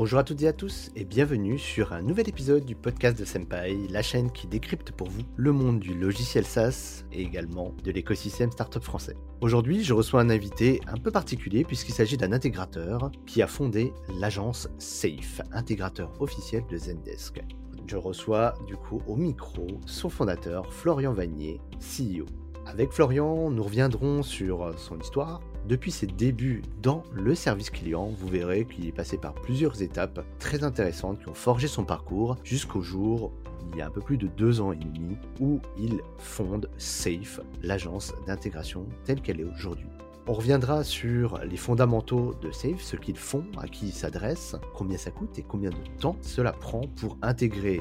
Bonjour 0.00 0.18
à 0.18 0.24
toutes 0.24 0.40
et 0.40 0.48
à 0.48 0.54
tous 0.54 0.90
et 0.96 1.04
bienvenue 1.04 1.58
sur 1.58 1.92
un 1.92 2.00
nouvel 2.00 2.26
épisode 2.26 2.64
du 2.64 2.74
podcast 2.74 3.18
de 3.18 3.26
Senpai, 3.26 3.76
la 3.90 4.00
chaîne 4.00 4.32
qui 4.32 4.46
décrypte 4.46 4.92
pour 4.92 5.10
vous 5.10 5.20
le 5.36 5.52
monde 5.52 5.78
du 5.78 5.92
logiciel 5.92 6.46
SaaS 6.46 7.04
et 7.12 7.20
également 7.20 7.74
de 7.84 7.90
l'écosystème 7.90 8.50
startup 8.50 8.82
français. 8.82 9.14
Aujourd'hui, 9.42 9.84
je 9.84 9.92
reçois 9.92 10.22
un 10.22 10.30
invité 10.30 10.80
un 10.86 10.96
peu 10.96 11.10
particulier 11.10 11.64
puisqu'il 11.64 11.92
s'agit 11.92 12.16
d'un 12.16 12.32
intégrateur 12.32 13.12
qui 13.26 13.42
a 13.42 13.46
fondé 13.46 13.92
l'agence 14.18 14.70
Safe, 14.78 15.42
intégrateur 15.52 16.10
officiel 16.22 16.62
de 16.70 16.78
Zendesk. 16.78 17.42
Je 17.86 17.96
reçois 17.98 18.54
du 18.66 18.76
coup 18.76 19.02
au 19.06 19.16
micro 19.16 19.66
son 19.84 20.08
fondateur 20.08 20.72
Florian 20.72 21.12
Vanier, 21.12 21.60
CEO. 21.78 22.24
Avec 22.64 22.90
Florian, 22.92 23.50
nous 23.50 23.64
reviendrons 23.64 24.22
sur 24.22 24.72
son 24.78 24.98
histoire, 24.98 25.42
depuis 25.66 25.90
ses 25.90 26.06
débuts 26.06 26.62
dans 26.82 27.02
le 27.12 27.34
service 27.34 27.70
client, 27.70 28.08
vous 28.08 28.28
verrez 28.28 28.64
qu'il 28.64 28.86
est 28.86 28.92
passé 28.92 29.18
par 29.18 29.34
plusieurs 29.34 29.82
étapes 29.82 30.24
très 30.38 30.64
intéressantes 30.64 31.20
qui 31.20 31.28
ont 31.28 31.34
forgé 31.34 31.68
son 31.68 31.84
parcours 31.84 32.36
jusqu'au 32.44 32.82
jour, 32.82 33.32
il 33.72 33.78
y 33.78 33.82
a 33.82 33.86
un 33.86 33.90
peu 33.90 34.00
plus 34.00 34.16
de 34.16 34.26
deux 34.26 34.60
ans 34.60 34.72
et 34.72 34.76
demi, 34.76 35.16
où 35.38 35.60
il 35.78 36.00
fonde 36.18 36.68
Safe, 36.78 37.40
l'agence 37.62 38.14
d'intégration 38.26 38.86
telle 39.04 39.20
qu'elle 39.20 39.40
est 39.40 39.44
aujourd'hui. 39.44 39.86
On 40.26 40.32
reviendra 40.32 40.84
sur 40.84 41.38
les 41.38 41.56
fondamentaux 41.56 42.34
de 42.42 42.52
Safe, 42.52 42.80
ce 42.80 42.96
qu'ils 42.96 43.16
font, 43.16 43.44
à 43.58 43.66
qui 43.66 43.86
ils 43.86 43.92
s'adressent, 43.92 44.56
combien 44.74 44.96
ça 44.96 45.10
coûte 45.10 45.38
et 45.38 45.42
combien 45.42 45.70
de 45.70 45.98
temps 45.98 46.16
cela 46.20 46.52
prend 46.52 46.82
pour 47.00 47.18
intégrer 47.22 47.80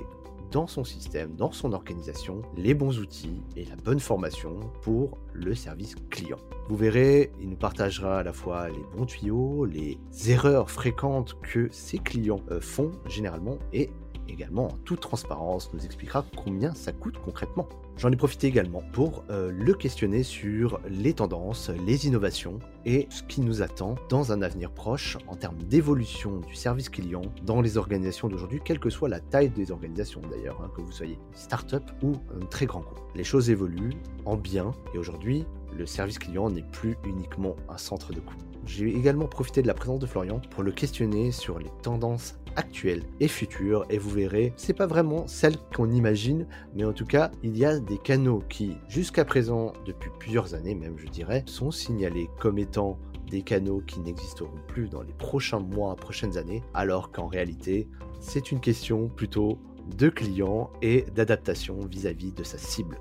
dans 0.52 0.68
son 0.68 0.84
système, 0.84 1.36
dans 1.36 1.52
son 1.52 1.74
organisation, 1.74 2.42
les 2.58 2.74
bons 2.74 3.00
outils 3.00 3.42
et 3.56 3.66
la 3.66 3.76
bonne 3.76 4.00
formation 4.00 4.60
pour 4.82 5.18
le 5.34 5.56
service 5.56 5.96
client. 6.10 6.38
Vous 6.68 6.78
verrez, 6.78 7.32
il 7.40 7.50
nous 7.50 7.58
partagera 7.58 8.20
à 8.20 8.24
la 8.24 8.34
fois 8.34 8.70
les 8.70 8.84
bons 8.96 9.06
tuyaux, 9.06 9.66
les 9.66 9.98
erreurs 10.28 10.70
fréquentes 10.70 11.38
que 11.42 11.68
ses 11.72 12.00
clients 12.00 12.42
euh, 12.52 12.62
font 12.62 12.92
généralement 13.08 13.58
et 13.74 13.90
également 14.28 14.68
en 14.68 14.78
toute 14.86 15.00
transparence 15.00 15.72
nous 15.74 15.86
expliquera 15.86 16.26
combien 16.44 16.74
ça 16.74 16.92
coûte 16.92 17.18
concrètement. 17.24 17.68
J'en 18.00 18.14
ai 18.14 18.16
profité 18.16 18.48
également 18.48 18.82
pour 18.94 19.26
euh, 19.30 19.52
le 19.52 19.74
questionner 19.74 20.24
sur 20.24 20.80
les 20.88 21.12
tendances, 21.12 21.70
les 21.86 22.08
innovations 22.08 22.60
et 22.86 23.08
ce 23.10 23.24
qui 23.24 23.42
nous 23.42 23.62
attend 23.62 23.96
dans 24.08 24.32
un 24.32 24.42
avenir 24.42 24.72
proche 24.72 25.18
en 25.28 25.36
termes 25.36 25.58
d'évolution 25.64 26.38
du 26.38 26.56
service 26.56 26.88
client 26.88 27.24
dans 27.44 27.60
les 27.60 27.76
organisations 27.76 28.30
d'aujourd'hui, 28.30 28.62
quelle 28.64 28.80
que 28.80 28.90
soit 28.90 29.10
la 29.10 29.20
taille 29.20 29.50
des 29.50 29.70
organisations 29.70 30.22
d'ailleurs, 30.32 30.62
hein, 30.64 30.72
que 30.74 30.80
vous 30.80 30.94
soyez 30.94 31.20
start-up 31.34 31.84
ou 32.02 32.14
un 32.42 32.46
très 32.46 32.66
grand 32.66 32.80
groupe. 32.80 33.02
Les 33.16 33.26
choses 33.26 33.50
évoluent 33.50 33.98
en 34.24 34.38
bien 34.38 34.72
et 34.94 34.98
aujourd'hui, 34.98 35.44
le 35.78 35.86
service 35.86 36.20
client 36.20 36.50
n'est 36.50 36.64
plus 36.72 36.96
uniquement 37.04 37.58
un 37.68 37.78
centre 37.78 38.14
de 38.14 38.22
coût. 38.22 38.38
J'ai 38.66 38.96
également 38.96 39.28
profité 39.28 39.62
de 39.62 39.68
la 39.68 39.74
présence 39.74 40.00
de 40.00 40.06
Florian 40.06 40.40
pour 40.52 40.64
le 40.64 40.72
questionner 40.72 41.34
sur 41.34 41.60
les 41.60 41.72
tendances 41.82 42.39
actuelles 42.56 43.04
et 43.20 43.28
futures 43.28 43.86
et 43.90 43.98
vous 43.98 44.10
verrez, 44.10 44.54
c'est 44.56 44.74
pas 44.74 44.88
vraiment 44.88 45.28
celle 45.28 45.58
qu'on 45.76 45.92
imagine, 45.92 46.48
mais 46.76 46.84
en 46.84 46.94
tout 46.94 47.06
cas, 47.06 47.32
il 47.44 47.58
y 47.58 47.66
a 47.66 47.80
des 47.80 47.98
canaux 47.98 48.44
qui, 48.50 48.78
jusqu'à 48.88 49.26
présent, 49.26 49.74
depuis 49.86 50.10
plusieurs 50.20 50.54
années 50.56 50.76
même, 50.76 50.98
je 50.98 51.08
dirais, 51.08 51.44
sont 51.46 51.72
signalés 51.72 52.30
comme 52.40 52.58
étant 52.58 53.00
des 53.30 53.42
canaux 53.42 53.82
qui 53.86 54.00
n'existeront 54.00 54.60
plus 54.68 54.90
dans 54.90 55.02
les 55.02 55.14
prochains 55.14 55.60
mois, 55.60 55.96
prochaines 55.96 56.38
années, 56.38 56.64
alors 56.74 57.12
qu'en 57.12 57.28
réalité, 57.28 57.88
c'est 58.20 58.52
une 58.52 58.60
question 58.60 59.08
plutôt 59.08 59.60
de 59.98 60.10
client 60.10 60.70
et 60.82 61.06
d'adaptation 61.16 61.80
vis-à-vis 61.86 62.32
de 62.32 62.44
sa 62.44 62.58
cible. 62.58 63.00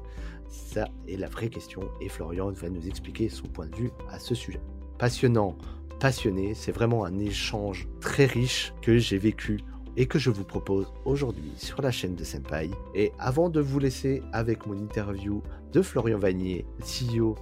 Ça 0.49 0.89
est 1.07 1.17
la 1.17 1.29
vraie 1.29 1.51
question 1.51 1.83
et 2.01 2.09
Florian 2.09 2.51
va 2.53 2.71
nous 2.71 2.87
expliquer 2.87 3.29
son 3.29 3.47
point 3.47 3.67
de 3.67 3.77
vue 3.77 3.91
à 4.11 4.19
ce 4.19 4.35
sujet. 4.35 4.61
Passionnant, 4.99 5.57
passionné, 5.99 6.55
c'est 6.55 6.73
vraiment 6.73 7.05
un 7.05 7.19
échange 7.19 7.89
très 8.01 8.27
riche 8.27 8.73
que 8.83 8.99
j'ai 8.99 9.19
vécu 9.19 9.61
et 9.97 10.07
que 10.07 10.19
je 10.19 10.31
vous 10.31 10.45
propose 10.45 10.87
aujourd'hui 11.05 11.53
sur 11.57 11.83
la 11.83 11.91
chaîne 11.91 12.15
de 12.15 12.23
Senpai. 12.23 12.71
Et 12.95 13.13
avant 13.19 13.49
de 13.51 13.61
vous 13.61 13.81
laisser 13.81 14.23
avec 14.33 14.67
mon 14.67 14.75
interview 14.75 15.43
de 15.73 15.83
Florian 15.83 16.19
Vanier, 16.19 16.65
CEO 16.81 17.35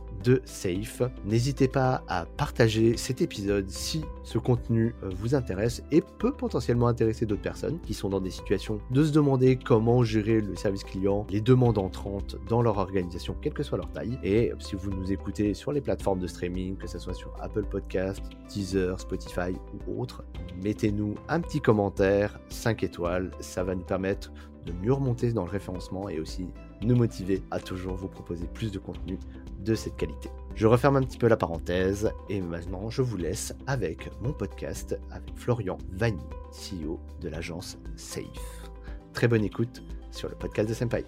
Safe. 0.44 1.02
N'hésitez 1.24 1.68
pas 1.68 2.02
à 2.08 2.26
partager 2.26 2.96
cet 2.96 3.20
épisode 3.20 3.68
si 3.68 4.04
ce 4.22 4.38
contenu 4.38 4.94
euh, 5.02 5.10
vous 5.16 5.34
intéresse 5.34 5.82
et 5.90 6.02
peut 6.18 6.32
potentiellement 6.32 6.88
intéresser 6.88 7.26
d'autres 7.26 7.42
personnes 7.42 7.78
qui 7.80 7.94
sont 7.94 8.08
dans 8.08 8.20
des 8.20 8.30
situations 8.30 8.78
de 8.90 9.04
se 9.04 9.12
demander 9.12 9.56
comment 9.56 10.02
gérer 10.04 10.40
le 10.40 10.56
service 10.56 10.84
client, 10.84 11.26
les 11.30 11.40
demandes 11.40 11.78
entrantes 11.78 12.36
dans 12.48 12.62
leur 12.62 12.78
organisation, 12.78 13.36
quelle 13.40 13.54
que 13.54 13.62
soit 13.62 13.78
leur 13.78 13.90
taille. 13.92 14.18
Et 14.22 14.52
si 14.58 14.76
vous 14.76 14.90
nous 14.90 15.12
écoutez 15.12 15.54
sur 15.54 15.72
les 15.72 15.80
plateformes 15.80 16.20
de 16.20 16.26
streaming, 16.26 16.76
que 16.76 16.86
ce 16.86 16.98
soit 16.98 17.14
sur 17.14 17.32
Apple 17.40 17.64
Podcast, 17.64 18.22
Deezer, 18.48 18.98
Spotify 19.00 19.52
ou 19.88 20.00
autres, 20.00 20.24
mettez-nous 20.62 21.14
un 21.28 21.40
petit 21.40 21.60
commentaire, 21.60 22.38
5 22.48 22.82
étoiles, 22.82 23.30
ça 23.40 23.64
va 23.64 23.74
nous 23.74 23.84
permettre 23.84 24.32
de 24.66 24.72
mieux 24.72 24.92
remonter 24.92 25.32
dans 25.32 25.44
le 25.44 25.50
référencement 25.50 26.08
et 26.08 26.18
aussi 26.18 26.48
nous 26.82 26.96
motiver 26.96 27.42
à 27.50 27.60
toujours 27.60 27.94
vous 27.94 28.08
proposer 28.08 28.46
plus 28.52 28.70
de 28.70 28.78
contenu 28.78 29.18
de 29.66 29.74
cette 29.74 29.96
qualité. 29.96 30.30
Je 30.54 30.66
referme 30.66 30.96
un 30.96 31.02
petit 31.02 31.18
peu 31.18 31.26
la 31.26 31.36
parenthèse 31.36 32.10
et 32.30 32.40
maintenant 32.40 32.88
je 32.88 33.02
vous 33.02 33.16
laisse 33.16 33.52
avec 33.66 34.08
mon 34.22 34.32
podcast 34.32 34.98
avec 35.10 35.36
Florian 35.36 35.76
Vanier, 35.90 36.22
CEO 36.52 37.00
de 37.20 37.28
l'agence 37.28 37.76
Safe. 37.96 38.70
Très 39.12 39.28
bonne 39.28 39.44
écoute 39.44 39.82
sur 40.12 40.28
le 40.28 40.36
podcast 40.36 40.68
de 40.68 40.74
Senpai. 40.74 41.04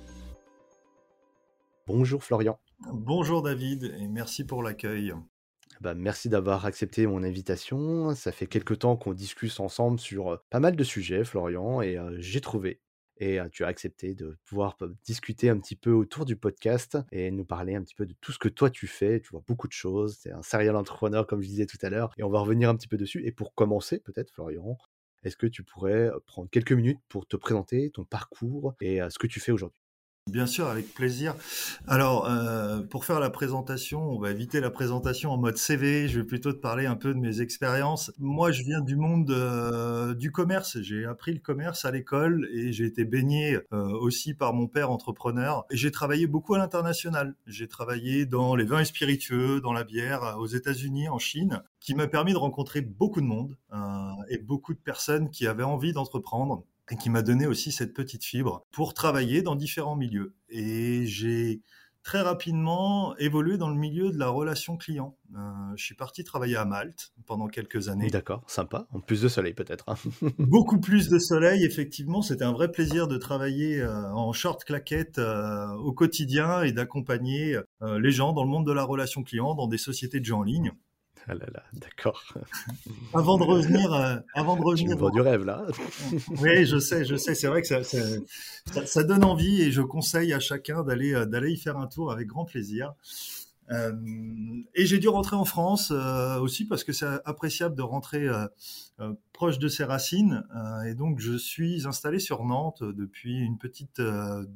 Bonjour 1.87 2.23
Florian. 2.23 2.59
Bonjour 2.93 3.43
David 3.43 3.85
et 3.99 4.09
merci 4.09 4.45
pour 4.45 4.63
l'accueil. 4.63 5.15
Bah, 5.81 5.95
merci 5.95 6.29
d'avoir 6.29 6.67
accepté 6.67 7.07
mon 7.07 7.23
invitation. 7.23 8.15
Ça 8.17 8.33
fait 8.33 8.49
quelques 8.49 8.81
temps 8.81 8.97
qu'on 8.97 9.13
discute 9.13 9.61
ensemble 9.61 10.01
sur 10.01 10.33
euh, 10.33 10.37
pas 10.51 10.59
mal 10.59 10.75
de 10.75 10.85
sujets, 10.85 11.23
Florian, 11.25 11.81
et 11.81 11.97
euh, 11.97 12.17
j'ai 12.19 12.41
trouvé 12.41 12.81
et 13.19 13.39
tu 13.53 13.65
as 13.65 13.69
accepté 13.69 14.15
de 14.15 14.37
pouvoir 14.45 14.77
discuter 15.05 15.51
un 15.51 15.59
petit 15.59 15.77
peu 15.77 15.93
autour 15.93 16.25
du 16.25 16.37
podcast 16.37 16.99
et 17.12 17.31
nous 17.31 17.45
parler 17.45 17.75
un 17.75 17.83
petit 17.83 17.95
peu 17.95 18.06
de 18.06 18.15
tout 18.21 18.33
ce 18.33 18.39
que 18.39 18.49
toi 18.49 18.71
tu 18.71 18.87
fais. 18.87 19.21
Tu 19.21 19.31
vois 19.31 19.43
beaucoup 19.47 19.69
de 19.69 19.73
choses. 19.73 20.19
C'est 20.21 20.33
un 20.33 20.43
serial 20.43 20.77
entrepreneur, 20.77 21.27
comme 21.27 21.43
je 21.43 21.49
disais 21.49 21.67
tout 21.67 21.79
à 21.83 21.91
l'heure, 21.91 22.12
et 22.19 22.23
on 22.23 22.31
va 22.31 22.41
revenir 22.41 22.69
un 22.71 22.77
petit 22.77 22.89
peu 22.89 22.97
dessus. 22.97 23.25
Et 23.27 23.33
pour 23.33 23.55
commencer, 23.55 23.99
peut-être, 24.01 24.31
Florian, 24.33 24.79
est-ce 25.25 25.37
que 25.37 25.47
tu 25.47 25.62
pourrais 25.65 26.11
prendre 26.27 26.49
quelques 26.51 26.73
minutes 26.73 27.01
pour 27.09 27.27
te 27.27 27.37
présenter 27.37 27.91
ton 27.91 28.05
parcours 28.05 28.75
et 28.81 29.01
ce 29.11 29.19
que 29.19 29.27
tu 29.27 29.41
fais 29.41 29.53
aujourd'hui? 29.53 29.88
Bien 30.28 30.47
sûr, 30.47 30.66
avec 30.69 30.93
plaisir. 30.93 31.34
Alors, 31.87 32.27
euh, 32.28 32.83
pour 32.83 33.06
faire 33.06 33.19
la 33.19 33.31
présentation, 33.31 34.03
on 34.11 34.19
va 34.19 34.31
éviter 34.31 34.61
la 34.61 34.71
présentation 34.71 35.31
en 35.31 35.39
mode 35.39 35.56
CV. 35.56 36.06
Je 36.06 36.21
vais 36.21 36.27
plutôt 36.27 36.53
te 36.53 36.59
parler 36.59 36.84
un 36.84 36.97
peu 36.97 37.15
de 37.15 37.19
mes 37.19 37.41
expériences. 37.41 38.12
Moi, 38.19 38.53
je 38.53 38.62
viens 38.62 38.83
du 38.83 38.94
monde 38.94 39.31
euh, 39.31 40.12
du 40.12 40.31
commerce. 40.31 40.83
J'ai 40.83 41.06
appris 41.06 41.33
le 41.33 41.38
commerce 41.38 41.87
à 41.87 41.93
l'école 41.93 42.47
et 42.53 42.72
j'ai 42.72 42.84
été 42.84 43.06
baigné 43.06 43.59
euh, 43.72 43.88
aussi 44.00 44.34
par 44.34 44.53
mon 44.53 44.67
père 44.67 44.91
entrepreneur. 44.91 45.65
Et 45.71 45.78
j'ai 45.78 45.91
travaillé 45.91 46.27
beaucoup 46.27 46.55
à 46.55 46.59
l'international. 46.59 47.34
J'ai 47.47 47.67
travaillé 47.67 48.27
dans 48.27 48.55
les 48.55 48.67
vins 48.67 48.81
et 48.81 48.84
spiritueux, 48.84 49.62
dans 49.62 49.72
la 49.72 49.84
bière, 49.84 50.37
aux 50.38 50.47
États-Unis, 50.47 51.09
en 51.09 51.19
Chine, 51.19 51.62
qui 51.81 51.94
m'a 51.94 52.06
permis 52.06 52.34
de 52.34 52.38
rencontrer 52.38 52.83
beaucoup 52.83 53.22
de 53.22 53.27
monde 53.27 53.56
et 54.28 54.37
beaucoup 54.37 54.75
de 54.75 54.78
personnes 54.78 55.31
qui 55.31 55.47
avaient 55.47 55.62
envie 55.62 55.94
d'entreprendre 55.94 56.65
et 56.91 56.97
qui 56.97 57.10
m'a 57.10 57.22
donné 57.22 57.47
aussi 57.47 57.72
cette 57.72 57.94
petite 57.94 58.25
fibre 58.25 58.66
pour 58.71 58.94
travailler 58.94 59.43
dans 59.43 59.56
différents 59.56 59.97
milieux. 59.97 60.34
Et 60.49 61.06
j'ai 61.06 61.62
très 62.09 62.22
rapidement 62.22 63.15
évolué 63.19 63.59
dans 63.59 63.69
le 63.69 63.76
milieu 63.76 64.10
de 64.10 64.19
la 64.19 64.28
relation 64.28 64.78
client. 64.78 65.19
Euh, 65.34 65.38
je 65.76 65.84
suis 65.84 65.94
parti 65.94 66.25
travailler 66.25 66.56
à 66.56 66.65
Malte 66.65 67.12
pendant 67.26 67.49
quelques 67.49 67.88
années. 67.88 68.09
D'accord, 68.09 68.44
sympa. 68.47 68.87
En 68.93 69.00
plus 69.00 69.21
de 69.21 69.28
soleil 69.28 69.53
peut-être. 69.53 69.84
Hein. 69.88 69.97
Beaucoup 70.38 70.81
plus 70.81 71.10
de 71.10 71.19
soleil, 71.19 71.66
effectivement. 71.66 72.22
C'était 72.22 72.44
un 72.44 72.53
vrai 72.53 72.71
plaisir 72.71 73.09
de 73.09 73.19
travailler 73.19 73.81
euh, 73.81 74.10
en 74.15 74.32
short 74.32 74.65
claquette 74.65 75.19
euh, 75.19 75.69
au 75.75 75.93
quotidien 75.93 76.62
et 76.62 76.72
d'accompagner 76.72 77.59
les 77.82 78.10
gens 78.10 78.32
dans 78.32 78.43
le 78.43 78.49
monde 78.49 78.66
de 78.66 78.72
la 78.72 78.84
relation 78.84 79.22
client, 79.22 79.55
dans 79.55 79.66
des 79.66 79.78
sociétés 79.78 80.20
de 80.20 80.25
gens 80.25 80.38
en 80.38 80.43
ligne. 80.43 80.72
Ah 81.27 81.34
là 81.34 81.47
là, 81.53 81.62
d'accord. 81.73 82.23
avant 83.15 83.39
de 83.39 83.45
revenir, 83.45 83.93
euh, 83.93 84.17
avant 84.34 84.56
de 84.56 84.62
revenir. 84.62 84.97
Tu 84.97 85.12
du 85.12 85.20
rêve 85.20 85.44
là. 85.44 85.67
oui, 86.41 86.65
je 86.67 86.79
sais, 86.79 87.05
je 87.05 87.17
sais. 87.17 87.35
C'est 87.35 87.49
vrai 87.49 87.62
que 87.62 87.69
ça, 87.69 87.82
ça, 87.82 89.03
donne 89.03 89.25
envie 89.25 89.62
et 89.62 89.73
je 89.73 89.82
conseille 89.82 90.32
à 90.32 90.41
chacun 90.41 90.82
d'aller 90.82 91.15
euh, 91.15 91.26
d'aller 91.26 91.53
y 91.53 91.56
faire 91.56 91.76
un 91.76 91.87
tour 91.87 92.12
avec 92.12 92.26
grand 92.26 92.44
plaisir. 92.44 92.94
Euh, 93.70 93.93
et 94.75 94.87
j'ai 94.87 94.99
dû 94.99 95.09
rentrer 95.09 95.37
en 95.37 95.44
France 95.44 95.91
aussi 95.91 96.65
parce 96.65 96.85
que 96.85 96.93
c'est 96.93 97.06
appréciable 97.26 97.75
de 97.75 97.82
rentrer 97.82 98.26
proche 99.35 99.59
de 99.59 99.69
ses 99.69 99.85
racines. 99.85 100.43
et 100.87 100.94
donc 100.94 101.20
je 101.20 101.37
suis 101.37 101.87
installé 101.87 102.19
sur 102.19 102.44
Nantes 102.44 102.82
depuis 102.82 103.38
une 103.38 103.59
petite 103.59 104.00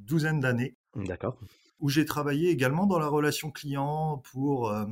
douzaine 0.07 0.41
d'années. 0.41 0.77
D'accord 0.97 1.37
où 1.83 1.89
j'ai 1.89 2.07
travaillé 2.07 2.49
également 2.49 2.87
dans 2.87 2.99
la 2.99 3.09
relation 3.09 3.51
client 3.51 4.23
pour 4.33 4.71
euh, 4.71 4.85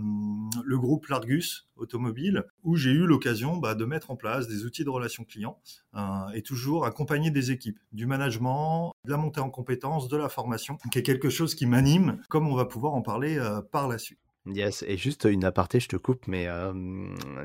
le 0.64 0.78
groupe 0.78 1.06
Largus 1.06 1.68
Automobile, 1.76 2.44
où 2.64 2.76
j'ai 2.76 2.90
eu 2.90 3.06
l'occasion 3.06 3.56
bah, 3.56 3.76
de 3.76 3.84
mettre 3.84 4.10
en 4.10 4.16
place 4.16 4.48
des 4.48 4.64
outils 4.64 4.84
de 4.84 4.90
relation 4.90 5.24
client 5.24 5.58
euh, 5.94 6.28
et 6.34 6.42
toujours 6.42 6.84
accompagner 6.84 7.30
des 7.30 7.52
équipes, 7.52 7.78
du 7.92 8.06
management, 8.06 8.92
de 9.04 9.10
la 9.12 9.16
montée 9.16 9.40
en 9.40 9.50
compétences, 9.50 10.08
de 10.08 10.16
la 10.16 10.28
formation, 10.28 10.78
qui 10.90 10.98
est 10.98 11.02
quelque 11.04 11.30
chose 11.30 11.54
qui 11.54 11.64
m'anime, 11.64 12.20
comme 12.28 12.48
on 12.48 12.56
va 12.56 12.64
pouvoir 12.64 12.94
en 12.94 13.02
parler 13.02 13.38
euh, 13.38 13.62
par 13.62 13.86
la 13.86 13.96
suite. 13.96 14.18
Yes, 14.46 14.84
et 14.88 14.96
juste 14.96 15.28
une 15.30 15.44
aparté, 15.44 15.78
je 15.78 15.88
te 15.88 15.96
coupe, 15.96 16.26
mais 16.26 16.48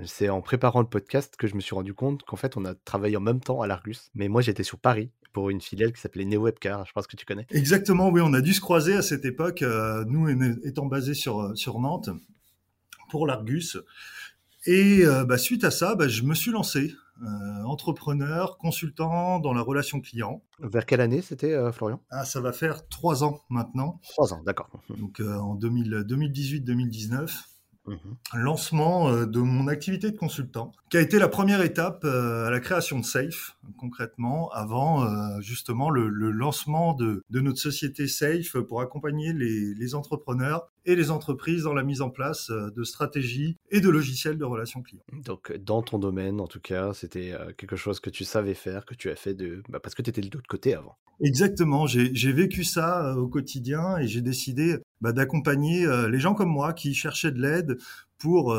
c'est 0.06 0.30
en 0.30 0.42
préparant 0.42 0.80
le 0.80 0.88
podcast 0.88 1.36
que 1.36 1.46
je 1.46 1.54
me 1.56 1.60
suis 1.60 1.76
rendu 1.76 1.94
compte 1.94 2.24
qu'en 2.24 2.38
fait, 2.38 2.56
on 2.56 2.64
a 2.64 2.74
travaillé 2.74 3.18
en 3.18 3.22
même 3.22 3.42
temps 3.42 3.62
à 3.62 3.68
l'Argus. 3.68 4.10
Mais 4.16 4.30
moi, 4.30 4.42
j'étais 4.42 4.64
sur 4.64 4.80
Paris 4.80 5.12
pour 5.36 5.52
une 5.52 5.62
filiale 5.62 5.94
qui 5.94 6.02
s'appelait 6.02 6.26
Neo 6.26 6.42
Webcar. 6.42 6.86
Je 6.88 6.94
pense 6.94 7.06
que 7.06 7.16
tu 7.16 7.26
connais. 7.26 7.46
Exactement, 7.52 8.10
oui, 8.10 8.22
on 8.24 8.34
a 8.34 8.42
dû 8.42 8.54
se 8.54 8.62
croiser 8.62 8.96
à 8.96 9.02
cette 9.02 9.26
époque, 9.26 9.64
nous 10.08 10.30
étant 10.64 10.88
basés 10.88 11.14
sur, 11.14 11.56
sur 11.56 11.80
Nantes 11.80 12.10
pour 13.10 13.28
l'Argus. 13.28 13.78
Et 14.66 15.04
bah, 15.28 15.38
suite 15.38 15.64
à 15.64 15.72
ça, 15.72 15.96
bah, 15.96 16.08
je 16.08 16.24
me 16.24 16.34
suis 16.34 16.52
lancé 16.52 16.96
euh, 17.22 17.64
entrepreneur, 17.64 18.58
consultant 18.58 19.40
dans 19.40 19.54
la 19.54 19.62
relation 19.62 20.02
client. 20.02 20.44
Vers 20.60 20.86
quelle 20.86 21.00
année 21.00 21.22
c'était, 21.22 21.54
euh, 21.54 21.72
Florian? 21.72 22.02
Ah, 22.10 22.26
Ça 22.26 22.42
va 22.42 22.52
faire 22.52 22.90
trois 22.90 23.24
ans 23.24 23.40
maintenant. 23.50 24.02
Trois 24.10 24.34
ans, 24.34 24.44
d'accord. 24.46 24.70
Donc 24.90 25.22
euh, 25.22 25.38
en 25.38 25.56
2018-2019. 25.56 27.30
Mhm. 27.88 27.98
Lancement 28.34 29.26
de 29.26 29.40
mon 29.40 29.68
activité 29.68 30.12
de 30.12 30.18
consultant, 30.18 30.72
qui 30.90 30.98
a 30.98 31.02
été 31.02 31.20
la 31.20 31.28
première 31.28 31.62
étape 31.62 32.04
à 32.04 32.50
la 32.50 32.60
création 32.60 33.00
de 33.00 33.06
Safe, 33.06 33.58
concrètement, 33.78 34.50
avant 34.52 35.40
justement 35.42 35.90
le, 35.90 36.10
lancement 36.10 36.94
de, 36.94 37.24
notre 37.30 37.60
société 37.60 38.08
Safe 38.08 38.58
pour 38.68 38.82
accompagner 38.82 39.34
les 39.34 39.96
entrepreneurs 39.96 40.68
et 40.86 40.96
les 40.96 41.12
entreprises 41.12 41.64
dans 41.64 41.74
la 41.74 41.84
mise 41.84 42.02
en 42.02 42.10
place 42.10 42.50
euh, 42.50 42.70
de 42.72 42.84
stratégies 42.84 43.58
et 43.72 43.82
de 43.82 43.90
logiciels 43.90 44.38
de 44.38 44.46
relations 44.46 44.82
clients. 44.82 45.04
Donc, 45.26 45.56
dans 45.58 45.82
ton 45.82 46.00
domaine, 46.00 46.40
en 46.40 46.48
tout 46.48 46.60
cas, 46.60 46.94
c'était 46.94 47.34
euh, 47.34 47.52
quelque 47.58 47.76
chose 47.76 48.00
que 48.00 48.10
tu 48.10 48.24
savais 48.24 48.54
faire, 48.54 48.86
que 48.86 48.96
tu 48.96 49.10
as 49.10 49.16
fait 49.16 49.34
de... 49.34 49.64
Bah, 49.70 49.80
parce 49.80 49.96
que 49.96 50.02
tu 50.02 50.10
étais 50.10 50.22
de 50.22 50.30
l'autre 50.34 50.48
côté 50.48 50.74
avant. 50.74 50.98
Exactement, 51.22 51.88
j'ai 51.88 52.32
vécu 52.34 52.66
ça 52.66 53.14
euh, 53.14 53.16
au 53.16 53.28
quotidien 53.28 53.98
et 53.98 54.08
j'ai 54.08 54.22
décidé 54.22 54.78
bah, 55.00 55.14
d'accompagner 55.14 55.88
les 56.10 56.20
gens 56.20 56.34
comme 56.34 56.50
moi 56.50 56.74
qui 56.74 56.94
cherchaient 56.94 57.32
de 57.32 57.42
l'aide 57.42 57.78
pour 58.18 58.54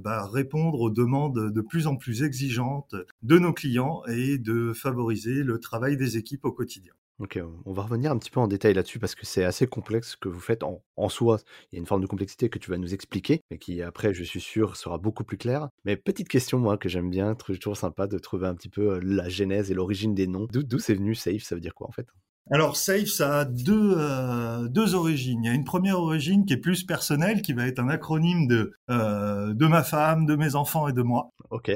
bah, 0.00 0.26
répondre 0.26 0.80
aux 0.80 0.90
demandes 0.90 1.52
de 1.52 1.60
plus 1.60 1.86
en 1.86 1.96
plus 1.96 2.22
exigeantes 2.22 2.94
de 3.22 3.38
nos 3.38 3.52
clients 3.52 4.02
et 4.06 4.38
de 4.38 4.72
favoriser 4.72 5.42
le 5.42 5.58
travail 5.58 5.96
des 5.96 6.16
équipes 6.16 6.44
au 6.44 6.52
quotidien. 6.52 6.92
Ok, 7.18 7.36
on 7.64 7.72
va 7.72 7.82
revenir 7.82 8.12
un 8.12 8.18
petit 8.18 8.30
peu 8.30 8.38
en 8.38 8.46
détail 8.46 8.74
là-dessus 8.74 9.00
parce 9.00 9.16
que 9.16 9.26
c'est 9.26 9.42
assez 9.42 9.66
complexe 9.66 10.12
ce 10.12 10.16
que 10.16 10.28
vous 10.28 10.38
faites 10.38 10.62
en, 10.62 10.82
en 10.96 11.08
soi. 11.08 11.38
Il 11.72 11.76
y 11.76 11.78
a 11.78 11.80
une 11.80 11.86
forme 11.86 12.00
de 12.00 12.06
complexité 12.06 12.48
que 12.48 12.60
tu 12.60 12.70
vas 12.70 12.78
nous 12.78 12.94
expliquer, 12.94 13.42
mais 13.50 13.58
qui 13.58 13.82
après, 13.82 14.14
je 14.14 14.22
suis 14.22 14.40
sûr, 14.40 14.76
sera 14.76 14.98
beaucoup 14.98 15.24
plus 15.24 15.36
claire. 15.36 15.68
Mais 15.84 15.96
petite 15.96 16.28
question, 16.28 16.58
moi, 16.60 16.78
que 16.78 16.88
j'aime 16.88 17.10
bien, 17.10 17.34
toujours 17.34 17.76
sympa 17.76 18.06
de 18.06 18.18
trouver 18.18 18.46
un 18.46 18.54
petit 18.54 18.68
peu 18.68 19.00
la 19.00 19.28
genèse 19.28 19.70
et 19.72 19.74
l'origine 19.74 20.14
des 20.14 20.28
noms. 20.28 20.46
D'où 20.52 20.78
c'est 20.78 20.94
venu 20.94 21.16
Safe? 21.16 21.42
Ça 21.42 21.56
veut 21.56 21.60
dire 21.60 21.74
quoi 21.74 21.88
en 21.88 21.92
fait? 21.92 22.06
Alors 22.50 22.76
Safe, 22.76 23.08
ça 23.08 23.40
a 23.40 23.44
deux, 23.44 23.94
euh, 23.98 24.68
deux 24.68 24.94
origines. 24.94 25.42
Il 25.44 25.48
y 25.48 25.50
a 25.50 25.54
une 25.54 25.64
première 25.64 25.98
origine 25.98 26.46
qui 26.46 26.54
est 26.54 26.58
plus 26.58 26.84
personnelle, 26.84 27.42
qui 27.42 27.52
va 27.52 27.66
être 27.66 27.78
un 27.78 27.88
acronyme 27.88 28.46
de, 28.46 28.72
euh, 28.90 29.52
de 29.52 29.66
ma 29.66 29.82
femme, 29.82 30.24
de 30.24 30.34
mes 30.34 30.54
enfants 30.54 30.88
et 30.88 30.92
de 30.92 31.02
moi. 31.02 31.30
Ok. 31.50 31.70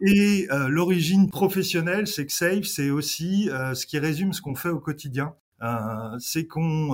Et 0.00 0.48
euh, 0.50 0.68
l'origine 0.68 1.30
professionnelle, 1.30 2.06
c'est 2.06 2.26
que 2.26 2.32
Safe, 2.32 2.64
c'est 2.64 2.90
aussi 2.90 3.50
euh, 3.50 3.74
ce 3.74 3.86
qui 3.86 3.98
résume 3.98 4.32
ce 4.32 4.42
qu'on 4.42 4.54
fait 4.54 4.68
au 4.68 4.80
quotidien. 4.80 5.34
Euh, 5.62 6.18
c'est 6.18 6.46
qu'on 6.46 6.92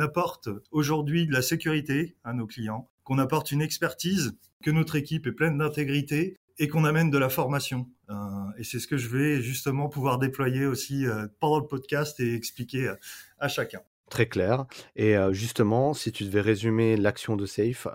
apporte 0.00 0.48
aujourd'hui 0.70 1.26
de 1.26 1.32
la 1.32 1.42
sécurité 1.42 2.16
à 2.24 2.32
nos 2.32 2.46
clients, 2.46 2.88
qu'on 3.04 3.18
apporte 3.18 3.52
une 3.52 3.60
expertise, 3.60 4.36
que 4.62 4.70
notre 4.70 4.96
équipe 4.96 5.26
est 5.26 5.32
pleine 5.32 5.58
d'intégrité 5.58 6.38
et 6.58 6.68
qu'on 6.68 6.84
amène 6.84 7.10
de 7.10 7.18
la 7.18 7.28
formation. 7.28 7.86
et 8.58 8.64
c'est 8.64 8.78
ce 8.78 8.86
que 8.86 8.96
je 8.96 9.08
vais 9.08 9.42
justement 9.42 9.90
pouvoir 9.90 10.18
déployer 10.18 10.64
aussi 10.64 11.04
pendant 11.40 11.58
le 11.58 11.66
podcast 11.66 12.18
et 12.18 12.34
expliquer 12.34 12.90
à 13.38 13.48
chacun. 13.48 13.80
Très 14.08 14.28
clair. 14.28 14.66
Et 14.94 15.16
justement, 15.32 15.92
si 15.92 16.12
tu 16.12 16.24
devais 16.24 16.40
résumer 16.40 16.96
l'action 16.96 17.36
de 17.36 17.44
Safe 17.44 17.86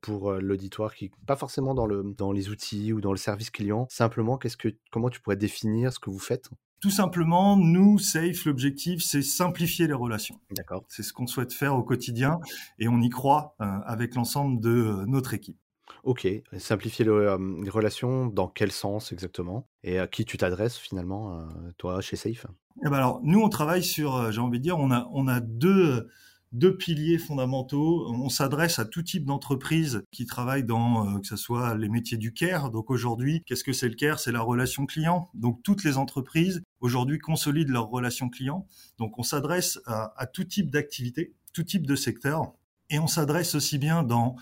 pour 0.00 0.32
l'auditoire 0.32 0.94
qui 0.94 1.10
pas 1.26 1.36
forcément 1.36 1.74
dans 1.74 1.86
le 1.86 2.14
dans 2.16 2.32
les 2.32 2.48
outils 2.48 2.92
ou 2.92 3.00
dans 3.00 3.12
le 3.12 3.18
service 3.18 3.50
client, 3.50 3.86
simplement, 3.90 4.38
qu'est-ce 4.38 4.56
que 4.56 4.68
comment 4.90 5.10
tu 5.10 5.20
pourrais 5.20 5.36
définir 5.36 5.92
ce 5.92 5.98
que 5.98 6.10
vous 6.10 6.18
faites? 6.18 6.48
Tout 6.80 6.90
simplement, 6.90 7.56
nous, 7.56 7.98
Safe, 7.98 8.44
l'objectif, 8.44 9.02
c'est 9.02 9.22
simplifier 9.22 9.88
les 9.88 9.94
relations. 9.94 10.38
D'accord. 10.52 10.84
C'est 10.86 11.02
ce 11.02 11.12
qu'on 11.12 11.26
souhaite 11.26 11.52
faire 11.52 11.74
au 11.74 11.82
quotidien 11.82 12.38
et 12.78 12.86
on 12.86 13.00
y 13.00 13.08
croit 13.08 13.56
avec 13.58 14.14
l'ensemble 14.14 14.60
de 14.60 15.04
notre 15.06 15.34
équipe. 15.34 15.58
Ok, 16.04 16.26
simplifier 16.58 17.04
les 17.04 17.70
relations, 17.70 18.26
dans 18.26 18.48
quel 18.48 18.72
sens 18.72 19.12
exactement? 19.12 19.68
Et 19.82 19.98
à 19.98 20.06
qui 20.06 20.24
tu 20.24 20.36
t'adresses 20.36 20.76
finalement, 20.76 21.46
toi, 21.76 22.00
chez 22.00 22.16
Safe? 22.16 22.46
Eh 22.84 22.88
ben 22.88 22.94
alors, 22.94 23.20
nous, 23.22 23.40
on 23.40 23.48
travaille 23.48 23.82
sur, 23.82 24.30
j'ai 24.30 24.40
envie 24.40 24.58
de 24.58 24.62
dire, 24.62 24.78
on 24.78 24.90
a, 24.90 25.08
on 25.12 25.26
a 25.26 25.40
deux, 25.40 26.08
deux 26.52 26.76
piliers 26.76 27.18
fondamentaux. 27.18 28.06
On 28.08 28.28
s'adresse 28.28 28.78
à 28.78 28.84
tout 28.84 29.02
type 29.02 29.24
d'entreprise 29.24 30.02
qui 30.12 30.26
travaille 30.26 30.64
dans, 30.64 31.20
que 31.20 31.26
ce 31.26 31.36
soit 31.36 31.74
les 31.74 31.88
métiers 31.88 32.18
du 32.18 32.32
care. 32.32 32.70
Donc 32.70 32.90
aujourd'hui, 32.90 33.42
qu'est-ce 33.46 33.64
que 33.64 33.72
c'est 33.72 33.88
le 33.88 33.96
care? 33.96 34.20
C'est 34.20 34.32
la 34.32 34.42
relation 34.42 34.86
client. 34.86 35.28
Donc 35.34 35.60
toutes 35.64 35.84
les 35.84 35.98
entreprises 35.98 36.62
aujourd'hui 36.80 37.18
consolident 37.18 37.72
leur 37.72 37.88
relation 37.88 38.28
client. 38.28 38.66
Donc 38.98 39.18
on 39.18 39.22
s'adresse 39.22 39.80
à, 39.86 40.12
à 40.16 40.26
tout 40.26 40.44
type 40.44 40.70
d'activité, 40.70 41.34
tout 41.52 41.64
type 41.64 41.86
de 41.86 41.96
secteur. 41.96 42.52
Et 42.90 42.98
on 42.98 43.06
s'adresse 43.06 43.54
aussi 43.54 43.76
bien 43.76 44.02
dans 44.02 44.36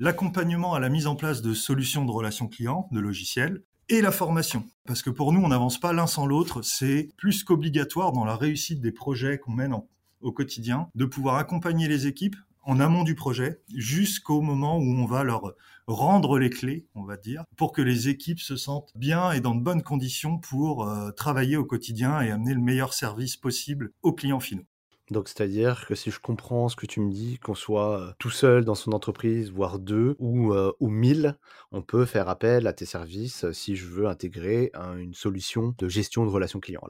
l'accompagnement 0.00 0.72
à 0.72 0.80
la 0.80 0.88
mise 0.88 1.06
en 1.06 1.14
place 1.14 1.42
de 1.42 1.52
solutions 1.52 2.06
de 2.06 2.10
relations 2.10 2.48
clients, 2.48 2.88
de 2.90 3.00
logiciels, 3.00 3.62
et 3.90 4.00
la 4.00 4.12
formation. 4.12 4.64
Parce 4.86 5.02
que 5.02 5.10
pour 5.10 5.32
nous, 5.32 5.42
on 5.42 5.48
n'avance 5.48 5.78
pas 5.78 5.92
l'un 5.92 6.06
sans 6.06 6.24
l'autre. 6.24 6.62
C'est 6.62 7.10
plus 7.18 7.44
qu'obligatoire 7.44 8.12
dans 8.12 8.24
la 8.24 8.36
réussite 8.36 8.80
des 8.80 8.92
projets 8.92 9.38
qu'on 9.38 9.52
mène 9.52 9.74
au 10.20 10.32
quotidien 10.32 10.88
de 10.94 11.04
pouvoir 11.04 11.36
accompagner 11.36 11.86
les 11.86 12.06
équipes 12.06 12.36
en 12.62 12.80
amont 12.80 13.04
du 13.04 13.14
projet 13.14 13.60
jusqu'au 13.74 14.40
moment 14.40 14.78
où 14.78 14.82
on 14.82 15.06
va 15.06 15.24
leur 15.24 15.54
rendre 15.86 16.38
les 16.38 16.50
clés, 16.50 16.86
on 16.94 17.04
va 17.04 17.16
dire, 17.16 17.44
pour 17.56 17.72
que 17.72 17.82
les 17.82 18.08
équipes 18.08 18.40
se 18.40 18.56
sentent 18.56 18.92
bien 18.94 19.32
et 19.32 19.40
dans 19.40 19.54
de 19.54 19.62
bonnes 19.62 19.82
conditions 19.82 20.38
pour 20.38 20.84
euh, 20.84 21.10
travailler 21.10 21.56
au 21.56 21.64
quotidien 21.64 22.20
et 22.20 22.30
amener 22.30 22.54
le 22.54 22.60
meilleur 22.60 22.94
service 22.94 23.36
possible 23.36 23.92
aux 24.02 24.12
clients 24.12 24.40
finaux. 24.40 24.66
Donc, 25.10 25.28
c'est-à-dire 25.28 25.86
que 25.86 25.94
si 25.94 26.10
je 26.10 26.20
comprends 26.20 26.68
ce 26.68 26.76
que 26.76 26.86
tu 26.86 27.00
me 27.00 27.10
dis, 27.10 27.38
qu'on 27.38 27.54
soit 27.54 28.14
tout 28.18 28.30
seul 28.30 28.64
dans 28.64 28.74
son 28.74 28.92
entreprise, 28.92 29.50
voire 29.50 29.78
deux 29.78 30.16
ou, 30.18 30.54
ou 30.54 30.88
mille, 30.88 31.36
on 31.72 31.82
peut 31.82 32.04
faire 32.04 32.28
appel 32.28 32.66
à 32.66 32.72
tes 32.72 32.86
services 32.86 33.50
si 33.52 33.76
je 33.76 33.86
veux 33.86 34.06
intégrer 34.06 34.70
une 34.98 35.14
solution 35.14 35.74
de 35.78 35.88
gestion 35.88 36.24
de 36.24 36.30
relations 36.30 36.60
clients. 36.60 36.80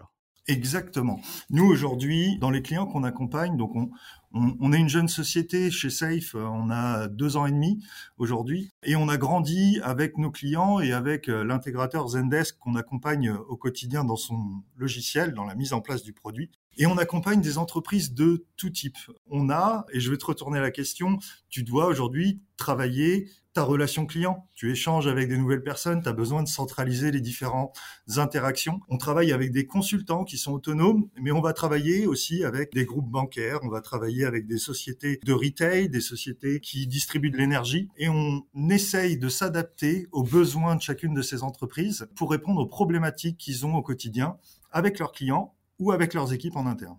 Exactement. 0.50 1.20
Nous, 1.50 1.64
aujourd'hui, 1.64 2.36
dans 2.40 2.50
les 2.50 2.60
clients 2.60 2.86
qu'on 2.86 3.04
accompagne, 3.04 3.56
donc 3.56 3.76
on, 3.76 3.90
on, 4.32 4.72
est 4.72 4.78
une 4.78 4.88
jeune 4.88 5.06
société 5.06 5.70
chez 5.70 5.90
Safe, 5.90 6.34
on 6.34 6.70
a 6.70 7.08
deux 7.08 7.36
ans 7.36 7.46
et 7.46 7.52
demi 7.52 7.84
aujourd'hui, 8.16 8.72
et 8.82 8.96
on 8.96 9.08
a 9.08 9.16
grandi 9.16 9.78
avec 9.82 10.18
nos 10.18 10.30
clients 10.30 10.80
et 10.80 10.92
avec 10.92 11.28
l'intégrateur 11.28 12.08
Zendesk 12.08 12.58
qu'on 12.58 12.74
accompagne 12.74 13.30
au 13.30 13.56
quotidien 13.56 14.02
dans 14.02 14.16
son 14.16 14.62
logiciel, 14.76 15.34
dans 15.34 15.44
la 15.44 15.54
mise 15.54 15.72
en 15.72 15.80
place 15.80 16.02
du 16.02 16.12
produit. 16.12 16.50
Et 16.76 16.86
on 16.86 16.96
accompagne 16.98 17.40
des 17.40 17.58
entreprises 17.58 18.14
de 18.14 18.46
tout 18.56 18.70
type. 18.70 18.96
On 19.28 19.50
a, 19.50 19.84
et 19.92 20.00
je 20.00 20.10
vais 20.10 20.16
te 20.16 20.24
retourner 20.24 20.60
la 20.60 20.70
question, 20.70 21.18
tu 21.48 21.62
dois 21.62 21.86
aujourd'hui 21.86 22.40
travailler 22.56 23.28
ta 23.52 23.62
relation 23.64 24.06
client. 24.06 24.46
Tu 24.54 24.70
échanges 24.70 25.06
avec 25.06 25.28
des 25.28 25.36
nouvelles 25.36 25.62
personnes, 25.62 26.02
tu 26.02 26.08
as 26.08 26.12
besoin 26.12 26.42
de 26.42 26.48
centraliser 26.48 27.10
les 27.10 27.20
différentes 27.20 27.76
interactions. 28.16 28.80
On 28.88 28.96
travaille 28.96 29.32
avec 29.32 29.50
des 29.50 29.66
consultants 29.66 30.24
qui 30.24 30.38
sont 30.38 30.52
autonomes, 30.52 31.08
mais 31.20 31.32
on 31.32 31.40
va 31.40 31.52
travailler 31.52 32.06
aussi 32.06 32.44
avec 32.44 32.72
des 32.72 32.84
groupes 32.84 33.10
bancaires, 33.10 33.60
on 33.62 33.68
va 33.68 33.80
travailler 33.80 34.24
avec 34.24 34.46
des 34.46 34.58
sociétés 34.58 35.18
de 35.24 35.32
retail, 35.32 35.88
des 35.88 36.00
sociétés 36.00 36.60
qui 36.60 36.86
distribuent 36.86 37.30
de 37.30 37.38
l'énergie, 37.38 37.88
et 37.96 38.08
on 38.08 38.44
essaye 38.68 39.16
de 39.16 39.28
s'adapter 39.28 40.06
aux 40.12 40.22
besoins 40.22 40.76
de 40.76 40.82
chacune 40.82 41.14
de 41.14 41.22
ces 41.22 41.42
entreprises 41.42 42.06
pour 42.14 42.30
répondre 42.30 42.60
aux 42.60 42.66
problématiques 42.66 43.38
qu'ils 43.38 43.66
ont 43.66 43.74
au 43.74 43.82
quotidien 43.82 44.36
avec 44.70 44.98
leurs 45.00 45.12
clients 45.12 45.54
ou 45.80 45.90
avec 45.90 46.14
leurs 46.14 46.32
équipes 46.32 46.56
en 46.56 46.66
interne. 46.66 46.98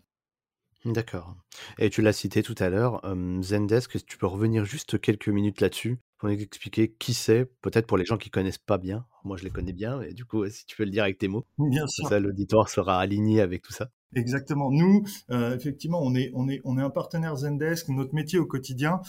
D'accord. 0.84 1.36
Et 1.78 1.90
tu 1.90 2.02
l'as 2.02 2.12
cité 2.12 2.42
tout 2.42 2.56
à 2.58 2.70
l'heure, 2.70 3.02
Zendesk, 3.42 4.04
tu 4.06 4.18
peux 4.18 4.26
revenir 4.26 4.66
juste 4.66 5.00
quelques 5.00 5.30
minutes 5.30 5.62
là-dessus 5.62 6.00
pour 6.18 6.28
nous 6.30 6.36
expliquer 6.36 6.92
qui 6.92 7.14
c'est, 7.14 7.46
peut-être 7.62 7.88
pour 7.88 7.98
les 7.98 8.06
gens 8.06 8.18
qui 8.18 8.30
connaissent 8.30 8.58
pas 8.58 8.78
bien. 8.78 9.06
Moi, 9.24 9.38
je 9.38 9.44
les 9.44 9.52
connais 9.52 9.74
bien, 9.74 10.02
et 10.02 10.14
du 10.14 10.26
coup, 10.26 10.48
si 10.50 10.66
tu 10.66 10.76
peux 10.76 10.84
le 10.84 10.90
dire 10.90 11.04
avec 11.04 11.20
tes 11.20 11.28
mots, 11.28 11.46
bien 11.60 11.86
sûr. 11.88 12.08
ça, 12.10 12.20
l'auditoire 12.20 12.68
sera 12.70 13.00
aligné 13.00 13.42
avec 13.42 13.62
tout 13.62 13.74
ça. 13.74 13.92
Exactement. 14.16 14.72
Nous, 14.72 15.06
euh, 15.30 15.56
effectivement, 15.56 16.02
on 16.02 16.16
est, 16.16 16.32
on 16.34 16.50
est, 16.50 16.62
on 16.64 16.78
est 16.78 16.82
un 16.82 16.90
partenaire 16.90 17.36
Zendesk. 17.36 17.88
Notre 17.90 18.14
métier 18.14 18.40
au 18.40 18.46
quotidien, 18.46 19.02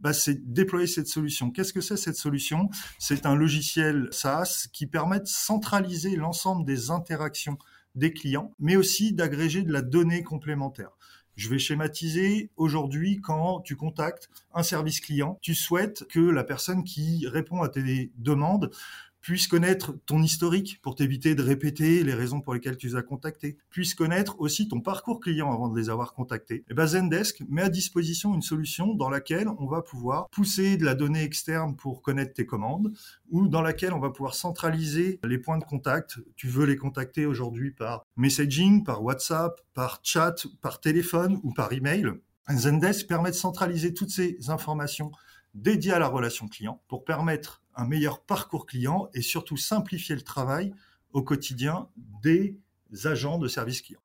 bah, 0.00 0.12
c'est 0.12 0.52
déployer 0.52 0.86
cette 0.86 1.08
solution. 1.08 1.50
Qu'est-ce 1.50 1.72
que 1.72 1.80
c'est 1.80 1.96
cette 1.96 2.16
solution? 2.16 2.68
C'est 2.98 3.26
un 3.26 3.34
logiciel 3.34 4.08
SaaS 4.10 4.68
qui 4.72 4.86
permet 4.86 5.20
de 5.20 5.26
centraliser 5.26 6.16
l'ensemble 6.16 6.64
des 6.64 6.90
interactions 6.90 7.58
des 7.94 8.12
clients, 8.12 8.54
mais 8.58 8.76
aussi 8.76 9.12
d'agréger 9.12 9.62
de 9.62 9.72
la 9.72 9.82
donnée 9.82 10.22
complémentaire. 10.22 10.90
Je 11.36 11.48
vais 11.48 11.60
schématiser 11.60 12.50
aujourd'hui 12.56 13.20
quand 13.20 13.60
tu 13.60 13.76
contactes 13.76 14.28
un 14.54 14.64
service 14.64 15.00
client, 15.00 15.38
tu 15.40 15.54
souhaites 15.54 16.04
que 16.08 16.18
la 16.18 16.42
personne 16.42 16.82
qui 16.82 17.28
répond 17.28 17.62
à 17.62 17.68
tes 17.68 18.10
demandes 18.16 18.70
puisse 19.20 19.46
connaître 19.46 19.94
ton 20.06 20.22
historique 20.22 20.80
pour 20.82 20.94
t'éviter 20.94 21.34
de 21.34 21.42
répéter 21.42 22.04
les 22.04 22.14
raisons 22.14 22.40
pour 22.40 22.54
lesquelles 22.54 22.76
tu 22.76 22.88
les 22.88 22.96
as 22.96 23.02
contactés, 23.02 23.58
puisse 23.70 23.94
connaître 23.94 24.40
aussi 24.40 24.68
ton 24.68 24.80
parcours 24.80 25.20
client 25.20 25.52
avant 25.52 25.68
de 25.68 25.78
les 25.78 25.90
avoir 25.90 26.14
contactés. 26.14 26.64
Eh 26.70 26.74
ben 26.74 26.86
Zendesk 26.86 27.42
met 27.48 27.62
à 27.62 27.68
disposition 27.68 28.34
une 28.34 28.42
solution 28.42 28.94
dans 28.94 29.10
laquelle 29.10 29.48
on 29.58 29.66
va 29.66 29.82
pouvoir 29.82 30.28
pousser 30.30 30.76
de 30.76 30.84
la 30.84 30.94
donnée 30.94 31.22
externe 31.22 31.76
pour 31.76 32.02
connaître 32.02 32.34
tes 32.34 32.46
commandes 32.46 32.92
ou 33.30 33.48
dans 33.48 33.62
laquelle 33.62 33.92
on 33.92 34.00
va 34.00 34.10
pouvoir 34.10 34.34
centraliser 34.34 35.20
les 35.24 35.38
points 35.38 35.58
de 35.58 35.64
contact. 35.64 36.18
Tu 36.36 36.48
veux 36.48 36.66
les 36.66 36.76
contacter 36.76 37.26
aujourd'hui 37.26 37.70
par 37.70 38.06
messaging, 38.16 38.84
par 38.84 39.02
WhatsApp, 39.02 39.60
par 39.74 40.00
chat, 40.02 40.46
par 40.60 40.80
téléphone 40.80 41.38
ou 41.42 41.52
par 41.52 41.72
email. 41.72 42.12
Zendesk 42.50 43.06
permet 43.06 43.30
de 43.30 43.36
centraliser 43.36 43.92
toutes 43.92 44.10
ces 44.10 44.48
informations 44.48 45.12
dédiées 45.54 45.92
à 45.92 45.98
la 45.98 46.08
relation 46.08 46.48
client 46.48 46.82
pour 46.88 47.04
permettre 47.04 47.62
un 47.74 47.86
meilleur 47.86 48.20
parcours 48.20 48.66
client 48.66 49.08
et 49.14 49.22
surtout 49.22 49.56
simplifier 49.56 50.14
le 50.14 50.22
travail 50.22 50.74
au 51.12 51.22
quotidien 51.22 51.88
des 52.22 52.58
agents 53.04 53.38
de 53.38 53.48
service 53.48 53.82
client. 53.82 54.00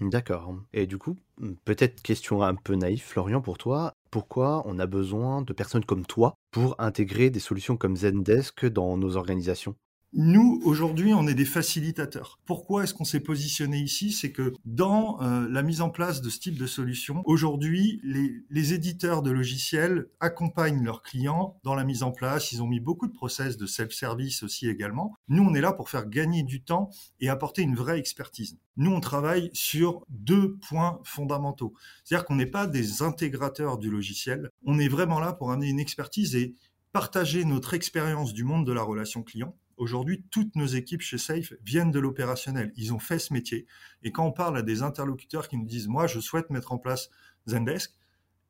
D'accord. 0.00 0.54
Et 0.72 0.86
du 0.86 0.96
coup, 0.96 1.16
peut-être 1.64 2.00
question 2.02 2.42
un 2.42 2.54
peu 2.54 2.74
naïve, 2.74 3.02
Florian, 3.02 3.42
pour 3.42 3.58
toi, 3.58 3.92
pourquoi 4.10 4.62
on 4.64 4.78
a 4.78 4.86
besoin 4.86 5.42
de 5.42 5.52
personnes 5.52 5.84
comme 5.84 6.06
toi 6.06 6.34
pour 6.50 6.74
intégrer 6.80 7.28
des 7.28 7.40
solutions 7.40 7.76
comme 7.76 7.96
Zendesk 7.96 8.64
dans 8.64 8.96
nos 8.96 9.16
organisations? 9.16 9.76
Nous, 10.12 10.60
aujourd'hui, 10.64 11.14
on 11.14 11.28
est 11.28 11.34
des 11.34 11.44
facilitateurs. 11.44 12.40
Pourquoi 12.44 12.82
est-ce 12.82 12.94
qu'on 12.94 13.04
s'est 13.04 13.20
positionné 13.20 13.78
ici? 13.78 14.10
C'est 14.10 14.32
que 14.32 14.54
dans 14.64 15.22
euh, 15.22 15.48
la 15.48 15.62
mise 15.62 15.82
en 15.82 15.90
place 15.90 16.20
de 16.20 16.28
ce 16.28 16.40
type 16.40 16.58
de 16.58 16.66
solution, 16.66 17.22
aujourd'hui, 17.26 18.00
les, 18.02 18.42
les, 18.50 18.74
éditeurs 18.74 19.22
de 19.22 19.30
logiciels 19.30 20.08
accompagnent 20.18 20.82
leurs 20.82 21.02
clients 21.02 21.60
dans 21.62 21.76
la 21.76 21.84
mise 21.84 22.02
en 22.02 22.10
place. 22.10 22.50
Ils 22.50 22.60
ont 22.60 22.66
mis 22.66 22.80
beaucoup 22.80 23.06
de 23.06 23.12
process 23.12 23.56
de 23.56 23.66
self-service 23.66 24.42
aussi 24.42 24.68
également. 24.68 25.14
Nous, 25.28 25.44
on 25.44 25.54
est 25.54 25.60
là 25.60 25.72
pour 25.72 25.90
faire 25.90 26.08
gagner 26.08 26.42
du 26.42 26.60
temps 26.60 26.90
et 27.20 27.28
apporter 27.28 27.62
une 27.62 27.76
vraie 27.76 28.00
expertise. 28.00 28.58
Nous, 28.76 28.90
on 28.90 29.00
travaille 29.00 29.50
sur 29.52 30.04
deux 30.08 30.56
points 30.56 31.00
fondamentaux. 31.04 31.72
C'est-à-dire 32.02 32.24
qu'on 32.24 32.34
n'est 32.34 32.46
pas 32.46 32.66
des 32.66 33.02
intégrateurs 33.02 33.78
du 33.78 33.90
logiciel. 33.90 34.50
On 34.64 34.80
est 34.80 34.88
vraiment 34.88 35.20
là 35.20 35.34
pour 35.34 35.52
amener 35.52 35.68
une 35.68 35.78
expertise 35.78 36.34
et 36.34 36.54
partager 36.92 37.44
notre 37.44 37.74
expérience 37.74 38.32
du 38.32 38.42
monde 38.42 38.66
de 38.66 38.72
la 38.72 38.82
relation 38.82 39.22
client 39.22 39.54
Aujourd'hui, 39.80 40.26
toutes 40.30 40.56
nos 40.56 40.66
équipes 40.66 41.00
chez 41.00 41.16
Safe 41.16 41.54
viennent 41.64 41.90
de 41.90 41.98
l'opérationnel. 41.98 42.70
Ils 42.76 42.92
ont 42.92 42.98
fait 42.98 43.18
ce 43.18 43.32
métier. 43.32 43.66
Et 44.02 44.12
quand 44.12 44.26
on 44.26 44.30
parle 44.30 44.58
à 44.58 44.62
des 44.62 44.82
interlocuteurs 44.82 45.48
qui 45.48 45.56
nous 45.56 45.64
disent, 45.64 45.88
moi, 45.88 46.06
je 46.06 46.20
souhaite 46.20 46.50
mettre 46.50 46.72
en 46.72 46.78
place 46.78 47.08
Zendesk, 47.46 47.94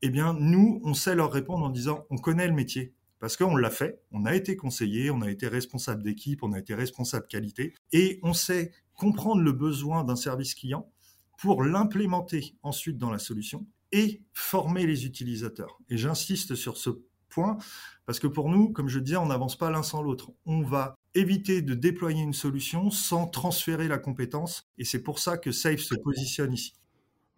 eh 0.03 0.11
bien, 0.11 0.35
nous, 0.35 0.81
on 0.83 0.93
sait 0.93 1.15
leur 1.15 1.31
répondre 1.31 1.65
en 1.65 1.71
disant, 1.71 2.05
on 2.11 2.17
connaît 2.17 2.49
le 2.49 2.53
métier. 2.53 2.95
Parce 3.21 3.37
qu'on 3.37 3.55
l'a 3.55 3.71
fait, 3.71 4.03
on 4.11 4.25
a 4.25 4.35
été 4.35 4.57
conseillé, 4.57 5.13
on 5.13 5.23
a 5.23 5.31
été 5.31 5.47
responsable 5.47 6.03
d'équipe, 6.03 6.43
on 6.43 6.53
a 6.53 6.59
été 6.59 6.75
responsable 6.75 7.29
qualité, 7.29 7.75
et 7.93 8.19
on 8.25 8.33
sait 8.33 8.73
comprendre 8.95 9.43
le 9.43 9.53
besoin 9.53 10.03
d'un 10.03 10.17
service 10.17 10.57
client 10.57 10.91
pour 11.39 11.63
l'implémenter 11.63 12.57
ensuite 12.65 12.99
dans 12.99 13.11
la 13.13 13.21
solution 13.21 13.69
et 13.93 14.21
former 14.33 14.85
les 14.85 15.07
utilisateurs. 15.07 15.79
Et 15.91 15.97
j'insiste 15.97 16.57
sur 16.57 16.77
ce 16.77 16.91
point, 17.29 17.57
parce 18.05 18.19
que 18.19 18.27
pour 18.27 18.49
nous, 18.49 18.73
comme 18.73 18.89
je 18.89 18.99
disais, 18.99 19.17
on 19.17 19.27
n'avance 19.27 19.57
pas 19.57 19.71
l'un 19.71 19.85
sans 19.85 20.03
l'autre. 20.03 20.33
On 20.45 20.63
va 20.63 20.97
éviter 21.15 21.63
de 21.63 21.75
déployer 21.75 22.23
une 22.23 22.33
solution 22.33 22.91
sans 22.91 23.27
transférer 23.27 23.89
la 23.89 23.99
compétence, 23.99 24.69
et 24.79 24.85
c'est 24.85 25.03
pour 25.03 25.19
ça 25.19 25.39
que 25.39 25.53
Safe 25.53 25.81
se 25.81 25.95
positionne 25.95 26.53
ici. 26.53 26.75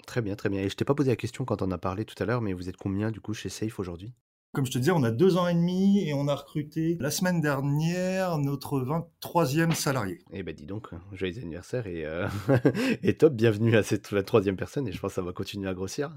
Très 0.07 0.21
bien, 0.21 0.35
très 0.35 0.49
bien. 0.49 0.61
Et 0.62 0.69
je 0.69 0.76
t'ai 0.76 0.85
pas 0.85 0.95
posé 0.95 1.11
la 1.11 1.17
question 1.17 1.45
quand 1.45 1.62
on 1.62 1.71
a 1.71 1.79
parlé 1.79 2.05
tout 2.05 2.21
à 2.21 2.26
l'heure, 2.26 2.43
mais 2.43 2.52
vous 2.52 2.69
êtes 2.69 2.76
combien 2.76 3.11
du 3.11 3.21
coup 3.21 3.35
chez 3.35 3.49
Safe 3.49 3.79
aujourd'hui? 3.79 4.12
Comme 4.52 4.67
je 4.67 4.71
te 4.71 4.79
disais, 4.79 4.91
on 4.91 5.02
a 5.02 5.11
deux 5.11 5.38
ans 5.38 5.49
et 5.49 5.55
demi 5.55 6.07
et 6.07 6.12
on 6.12 6.29
a 6.29 6.35
recruté 6.35 6.99
la 7.00 7.11
semaine 7.11 7.41
dernière 7.41 8.37
notre 8.37 8.81
23e 8.81 9.73
salarié. 9.73 10.19
Eh 10.31 10.43
ben 10.43 10.55
dis 10.55 10.67
donc, 10.67 10.91
joyeux 11.12 11.38
anniversaire 11.38 11.87
et, 11.87 12.05
euh, 12.05 12.29
et 13.02 13.17
top, 13.17 13.33
bienvenue 13.33 13.75
à 13.76 13.83
cette 13.83 14.11
la 14.12 14.23
troisième 14.23 14.57
personne 14.57 14.87
et 14.87 14.93
je 14.93 15.00
pense 15.00 15.12
que 15.12 15.14
ça 15.14 15.23
va 15.23 15.33
continuer 15.33 15.71
à 15.71 15.75
grossir 15.75 16.14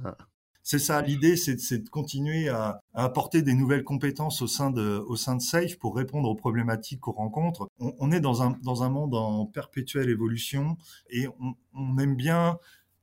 c'est 0.65 0.79
ça 0.79 0.99
l'idée, 1.03 1.37
c'est 1.37 1.77
de 1.77 1.89
continuer 1.89 2.49
à, 2.49 2.81
apporter 2.95 3.43
des 3.43 3.53
nouvelles 3.53 3.83
compétences 3.83 4.41
au 4.41 4.47
sein 4.47 4.71
de 4.71 5.39
Safe 5.39 5.77
pour 5.77 5.95
répondre 5.95 6.27
aux 6.27 6.33
problématiques 6.33 7.01
qu'on 7.01 7.11
rencontre. 7.11 7.69
On, 7.77 8.11
est 8.11 8.19
dans 8.19 8.41
un 8.41 8.89
monde 8.89 9.13
en 9.13 9.45
perpétuelle 9.45 10.09
évolution 10.09 10.75
et 11.11 11.27
on, 11.75 11.97
aime 11.99 12.15
bien 12.15 12.57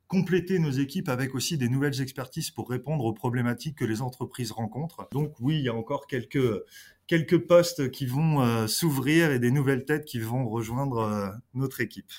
compléter 0.09 0.59
nos 0.59 0.73
équipes 0.73 1.09
avec 1.09 1.37
aussi 1.37 1.57
des 1.57 1.69
nouvelles 1.69 2.01
expertises 2.01 2.51
pour 2.51 2.69
répondre 2.69 3.05
aux 3.05 3.15
problématiques 3.15 3.79
que 3.79 3.85
les 3.85 4.03
entreprises 4.03 4.51
rencontrent. 4.51 5.09
Donc 5.13 5.35
oui, 5.39 5.59
il 5.59 5.63
y 5.63 5.69
a 5.69 5.75
encore 5.75 6.09
quelques 6.09 6.65
quelques 7.07 7.39
postes 7.47 7.93
qui 7.93 8.07
vont 8.07 8.41
euh, 8.41 8.67
s'ouvrir 8.67 9.31
et 9.31 9.39
des 9.39 9.53
nouvelles 9.53 9.85
têtes 9.85 10.05
qui 10.05 10.19
vont 10.19 10.49
rejoindre 10.49 10.99
euh, 10.99 11.29
notre 11.55 11.81
équipe. 11.81 12.11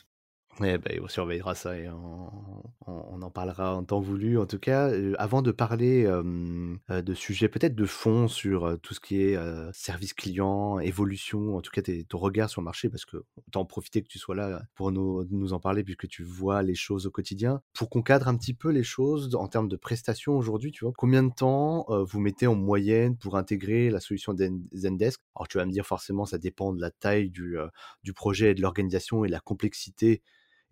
Eh 0.62 0.78
ben, 0.78 1.00
on 1.02 1.08
surveillera 1.08 1.56
ça 1.56 1.78
et 1.78 1.90
on, 1.90 3.22
en 3.22 3.32
parlera 3.32 3.76
en 3.76 3.84
temps 3.84 4.00
voulu. 4.00 4.38
En 4.38 4.46
tout 4.46 4.60
cas, 4.60 4.90
euh, 4.90 5.14
avant 5.18 5.42
de 5.42 5.52
parler 5.52 6.06
euh, 6.06 6.76
de 6.90 7.14
sujets 7.14 7.48
peut-être 7.48 7.74
de 7.74 7.86
fond 7.86 8.28
sur 8.28 8.66
euh, 8.66 8.76
tout 8.78 8.94
ce 8.94 9.00
qui 9.00 9.22
est 9.22 9.38
service 9.74 10.14
client, 10.14 10.80
évolution, 10.80 11.56
en 11.56 11.62
tout 11.62 11.72
cas 11.72 11.82
ton 12.08 12.18
regard 12.20 12.50
sur 12.50 12.62
le 12.62 12.66
marché, 12.66 12.90
parce 12.90 13.06
que 13.06 13.18
autant 13.48 13.62
en 13.62 13.66
profiter 13.66 14.04
que 14.04 14.08
tu 14.08 14.20
sois 14.20 14.36
là 14.36 14.62
pour 14.76 14.92
nous, 14.92 15.26
nous 15.32 15.54
en 15.54 15.60
parler 15.60 15.84
puisque 15.84 16.08
tu 16.08 16.24
vois 16.24 16.62
les 16.62 16.76
choses 16.76 17.08
au 17.08 17.12
quotidien. 17.12 17.62
Pour 17.74 17.90
qu'on 17.90 18.04
cadre 18.04 18.28
un 18.28 18.36
petit 18.36 18.54
peu 18.54 18.70
les 18.70 18.84
choses 18.84 19.34
en 19.36 19.48
termes 19.48 19.70
de 19.70 19.78
prestations 19.78 20.38
aujourd'hui, 20.38 20.72
tu 20.72 20.86
vois, 20.86 20.94
combien 20.96 21.24
de 21.24 21.34
temps 21.34 21.88
vous 21.90 22.20
mettez 22.20 22.46
en 22.46 22.56
moyenne 22.56 23.18
pour 23.18 23.38
intégrer 23.38 23.90
la 23.90 24.00
solution 24.00 24.36
Zendesk? 24.74 25.20
Alors 25.36 25.48
tu 25.48 25.58
vas 25.58 25.66
me 25.66 25.72
dire 25.72 25.86
forcément 25.86 26.26
ça 26.26 26.38
dépend 26.38 26.74
de 26.74 26.82
la 26.82 26.92
taille 26.92 27.32
du, 27.32 27.58
du 28.04 28.14
projet 28.14 28.52
et 28.52 28.56
de 28.56 28.62
l'organisation 28.62 29.26
et 29.26 29.28
de 29.28 29.34
la 29.34 29.40
complexité 29.40 30.22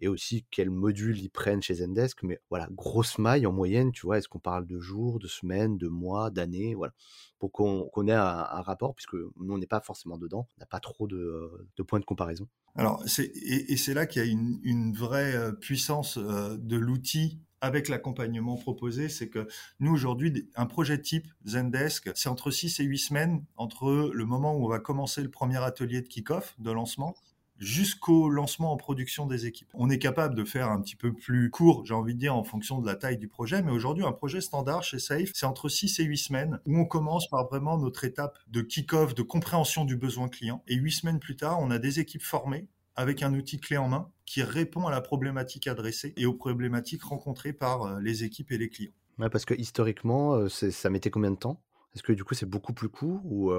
et 0.02 0.08
aussi 0.08 0.46
quels 0.52 0.70
modules 0.70 1.20
ils 1.20 1.30
prennent 1.30 1.62
chez 1.62 1.76
Zendesk. 1.76 2.24
Mais 2.24 2.40
voilà, 2.50 2.68
grosse 2.72 3.18
maille 3.20 3.46
en 3.46 3.54
moyenne, 3.54 3.92
tu 3.92 4.06
vois, 4.06 4.18
est-ce 4.18 4.28
qu'on 4.28 4.40
parle 4.40 4.66
de 4.66 4.80
jours, 4.80 5.20
de 5.20 5.28
semaines, 5.28 5.78
de 5.78 5.88
mois, 5.88 6.32
d'années, 6.32 6.74
voilà, 6.76 6.94
pour 7.40 7.52
qu'on 7.52 8.08
ait 8.08 8.12
un, 8.12 8.62
rapport, 8.62 8.96
puisque 8.96 9.14
nous, 9.14 9.54
on 9.54 9.58
n'est 9.58 9.68
pas 9.68 9.80
forcément 9.80 10.18
dedans, 10.18 10.48
on 10.58 10.60
n'a 10.60 10.66
pas 10.66 10.80
trop 10.80 11.08
de, 11.08 11.68
points 11.88 12.00
de 12.00 12.06
comparaison. 12.06 12.48
Alors, 12.76 13.04
et, 13.18 13.78
c'est 13.78 13.94
là 13.94 14.06
qu'il 14.06 14.24
y 14.24 14.28
a 14.28 14.30
une, 14.30 14.94
vraie 14.94 15.36
euh, 15.36 15.52
puissance 15.52 16.18
euh, 16.18 16.58
de 16.58 16.78
l'outil 16.78 17.40
avec 17.62 17.90
l'accompagnement 17.90 18.58
proposé, 18.58 19.08
c'est 19.08 19.30
que 19.30 19.48
nous 19.80 19.92
aujourd'hui, 19.92 20.50
un 20.56 20.66
projet 20.66 21.00
type 21.00 21.28
Zendesk, 21.46 22.10
c'est 22.16 22.28
entre 22.28 22.50
6 22.50 22.80
et 22.80 22.84
8 22.84 22.98
semaines 22.98 23.46
entre 23.56 24.10
le 24.12 24.26
moment 24.26 24.56
où 24.56 24.66
on 24.66 24.68
va 24.68 24.80
commencer 24.80 25.22
le 25.22 25.30
premier 25.30 25.58
atelier 25.58 26.02
de 26.02 26.08
kick-off, 26.08 26.56
de 26.58 26.72
lancement, 26.72 27.16
jusqu'au 27.62 28.28
lancement 28.28 28.74
en 28.74 28.78
production 28.78 29.28
des 29.28 29.46
équipes. 29.46 29.70
On 29.76 29.90
est 29.90 30.00
capable 30.00 30.34
de 30.34 30.44
faire 30.44 30.70
un 30.70 30.82
petit 30.82 30.96
peu 30.96 31.14
plus 31.14 31.52
court, 31.52 31.86
j'ai 31.86 31.94
envie 31.94 32.16
de 32.16 32.20
dire, 32.20 32.36
en 32.36 32.44
fonction 32.44 32.80
de 32.80 32.88
la 32.88 32.96
taille 32.96 33.20
du 33.20 33.28
projet, 33.28 33.62
mais 33.62 33.72
aujourd'hui, 33.72 34.04
un 34.04 34.12
projet 34.12 34.42
standard 34.42 34.84
chez 34.84 34.98
Safe, 34.98 35.30
c'est 35.34 35.46
entre 35.46 35.70
6 35.70 36.00
et 36.00 36.04
8 36.04 36.18
semaines, 36.18 36.60
où 36.66 36.78
on 36.78 36.86
commence 36.86 37.30
par 37.30 37.48
vraiment 37.48 37.78
notre 37.78 38.04
étape 38.04 38.40
de 38.48 38.62
kick-off, 38.62 39.14
de 39.14 39.22
compréhension 39.22 39.86
du 39.86 39.96
besoin 39.96 40.28
client, 40.28 40.64
et 40.68 40.76
8 40.76 40.92
semaines 40.92 41.20
plus 41.20 41.36
tard, 41.36 41.60
on 41.62 41.70
a 41.70 41.78
des 41.78 42.00
équipes 42.00 42.24
formées 42.24 42.68
avec 42.96 43.22
un 43.22 43.34
outil 43.36 43.60
clé 43.60 43.78
en 43.78 43.88
main 43.88 44.10
qui 44.26 44.42
répond 44.42 44.88
à 44.88 44.92
la 44.92 45.02
problématique 45.02 45.68
adressée 45.68 46.14
et 46.18 46.26
aux 46.26 46.34
problématiques 46.34 47.04
rencontrées 47.04 47.54
par 47.54 47.84
euh, 47.84 48.00
les 48.02 48.24
équipes 48.24 48.52
et 48.52 48.58
les 48.58 48.70
clients. 48.70 48.92
parce 49.18 49.46
que 49.46 49.54
historiquement, 49.54 50.34
euh, 50.34 50.50
ça 50.50 50.90
mettait 50.90 51.12
combien 51.12 51.32
de 51.32 51.38
temps? 51.38 51.62
Est-ce 51.94 52.04
que 52.04 52.14
du 52.14 52.24
coup 52.24 52.34
c'est 52.36 52.46
beaucoup 52.46 52.74
plus 52.74 52.90
court 52.90 53.22
ou 53.26 53.52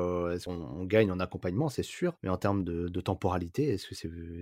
qu'on 0.44 0.84
gagne 0.84 1.10
en 1.10 1.20
accompagnement, 1.20 1.68
c'est 1.68 1.82
sûr, 1.82 2.14
mais 2.22 2.28
en 2.28 2.36
termes 2.38 2.64
de, 2.64 3.00
temporalité, 3.00 3.68
est-ce 3.68 3.88
que 3.88 3.94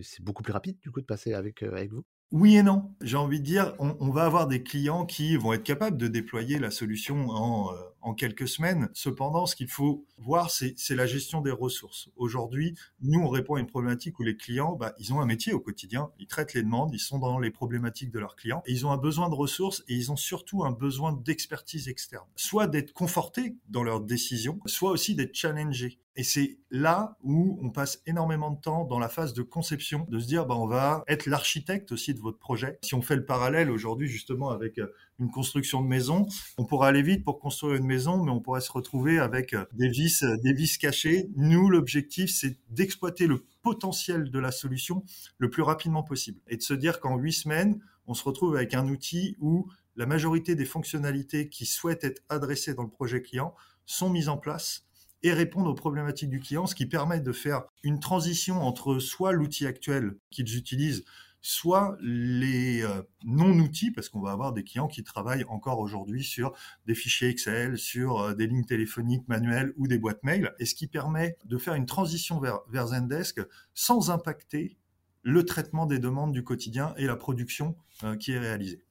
c'est 0.02 0.22
beaucoup 0.22 0.42
plus 0.42 0.52
rapide 0.52 0.78
du 0.80 0.90
coup 0.90 1.00
de 1.00 1.06
passer 1.06 1.34
avec 1.34 1.62
vous? 1.92 2.04
Oui 2.32 2.56
et 2.56 2.62
non. 2.62 2.94
J'ai 3.00 3.16
envie 3.16 3.40
de 3.40 3.44
dire, 3.44 3.74
on, 3.78 4.10
va 4.10 4.24
avoir 4.24 4.46
des 4.46 4.62
clients 4.62 5.04
qui 5.04 5.36
vont 5.36 5.52
être 5.52 5.64
capables 5.64 5.96
de 5.96 6.08
déployer 6.08 6.58
la 6.58 6.70
solution 6.70 7.28
en, 7.30 7.74
en 8.02 8.14
quelques 8.14 8.48
semaines. 8.48 8.88
Cependant, 8.92 9.46
ce 9.46 9.56
qu'il 9.56 9.68
faut 9.68 10.06
voir, 10.18 10.50
c'est 10.50 10.94
la 10.94 11.06
gestion 11.06 11.40
des 11.40 11.50
ressources. 11.50 12.08
Aujourd'hui, 12.16 12.74
nous, 13.00 13.20
on 13.20 13.28
répond 13.28 13.54
à 13.54 13.60
une 13.60 13.66
problématique 13.66 14.18
où 14.18 14.22
les 14.22 14.36
clients, 14.36 14.74
bah, 14.74 14.94
ils 14.98 15.12
ont 15.12 15.20
un 15.20 15.26
métier 15.26 15.52
au 15.52 15.60
quotidien, 15.60 16.10
ils 16.18 16.26
traitent 16.26 16.54
les 16.54 16.62
demandes, 16.62 16.90
ils 16.92 17.00
sont 17.00 17.18
dans 17.18 17.38
les 17.38 17.50
problématiques 17.50 18.10
de 18.10 18.18
leurs 18.18 18.36
clients, 18.36 18.62
ils 18.66 18.86
ont 18.86 18.90
un 18.90 18.96
besoin 18.96 19.28
de 19.28 19.34
ressources 19.34 19.82
et 19.88 19.94
ils 19.94 20.12
ont 20.12 20.16
surtout 20.16 20.64
un 20.64 20.72
besoin 20.72 21.12
d'expertise 21.12 21.88
externe. 21.88 22.26
Soit 22.36 22.66
d'être 22.66 22.92
confortés 22.92 23.56
dans 23.68 23.82
leurs 23.82 24.00
décisions, 24.00 24.60
soit 24.66 24.90
aussi 24.90 25.14
d'être 25.14 25.34
challengés. 25.34 25.98
Et 26.20 26.22
c'est 26.22 26.58
là 26.70 27.16
où 27.22 27.58
on 27.62 27.70
passe 27.70 28.02
énormément 28.04 28.50
de 28.50 28.60
temps 28.60 28.84
dans 28.84 28.98
la 28.98 29.08
phase 29.08 29.32
de 29.32 29.40
conception, 29.40 30.06
de 30.10 30.18
se 30.18 30.26
dire, 30.26 30.44
bah, 30.44 30.54
on 30.54 30.66
va 30.66 31.02
être 31.08 31.24
l'architecte 31.24 31.92
aussi 31.92 32.12
de 32.12 32.20
votre 32.20 32.38
projet. 32.38 32.78
Si 32.82 32.94
on 32.94 33.00
fait 33.00 33.16
le 33.16 33.24
parallèle 33.24 33.70
aujourd'hui 33.70 34.06
justement 34.06 34.50
avec 34.50 34.78
euh, 34.78 34.92
une 35.18 35.30
construction 35.30 35.80
de 35.80 35.86
maison, 35.86 36.26
on 36.58 36.66
pourra 36.66 36.88
aller 36.88 37.00
vite 37.00 37.24
pour 37.24 37.40
construire 37.40 37.76
une 37.76 37.86
maison, 37.86 38.22
mais 38.22 38.30
on 38.30 38.38
pourrait 38.38 38.60
se 38.60 38.70
retrouver 38.70 39.18
avec 39.18 39.54
euh, 39.54 39.64
des 39.72 39.88
vis, 39.88 40.22
euh, 40.22 40.36
des 40.44 40.52
vis 40.52 40.76
cachées. 40.76 41.30
Nous, 41.36 41.70
l'objectif, 41.70 42.28
c'est 42.30 42.58
d'exploiter 42.68 43.26
le 43.26 43.46
potentiel 43.62 44.30
de 44.30 44.38
la 44.38 44.52
solution 44.52 45.02
le 45.38 45.48
plus 45.48 45.62
rapidement 45.62 46.02
possible 46.02 46.38
et 46.48 46.58
de 46.58 46.62
se 46.62 46.74
dire 46.74 47.00
qu'en 47.00 47.16
huit 47.16 47.32
semaines, 47.32 47.80
on 48.06 48.12
se 48.12 48.24
retrouve 48.24 48.56
avec 48.56 48.74
un 48.74 48.86
outil 48.88 49.38
où 49.40 49.70
la 49.96 50.04
majorité 50.04 50.54
des 50.54 50.66
fonctionnalités 50.66 51.48
qui 51.48 51.64
souhaitent 51.64 52.04
être 52.04 52.20
adressées 52.28 52.74
dans 52.74 52.82
le 52.82 52.90
projet 52.90 53.22
client 53.22 53.54
sont 53.86 54.10
mises 54.10 54.28
en 54.28 54.36
place 54.36 54.84
et 55.22 55.32
répondre 55.32 55.70
aux 55.70 55.74
problématiques 55.74 56.30
du 56.30 56.40
client, 56.40 56.66
ce 56.66 56.74
qui 56.74 56.86
permet 56.86 57.20
de 57.20 57.32
faire 57.32 57.64
une 57.82 58.00
transition 58.00 58.62
entre 58.62 58.98
soit 58.98 59.32
l'outil 59.32 59.66
actuel 59.66 60.16
qu'ils 60.30 60.56
utilisent, 60.56 61.04
soit 61.42 61.96
les 62.00 62.82
euh, 62.82 63.02
non-outils, 63.24 63.90
parce 63.90 64.08
qu'on 64.08 64.20
va 64.20 64.32
avoir 64.32 64.52
des 64.52 64.64
clients 64.64 64.88
qui 64.88 65.02
travaillent 65.02 65.44
encore 65.44 65.78
aujourd'hui 65.78 66.22
sur 66.22 66.52
des 66.86 66.94
fichiers 66.94 67.28
Excel, 67.28 67.78
sur 67.78 68.20
euh, 68.20 68.34
des 68.34 68.46
lignes 68.46 68.64
téléphoniques 68.64 69.26
manuelles 69.28 69.72
ou 69.76 69.86
des 69.86 69.98
boîtes 69.98 70.22
mail, 70.22 70.52
et 70.58 70.66
ce 70.66 70.74
qui 70.74 70.86
permet 70.86 71.36
de 71.44 71.58
faire 71.58 71.74
une 71.74 71.86
transition 71.86 72.40
vers, 72.40 72.60
vers 72.68 72.88
Zendesk 72.88 73.40
sans 73.74 74.10
impacter 74.10 74.76
le 75.22 75.44
traitement 75.44 75.86
des 75.86 75.98
demandes 75.98 76.32
du 76.32 76.44
quotidien 76.44 76.94
et 76.96 77.06
la 77.06 77.16
production 77.16 77.76
euh, 78.04 78.16
qui 78.16 78.32
est 78.32 78.38
réalisée. 78.38 78.84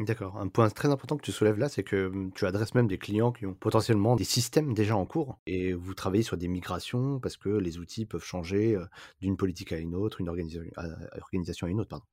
D'accord. 0.00 0.36
Un 0.38 0.48
point 0.48 0.68
très 0.70 0.88
important 0.88 1.16
que 1.16 1.22
tu 1.22 1.30
soulèves 1.30 1.58
là, 1.58 1.68
c'est 1.68 1.84
que 1.84 2.08
mmh, 2.08 2.32
tu 2.34 2.46
adresses 2.46 2.74
même 2.74 2.88
des 2.88 2.98
clients 2.98 3.30
qui 3.30 3.46
ont 3.46 3.54
potentiellement 3.54 4.16
des 4.16 4.24
systèmes 4.24 4.74
déjà 4.74 4.96
en 4.96 5.06
cours 5.06 5.38
et 5.46 5.72
vous 5.72 5.94
travaillez 5.94 6.24
sur 6.24 6.36
des 6.36 6.48
migrations 6.48 7.20
parce 7.20 7.36
que 7.36 7.48
les 7.48 7.78
outils 7.78 8.04
peuvent 8.04 8.24
changer 8.24 8.76
d'une 9.20 9.36
politique 9.36 9.72
à 9.72 9.78
une 9.78 9.94
autre, 9.94 10.20
une 10.20 10.28
organisation 10.28 11.66
à 11.66 11.70
une 11.70 11.80
autre. 11.80 11.90
Pardon. 11.90 12.04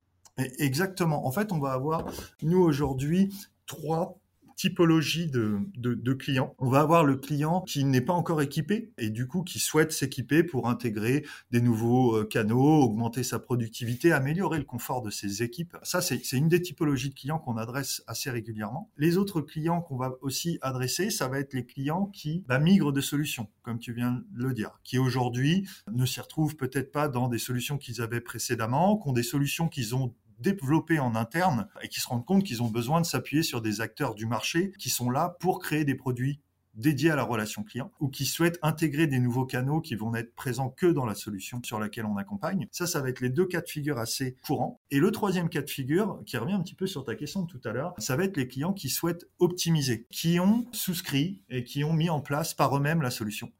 Exactement. 0.60 1.26
En 1.26 1.32
fait, 1.32 1.52
on 1.52 1.60
va 1.60 1.72
avoir, 1.72 2.06
nous 2.42 2.62
aujourd'hui, 2.62 3.34
trois 3.66 4.21
typologie 4.62 5.26
de, 5.26 6.14
clients. 6.14 6.54
On 6.60 6.70
va 6.70 6.82
avoir 6.82 7.04
le 7.04 7.16
client 7.16 7.62
qui 7.62 7.84
n'est 7.84 8.02
pas 8.02 8.14
encore 8.14 8.44
équipé 8.44 8.94
et 9.00 9.10
du 9.10 9.28
coup 9.28 9.42
qui 9.42 9.58
souhaite 9.58 9.92
s'équiper 9.92 10.44
pour 10.44 10.70
intégrer 10.70 11.26
des 11.50 11.62
nouveaux 11.62 12.16
euh, 12.16 12.26
canaux, 12.26 12.84
augmenter 12.84 13.24
sa 13.24 13.40
productivité, 13.40 14.12
améliorer 14.12 14.60
le 14.60 14.64
confort 14.64 15.02
de 15.02 15.10
ses 15.10 15.42
équipes. 15.42 15.76
Ça, 15.82 16.00
c'est 16.00 16.22
une 16.34 16.48
des 16.48 16.62
typologies 16.62 17.10
de 17.10 17.16
clients 17.16 17.40
qu'on 17.40 17.58
adresse 17.58 18.04
assez 18.06 18.30
régulièrement. 18.30 18.92
Les 18.98 19.18
autres 19.18 19.42
clients 19.42 19.82
qu'on 19.82 19.98
va 19.98 20.12
aussi 20.22 20.60
adresser, 20.62 21.10
ça 21.10 21.28
va 21.28 21.40
être 21.40 21.54
les 21.54 21.66
clients 21.66 22.06
qui 22.06 22.44
bah, 22.48 22.60
migrent 22.60 22.92
de 22.92 23.02
solutions, 23.02 23.48
comme 23.64 23.80
tu 23.80 23.94
viens 23.94 24.12
de 24.12 24.44
le 24.44 24.54
dire, 24.54 24.80
qui 24.84 25.00
aujourd'hui 25.00 25.68
ne 25.92 26.06
s'y 26.06 26.22
retrouvent 26.22 26.56
peut-être 26.56 26.92
pas 26.92 27.08
dans 27.08 27.30
des 27.30 27.40
solutions 27.40 27.80
qu'ils 27.80 28.00
avaient 28.00 28.22
précédemment, 28.22 28.98
qui 28.98 29.10
ont 29.10 29.14
des 29.14 29.24
solutions 29.24 29.70
qu'ils 29.70 29.96
ont 29.96 30.14
développer 30.42 31.00
en 31.00 31.16
interne 31.16 31.68
et 31.82 31.88
qui 31.88 32.00
se 32.00 32.08
rendent 32.08 32.26
compte 32.26 32.44
qu'ils 32.44 32.64
ont 32.64 32.70
besoin 32.70 33.02
de 33.02 33.06
s'appuyer 33.06 33.44
sur 33.44 33.62
des 33.62 33.82
acteurs 33.82 34.16
du 34.16 34.26
marché 34.26 34.74
qui 34.80 34.90
sont 34.90 35.10
là 35.10 35.36
pour 35.40 35.60
créer 35.60 35.86
des 35.86 35.96
produits 35.96 36.42
dédiés 36.74 37.12
à 37.12 37.16
la 37.16 37.24
relation 37.24 37.64
client 37.64 37.92
ou 38.00 38.10
qui 38.10 38.26
souhaitent 38.26 38.60
intégrer 38.62 39.08
des 39.08 39.20
nouveaux 39.20 39.46
canaux 39.46 39.82
qui 39.82 39.96
vont 39.96 40.12
n'être 40.12 40.34
présents 40.36 40.70
que 40.70 40.86
dans 40.86 41.06
la 41.06 41.16
solution 41.16 41.62
sur 41.64 41.80
laquelle 41.80 42.06
on 42.06 42.18
accompagne. 42.18 42.68
Ça, 42.72 42.88
ça 42.88 43.02
va 43.02 43.10
être 43.10 43.20
les 43.20 43.30
deux 43.30 43.46
cas 43.46 43.62
de 43.62 43.68
figure 43.68 43.98
assez 43.98 44.38
courants. 44.46 44.80
Et 44.90 45.00
le 45.00 45.12
troisième 45.12 45.50
cas 45.50 45.62
de 45.62 45.70
figure, 45.70 46.22
qui 46.26 46.38
revient 46.38 46.54
un 46.54 46.62
petit 46.62 46.76
peu 46.76 46.88
sur 46.88 47.04
ta 47.04 47.16
question 47.16 47.44
de 47.44 47.48
tout 47.48 47.62
à 47.66 47.72
l'heure, 47.72 47.94
ça 47.98 48.16
va 48.16 48.24
être 48.24 48.38
les 48.38 48.48
clients 48.48 48.74
qui 48.74 48.90
souhaitent 48.90 49.26
optimiser, 49.40 50.08
qui 50.12 50.40
ont 50.40 50.66
souscrit 50.72 51.42
et 51.50 51.64
qui 51.64 51.84
ont 51.84 51.94
mis 51.94 52.10
en 52.10 52.22
place 52.22 52.54
par 52.54 52.76
eux-mêmes 52.76 53.02
la 53.02 53.12
solution 53.12 53.52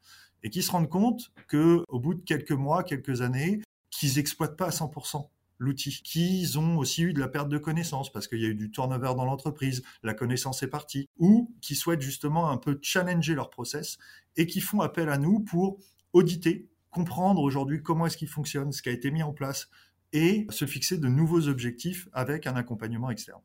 et 0.44 0.50
qui 0.50 0.64
se 0.64 0.72
rendent 0.72 0.90
compte 0.90 1.32
que 1.48 1.84
au 1.88 2.00
bout 2.00 2.16
de 2.16 2.22
quelques 2.22 2.52
mois, 2.52 2.84
quelques 2.84 3.22
années, 3.22 3.62
qu'ils 3.90 4.20
exploitent 4.20 4.58
pas 4.58 4.68
à 4.68 4.70
100% 4.70 5.28
l'outil, 5.62 6.02
qu'ils 6.04 6.58
ont 6.58 6.78
aussi 6.78 7.04
eu 7.04 7.14
de 7.14 7.20
la 7.20 7.28
perte 7.28 7.48
de 7.48 7.58
connaissances 7.60 8.12
parce 8.12 8.28
qu'il 8.28 8.40
y 8.40 8.46
a 8.46 8.50
eu 8.50 8.56
du 8.56 8.72
turnover 8.72 9.14
dans 9.16 9.26
l'entreprise, 9.26 9.84
la 10.02 10.14
connaissance 10.14 10.64
est 10.64 10.68
partie, 10.68 11.08
ou 11.18 11.56
qui 11.62 11.76
souhaitent 11.76 12.02
justement 12.02 12.50
un 12.50 12.58
peu 12.58 12.80
challenger 12.82 13.36
leur 13.36 13.52
process 13.52 14.00
et 14.38 14.48
qui 14.48 14.60
font 14.60 14.82
appel 14.82 15.10
à 15.10 15.18
nous 15.18 15.40
pour 15.40 15.78
auditer, 16.14 16.70
comprendre 16.90 17.42
aujourd'hui 17.42 17.84
comment 17.84 18.08
est-ce 18.08 18.18
qu'il 18.18 18.28
fonctionne, 18.28 18.72
ce 18.72 18.82
qui 18.82 18.90
a 18.90 18.92
été 18.92 19.12
mis 19.12 19.24
en 19.24 19.34
place 19.34 19.70
et 20.14 20.48
se 20.50 20.66
fixer 20.66 20.98
de 20.98 21.08
nouveaux 21.08 21.48
objectifs 21.48 22.10
avec 22.12 22.48
un 22.48 22.56
accompagnement 22.56 23.12
externe. 23.12 23.42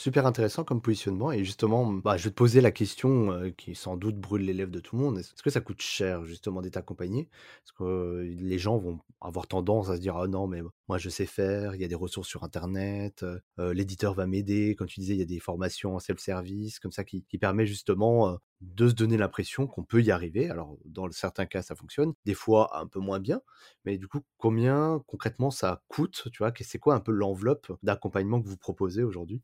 Super 0.00 0.24
intéressant 0.24 0.64
comme 0.64 0.80
positionnement 0.80 1.30
et 1.30 1.44
justement, 1.44 1.92
bah, 1.92 2.16
je 2.16 2.24
vais 2.24 2.30
te 2.30 2.34
poser 2.34 2.62
la 2.62 2.70
question 2.70 3.32
euh, 3.32 3.50
qui 3.50 3.74
sans 3.74 3.98
doute 3.98 4.16
brûle 4.18 4.46
les 4.46 4.54
lèvres 4.54 4.70
de 4.70 4.80
tout 4.80 4.96
le 4.96 5.02
monde. 5.02 5.18
Est-ce 5.18 5.42
que 5.42 5.50
ça 5.50 5.60
coûte 5.60 5.82
cher 5.82 6.24
justement 6.24 6.62
d'être 6.62 6.78
accompagné? 6.78 7.28
Parce 7.62 7.72
que 7.72 7.84
euh, 7.84 8.34
les 8.38 8.58
gens 8.58 8.78
vont 8.78 9.00
avoir 9.20 9.46
tendance 9.46 9.90
à 9.90 9.96
se 9.96 10.00
dire 10.00 10.16
ah 10.16 10.26
non 10.26 10.46
mais 10.46 10.62
moi 10.88 10.96
je 10.96 11.10
sais 11.10 11.26
faire, 11.26 11.74
il 11.74 11.82
y 11.82 11.84
a 11.84 11.88
des 11.88 11.94
ressources 11.94 12.28
sur 12.28 12.44
internet, 12.44 13.26
euh, 13.58 13.74
l'éditeur 13.74 14.14
va 14.14 14.26
m'aider. 14.26 14.74
Comme 14.74 14.86
tu 14.86 15.00
disais, 15.00 15.12
il 15.12 15.18
y 15.18 15.22
a 15.22 15.26
des 15.26 15.38
formations 15.38 15.96
en 15.96 15.98
self-service 15.98 16.78
comme 16.78 16.92
ça 16.92 17.04
qui, 17.04 17.22
qui 17.24 17.36
permet 17.36 17.66
justement 17.66 18.38
de 18.62 18.88
se 18.88 18.94
donner 18.94 19.18
l'impression 19.18 19.66
qu'on 19.66 19.84
peut 19.84 20.00
y 20.00 20.10
arriver. 20.10 20.48
Alors 20.48 20.78
dans 20.86 21.10
certains 21.10 21.44
cas 21.44 21.60
ça 21.60 21.74
fonctionne, 21.74 22.14
des 22.24 22.32
fois 22.32 22.74
un 22.80 22.86
peu 22.86 23.00
moins 23.00 23.20
bien, 23.20 23.42
mais 23.84 23.98
du 23.98 24.08
coup 24.08 24.20
combien 24.38 25.02
concrètement 25.06 25.50
ça 25.50 25.82
coûte 25.88 26.28
Tu 26.32 26.38
vois, 26.38 26.54
c'est 26.58 26.78
quoi 26.78 26.94
un 26.94 27.00
peu 27.00 27.12
l'enveloppe 27.12 27.70
d'accompagnement 27.82 28.40
que 28.40 28.48
vous 28.48 28.56
proposez 28.56 29.02
aujourd'hui? 29.02 29.42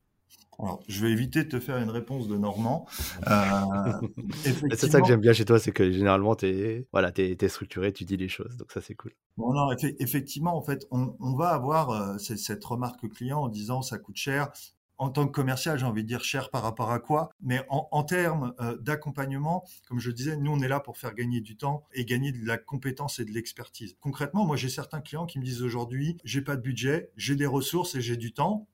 Alors, 0.58 0.82
je 0.88 1.04
vais 1.04 1.12
éviter 1.12 1.44
de 1.44 1.48
te 1.50 1.60
faire 1.60 1.76
une 1.76 1.90
réponse 1.90 2.28
de 2.28 2.36
Normand. 2.36 2.86
Euh, 3.26 3.92
c'est 4.74 4.90
ça 4.90 5.00
que 5.00 5.06
j'aime 5.06 5.20
bien 5.20 5.32
chez 5.32 5.44
toi, 5.44 5.58
c'est 5.58 5.72
que 5.72 5.90
généralement, 5.90 6.34
tu 6.34 6.46
es, 6.46 6.86
voilà, 6.92 7.12
es, 7.16 7.48
structuré, 7.48 7.92
tu 7.92 8.04
dis 8.04 8.16
les 8.16 8.28
choses, 8.28 8.56
donc 8.56 8.72
ça 8.72 8.80
c'est 8.80 8.94
cool. 8.94 9.12
Bon, 9.36 9.52
non, 9.52 9.70
effectivement, 9.98 10.56
en 10.56 10.62
fait, 10.62 10.86
on, 10.90 11.34
va 11.36 11.50
avoir 11.50 11.90
euh, 11.90 12.18
cette 12.18 12.64
remarque 12.64 13.06
client 13.10 13.40
en 13.40 13.48
disant 13.48 13.82
ça 13.82 13.98
coûte 13.98 14.16
cher. 14.16 14.50
En 14.98 15.10
tant 15.10 15.26
que 15.26 15.32
commercial, 15.32 15.78
j'ai 15.78 15.84
envie 15.84 16.04
de 16.04 16.08
dire 16.08 16.24
cher 16.24 16.48
par 16.48 16.62
rapport 16.62 16.90
à 16.90 17.00
quoi, 17.00 17.28
mais 17.42 17.62
en, 17.68 18.02
termes 18.02 18.54
euh, 18.60 18.78
d'accompagnement, 18.78 19.62
comme 19.86 19.98
je 19.98 20.10
disais, 20.10 20.38
nous 20.38 20.50
on 20.50 20.60
est 20.60 20.68
là 20.68 20.80
pour 20.80 20.96
faire 20.96 21.14
gagner 21.14 21.42
du 21.42 21.58
temps 21.58 21.84
et 21.92 22.06
gagner 22.06 22.32
de 22.32 22.46
la 22.46 22.56
compétence 22.56 23.18
et 23.18 23.26
de 23.26 23.30
l'expertise. 23.30 23.94
Concrètement, 24.00 24.46
moi 24.46 24.56
j'ai 24.56 24.70
certains 24.70 25.02
clients 25.02 25.26
qui 25.26 25.38
me 25.38 25.44
disent 25.44 25.62
aujourd'hui, 25.62 26.16
j'ai 26.24 26.40
pas 26.40 26.56
de 26.56 26.62
budget, 26.62 27.10
j'ai 27.18 27.36
des 27.36 27.44
ressources 27.44 27.94
et 27.94 28.00
j'ai 28.00 28.16
du 28.16 28.32
temps 28.32 28.66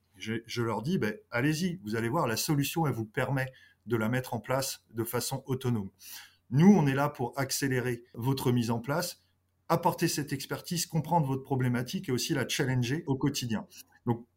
je, 0.45 0.61
leur 0.61 0.81
dis, 0.81 0.97
ben, 0.97 1.15
allez-y, 1.31 1.79
vous 1.83 1.95
allez 1.95 2.09
voir, 2.09 2.27
la 2.27 2.37
solution, 2.37 2.87
elle 2.87 2.93
vous 2.93 3.05
permet 3.05 3.51
de 3.85 3.97
la 3.97 4.09
mettre 4.09 4.33
en 4.33 4.39
place 4.39 4.83
de 4.91 5.03
façon 5.03 5.43
autonome. 5.45 5.89
Nous, 6.49 6.73
on 6.73 6.87
est 6.87 6.93
là 6.93 7.09
pour 7.09 7.33
accélérer 7.37 8.03
votre 8.13 8.51
mise 8.51 8.71
en 8.71 8.79
place, 8.79 9.23
apporter 9.69 10.07
cette 10.07 10.33
expertise, 10.33 10.85
comprendre 10.85 11.27
votre 11.27 11.43
problématique 11.43 12.09
et 12.09 12.11
aussi 12.11 12.33
la 12.33 12.47
challenger 12.47 13.03
au 13.07 13.15
quotidien. 13.15 13.67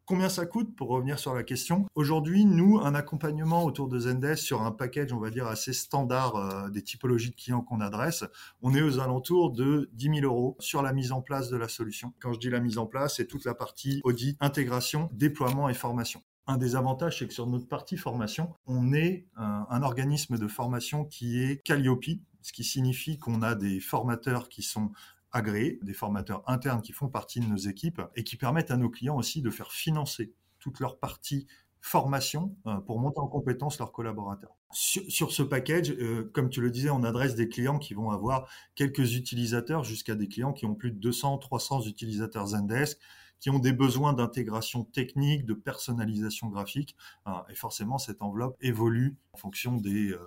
Combien 0.07 0.29
ça 0.29 0.45
coûte 0.45 0.73
pour 0.73 0.87
revenir 0.87 1.19
sur 1.19 1.35
la 1.35 1.43
question 1.43 1.85
Aujourd'hui, 1.93 2.45
nous, 2.45 2.79
un 2.79 2.95
accompagnement 2.95 3.65
autour 3.65 3.89
de 3.89 3.99
Zendesk 3.99 4.41
sur 4.41 4.61
un 4.61 4.71
package, 4.71 5.11
on 5.11 5.19
va 5.19 5.29
dire, 5.29 5.47
assez 5.47 5.73
standard 5.73 6.37
euh, 6.37 6.69
des 6.69 6.81
typologies 6.81 7.31
de 7.31 7.35
clients 7.35 7.61
qu'on 7.61 7.81
adresse, 7.81 8.23
on 8.61 8.73
est 8.73 8.81
aux 8.81 9.01
alentours 9.01 9.51
de 9.51 9.89
10 9.91 10.21
000 10.21 10.33
euros 10.33 10.55
sur 10.59 10.81
la 10.81 10.93
mise 10.93 11.11
en 11.11 11.21
place 11.21 11.49
de 11.49 11.57
la 11.57 11.67
solution. 11.67 12.13
Quand 12.21 12.31
je 12.31 12.39
dis 12.39 12.49
la 12.49 12.61
mise 12.61 12.77
en 12.77 12.85
place, 12.85 13.17
c'est 13.17 13.25
toute 13.25 13.43
la 13.43 13.53
partie 13.53 13.99
audit, 14.05 14.37
intégration, 14.39 15.09
déploiement 15.11 15.67
et 15.67 15.73
formation. 15.73 16.23
Un 16.45 16.55
des 16.55 16.77
avantages, 16.77 17.19
c'est 17.19 17.27
que 17.27 17.33
sur 17.33 17.45
notre 17.45 17.67
partie 17.67 17.97
formation, 17.97 18.53
on 18.65 18.93
est 18.93 19.27
un, 19.35 19.67
un 19.69 19.83
organisme 19.83 20.37
de 20.37 20.47
formation 20.47 21.03
qui 21.03 21.43
est 21.43 21.61
Calliope, 21.65 22.21
ce 22.41 22.53
qui 22.53 22.63
signifie 22.63 23.19
qu'on 23.19 23.41
a 23.41 23.55
des 23.55 23.81
formateurs 23.81 24.47
qui 24.47 24.63
sont 24.63 24.93
des 25.41 25.93
formateurs 25.93 26.43
internes 26.47 26.81
qui 26.81 26.93
font 26.93 27.09
partie 27.09 27.39
de 27.39 27.45
nos 27.45 27.57
équipes 27.57 28.01
et 28.15 28.23
qui 28.23 28.37
permettent 28.37 28.71
à 28.71 28.77
nos 28.77 28.89
clients 28.89 29.15
aussi 29.15 29.41
de 29.41 29.49
faire 29.49 29.71
financer 29.71 30.33
toute 30.59 30.79
leur 30.79 30.99
partie 30.99 31.47
formation 31.81 32.55
euh, 32.65 32.77
pour 32.77 32.99
monter 32.99 33.19
en 33.19 33.27
compétence 33.27 33.79
leurs 33.79 33.91
collaborateurs. 33.91 34.55
Sur, 34.71 35.31
ce 35.31 35.43
package, 35.43 35.91
euh, 35.91 36.29
comme 36.33 36.49
tu 36.49 36.59
le 36.59 36.69
disais, 36.69 36.89
on 36.89 37.03
adresse 37.03 37.35
des 37.35 37.47
clients 37.47 37.79
qui 37.79 37.93
vont 37.93 38.11
avoir 38.11 38.49
quelques 38.75 39.15
utilisateurs 39.15 39.83
jusqu'à 39.83 40.15
des 40.15 40.27
clients 40.27 40.53
qui 40.53 40.65
ont 40.65 40.75
plus 40.75 40.91
de 40.91 40.97
200, 40.97 41.37
300 41.37 41.83
utilisateurs 41.83 42.47
Zendesk, 42.47 42.99
qui 43.39 43.49
ont 43.49 43.59
des 43.59 43.71
besoins 43.71 44.13
d'intégration 44.13 44.83
technique, 44.83 45.45
de 45.45 45.53
personnalisation 45.53 46.47
graphique. 46.47 46.95
Hein, 47.25 47.43
et 47.49 47.55
forcément, 47.55 47.97
cette 47.97 48.21
enveloppe 48.21 48.57
évolue 48.59 49.15
en 49.31 49.37
fonction 49.37 49.77
des, 49.77 50.11
euh, 50.11 50.19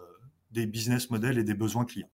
des 0.53 0.67
business 0.67 1.11
models 1.11 1.39
et 1.39 1.45
des 1.45 1.55
besoins 1.55 1.85
clients. 1.85 2.11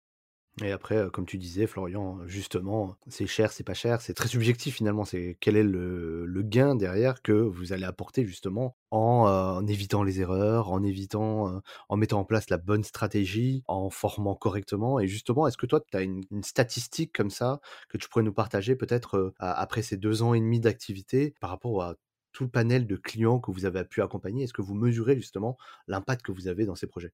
Et 0.63 0.73
après, 0.73 1.11
comme 1.13 1.27
tu 1.27 1.37
disais, 1.37 1.67
Florian, 1.67 2.27
justement, 2.27 2.97
c'est 3.09 3.27
cher, 3.27 3.53
c'est 3.53 3.63
pas 3.63 3.75
cher, 3.75 4.01
c'est 4.01 4.15
très 4.15 4.29
subjectif 4.29 4.77
finalement. 4.77 5.05
C'est 5.05 5.37
quel 5.41 5.55
est 5.55 5.63
le, 5.63 6.27
gain 6.43 6.75
derrière 6.75 7.21
que 7.21 7.33
vous 7.33 7.75
allez 7.75 7.85
apporter 7.85 8.25
justement 8.25 8.75
en, 8.91 9.67
évitant 9.67 10.03
les 10.03 10.21
erreurs, 10.21 10.71
en 10.71 10.83
évitant, 10.83 11.61
en 11.91 11.97
mettant 11.97 12.21
en 12.21 12.25
place 12.25 12.49
la 12.49 12.57
bonne 12.57 12.85
stratégie, 12.85 13.65
en 13.67 13.91
formant 13.91 14.35
correctement? 14.35 14.99
Et 14.99 15.09
justement, 15.09 15.47
est-ce 15.47 15.59
que 15.59 15.67
toi, 15.67 15.81
tu 15.91 15.97
as 15.97 16.01
une, 16.03 16.23
statistique 16.43 17.13
comme 17.15 17.31
ça 17.31 17.61
que 17.91 17.99
tu 17.99 18.09
pourrais 18.09 18.25
nous 18.25 18.33
partager 18.33 18.77
peut-être 18.77 19.35
après 19.39 19.83
ces 19.83 19.99
deux 19.99 20.23
ans 20.23 20.33
et 20.33 20.41
demi 20.41 20.61
d'activité 20.61 21.35
par 21.41 21.51
rapport 21.51 21.83
à 21.83 21.97
tout 22.33 22.49
panel 22.49 22.87
de 22.87 22.97
clients 22.97 23.41
que 23.41 23.51
vous 23.51 23.67
avez 23.67 23.85
pu 23.85 24.01
accompagner? 24.03 24.45
Est-ce 24.45 24.55
que 24.55 24.63
vous 24.63 24.75
mesurez 24.75 25.17
justement 25.17 25.59
l'impact 25.87 26.23
que 26.23 26.33
vous 26.33 26.49
avez 26.49 26.65
dans 26.65 26.75
ces 26.75 26.87
projets? 26.87 27.13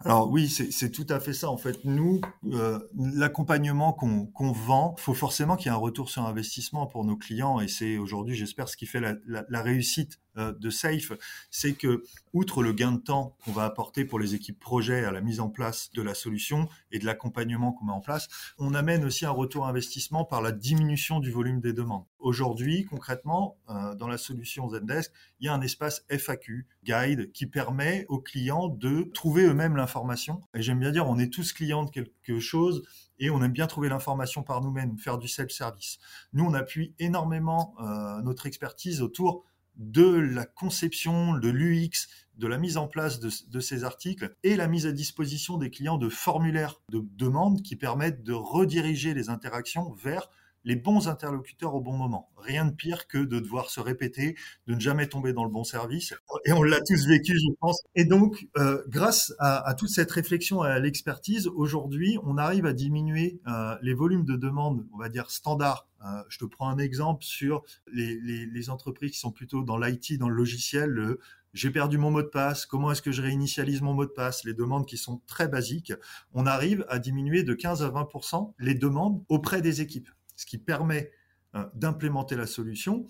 Alors 0.00 0.30
oui, 0.30 0.48
c'est 0.48 0.90
tout 0.90 1.06
à 1.08 1.20
fait 1.20 1.32
ça. 1.32 1.48
En 1.48 1.56
fait, 1.56 1.84
nous, 1.84 2.20
euh, 2.52 2.78
l'accompagnement 2.94 3.92
qu'on 3.92 4.52
vend, 4.52 4.96
faut 4.98 5.14
forcément 5.14 5.56
qu'il 5.56 5.66
y 5.66 5.68
ait 5.68 5.76
un 5.76 5.80
retour 5.80 6.10
sur 6.10 6.26
investissement 6.26 6.86
pour 6.86 7.04
nos 7.04 7.16
clients. 7.16 7.60
Et 7.60 7.68
c'est 7.68 7.96
aujourd'hui, 7.96 8.34
j'espère, 8.34 8.68
ce 8.68 8.76
qui 8.76 8.86
fait 8.86 9.00
la, 9.00 9.62
réussite 9.62 10.20
de 10.36 10.70
Safe, 10.70 11.12
c'est 11.50 11.74
que, 11.74 12.02
outre 12.32 12.62
le 12.62 12.72
gain 12.72 12.92
de 12.92 13.00
temps 13.00 13.36
qu'on 13.44 13.52
va 13.52 13.64
apporter 13.64 14.04
pour 14.04 14.18
les 14.18 14.34
équipes 14.34 14.58
projet 14.58 15.04
à 15.04 15.12
la 15.12 15.20
mise 15.20 15.40
en 15.40 15.48
place 15.48 15.90
de 15.94 16.02
la 16.02 16.14
solution 16.14 16.68
et 16.90 16.98
de 16.98 17.06
l'accompagnement 17.06 17.72
qu'on 17.72 17.86
met 17.86 17.92
en 17.92 18.00
place, 18.00 18.28
on 18.58 18.74
amène 18.74 19.04
aussi 19.04 19.24
un 19.26 19.30
retour 19.30 19.66
investissement 19.66 20.24
par 20.24 20.42
la 20.42 20.52
diminution 20.52 21.20
du 21.20 21.30
volume 21.30 21.60
des 21.60 21.72
demandes. 21.72 22.04
Aujourd'hui, 22.18 22.84
concrètement, 22.84 23.58
dans 23.68 24.08
la 24.08 24.18
solution 24.18 24.68
Zendesk, 24.68 25.12
il 25.40 25.46
y 25.46 25.48
a 25.48 25.54
un 25.54 25.60
espace 25.60 26.04
FAQ, 26.08 26.66
guide, 26.82 27.32
qui 27.32 27.46
permet 27.46 28.06
aux 28.08 28.18
clients 28.18 28.68
de 28.68 29.02
trouver 29.12 29.44
eux-mêmes 29.44 29.76
l'information. 29.76 30.40
Et 30.54 30.62
j'aime 30.62 30.80
bien 30.80 30.90
dire, 30.90 31.06
on 31.06 31.18
est 31.18 31.32
tous 31.32 31.52
clients 31.52 31.84
de 31.84 31.90
quelque 31.90 32.40
chose 32.40 32.82
et 33.18 33.30
on 33.30 33.42
aime 33.42 33.52
bien 33.52 33.66
trouver 33.66 33.88
l'information 33.88 34.42
par 34.42 34.60
nous-mêmes, 34.60 34.98
faire 34.98 35.18
du 35.18 35.28
self-service. 35.28 35.98
Nous, 36.32 36.44
on 36.44 36.54
appuie 36.54 36.94
énormément 36.98 37.74
euh, 37.80 38.22
notre 38.22 38.46
expertise 38.46 39.02
autour 39.02 39.44
de 39.76 40.08
la 40.08 40.46
conception, 40.46 41.36
de 41.36 41.48
l'UX, 41.48 42.08
de 42.36 42.46
la 42.46 42.58
mise 42.58 42.76
en 42.76 42.88
place 42.88 43.20
de, 43.20 43.60
ces 43.60 43.84
articles 43.84 44.36
et 44.42 44.56
la 44.56 44.66
mise 44.66 44.86
à 44.86 44.92
disposition 44.92 45.56
des 45.56 45.70
clients 45.70 45.98
de 45.98 46.08
formulaires 46.08 46.80
de 46.90 47.04
demande 47.16 47.62
qui 47.62 47.76
permettent 47.76 48.24
de 48.24 48.32
rediriger 48.32 49.14
les 49.14 49.30
interactions 49.30 49.92
vers 49.92 50.30
les 50.64 50.76
bons 50.76 51.08
interlocuteurs 51.08 51.74
au 51.74 51.80
bon 51.80 51.96
moment. 51.96 52.30
Rien 52.36 52.64
de 52.64 52.72
pire 52.72 53.06
que 53.06 53.18
de 53.18 53.38
devoir 53.38 53.70
se 53.70 53.80
répéter, 53.80 54.36
de 54.66 54.74
ne 54.74 54.80
jamais 54.80 55.08
tomber 55.08 55.32
dans 55.32 55.44
le 55.44 55.50
bon 55.50 55.64
service. 55.64 56.14
Et 56.44 56.52
on 56.52 56.62
l'a 56.62 56.80
tous 56.80 57.06
vécu, 57.06 57.34
je 57.34 57.54
pense. 57.60 57.82
Et 57.94 58.04
donc, 58.04 58.48
euh, 58.56 58.82
grâce 58.88 59.34
à, 59.38 59.74
toute 59.74 59.90
cette 59.90 60.10
réflexion 60.10 60.64
et 60.64 60.68
à 60.68 60.78
l'expertise, 60.78 61.48
aujourd'hui, 61.48 62.18
on 62.22 62.38
arrive 62.38 62.66
à 62.66 62.72
diminuer 62.72 63.40
euh, 63.46 63.76
les 63.82 63.94
volumes 63.94 64.24
de 64.24 64.36
demandes, 64.36 64.86
on 64.92 64.98
va 64.98 65.08
dire 65.08 65.30
standards. 65.30 65.86
Euh, 66.04 66.22
je 66.28 66.38
te 66.38 66.44
prends 66.44 66.68
un 66.68 66.78
exemple 66.78 67.24
sur 67.24 67.62
les, 67.92 68.70
entreprises 68.70 69.12
qui 69.12 69.18
sont 69.18 69.32
plutôt 69.32 69.62
dans 69.62 69.76
l'IT, 69.76 70.18
dans 70.18 70.28
le 70.28 70.34
logiciel, 70.34 71.16
j'ai 71.52 71.70
perdu 71.70 71.98
mon 71.98 72.10
mot 72.10 72.22
de 72.22 72.28
passe, 72.28 72.66
comment 72.66 72.90
est-ce 72.90 73.02
que 73.02 73.12
je 73.12 73.22
réinitialise 73.22 73.80
mon 73.80 73.94
mot 73.94 74.06
de 74.06 74.10
passe, 74.10 74.44
les 74.44 74.54
demandes 74.54 74.86
qui 74.86 74.96
sont 74.96 75.20
très 75.26 75.48
basiques, 75.48 75.92
on 76.32 76.46
arrive 76.46 76.84
à 76.88 76.98
diminuer 76.98 77.42
de 77.42 77.54
15 77.54 77.82
à 77.82 77.90
20% 77.90 78.54
les 78.58 78.74
demandes 78.74 79.22
auprès 79.28 79.62
des 79.62 79.80
équipes 79.80 80.08
ce 80.36 80.46
qui 80.46 80.58
permet 80.58 81.10
euh, 81.54 81.64
d'implémenter 81.74 82.36
la 82.36 82.46
solution 82.46 83.06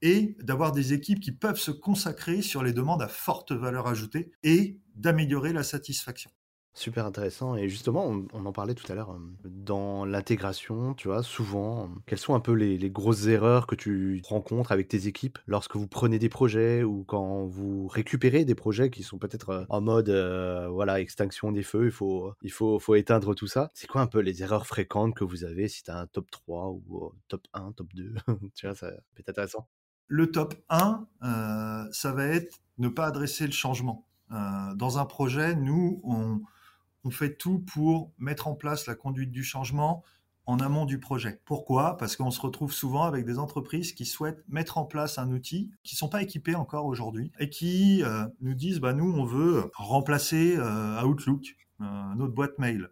et 0.00 0.36
d'avoir 0.40 0.72
des 0.72 0.92
équipes 0.92 1.20
qui 1.20 1.32
peuvent 1.32 1.58
se 1.58 1.70
consacrer 1.70 2.42
sur 2.42 2.62
les 2.62 2.72
demandes 2.72 3.02
à 3.02 3.08
forte 3.08 3.52
valeur 3.52 3.86
ajoutée 3.86 4.32
et 4.42 4.80
d'améliorer 4.94 5.52
la 5.52 5.62
satisfaction. 5.62 6.30
Super 6.74 7.04
intéressant. 7.04 7.54
Et 7.54 7.68
justement, 7.68 8.06
on, 8.32 8.46
en 8.46 8.52
parlait 8.52 8.74
tout 8.74 8.90
à 8.90 8.94
l'heure, 8.94 9.10
euh, 9.10 9.18
dans 9.44 10.06
l'intégration, 10.06 10.94
tu 10.94 11.08
vois, 11.08 11.22
souvent, 11.22 11.90
quelles 12.06 12.18
sont 12.18 12.34
un 12.34 12.40
peu 12.40 12.52
les, 12.52 12.90
grosses 12.90 13.26
erreurs 13.26 13.66
que 13.66 13.74
tu 13.74 14.22
rencontres 14.24 14.72
avec 14.72 14.88
tes 14.88 15.06
équipes 15.06 15.38
lorsque 15.46 15.76
vous 15.76 15.86
prenez 15.86 16.18
des 16.18 16.30
projets 16.30 16.82
ou 16.82 17.04
quand 17.04 17.44
vous 17.44 17.88
récupérez 17.88 18.46
des 18.46 18.54
projets 18.54 18.88
qui 18.90 19.02
sont 19.02 19.18
peut-être 19.18 19.50
euh, 19.50 19.64
en 19.68 19.82
mode, 19.82 20.08
euh, 20.08 20.68
voilà, 20.68 20.98
extinction 20.98 21.52
des 21.52 21.62
feux, 21.62 21.84
il 21.84 21.90
faut, 21.90 22.32
il 22.40 22.50
faut, 22.50 22.78
faut 22.78 22.94
éteindre 22.94 23.34
tout 23.34 23.46
ça. 23.46 23.70
C'est 23.74 23.86
quoi 23.86 24.00
un 24.00 24.06
peu 24.06 24.20
les 24.20 24.42
erreurs 24.42 24.66
fréquentes 24.66 25.14
que 25.14 25.24
vous 25.24 25.44
avez 25.44 25.68
si 25.68 25.82
tu 25.82 25.90
as 25.90 25.98
un 25.98 26.06
top 26.06 26.30
3 26.30 26.70
ou 26.70 27.12
top 27.28 27.46
1, 27.52 27.72
top 27.72 27.88
2 27.94 28.14
Tu 28.54 28.66
vois, 28.66 28.74
ça 28.74 28.88
peut 29.14 29.20
être 29.20 29.28
intéressant. 29.28 29.68
Le 30.06 30.30
top 30.30 30.54
1, 30.70 31.06
ça 31.92 32.12
va 32.12 32.24
être 32.26 32.60
ne 32.78 32.88
pas 32.88 33.06
adresser 33.06 33.46
le 33.46 33.52
changement. 33.52 34.06
dans 34.30 34.98
un 34.98 35.04
projet, 35.04 35.54
nous, 35.54 36.00
on 36.04 36.40
on 37.04 37.10
fait 37.10 37.36
tout 37.36 37.58
pour 37.60 38.12
mettre 38.18 38.48
en 38.48 38.54
place 38.54 38.86
la 38.86 38.94
conduite 38.94 39.30
du 39.30 39.42
changement 39.44 40.04
en 40.46 40.58
amont 40.58 40.86
du 40.86 40.98
projet. 40.98 41.40
Pourquoi? 41.44 41.96
Parce 41.96 42.16
qu'on 42.16 42.30
se 42.30 42.40
retrouve 42.40 42.72
souvent 42.72 43.04
avec 43.04 43.24
des 43.24 43.38
entreprises 43.38 43.92
qui 43.92 44.04
souhaitent 44.04 44.42
mettre 44.48 44.78
en 44.78 44.84
place 44.84 45.18
un 45.18 45.30
outil 45.30 45.70
qui 45.84 45.94
ne 45.94 45.98
sont 45.98 46.08
pas 46.08 46.22
équipés 46.22 46.54
encore 46.54 46.86
aujourd'hui 46.86 47.30
et 47.38 47.48
qui 47.48 48.02
euh, 48.02 48.26
nous 48.40 48.54
disent 48.54 48.80
bah 48.80 48.92
nous 48.92 49.12
on 49.12 49.24
veut 49.24 49.70
remplacer 49.74 50.56
euh, 50.56 51.02
Outlook, 51.02 51.56
euh, 51.80 51.84
notre 52.16 52.34
boîte 52.34 52.58
mail. 52.58 52.88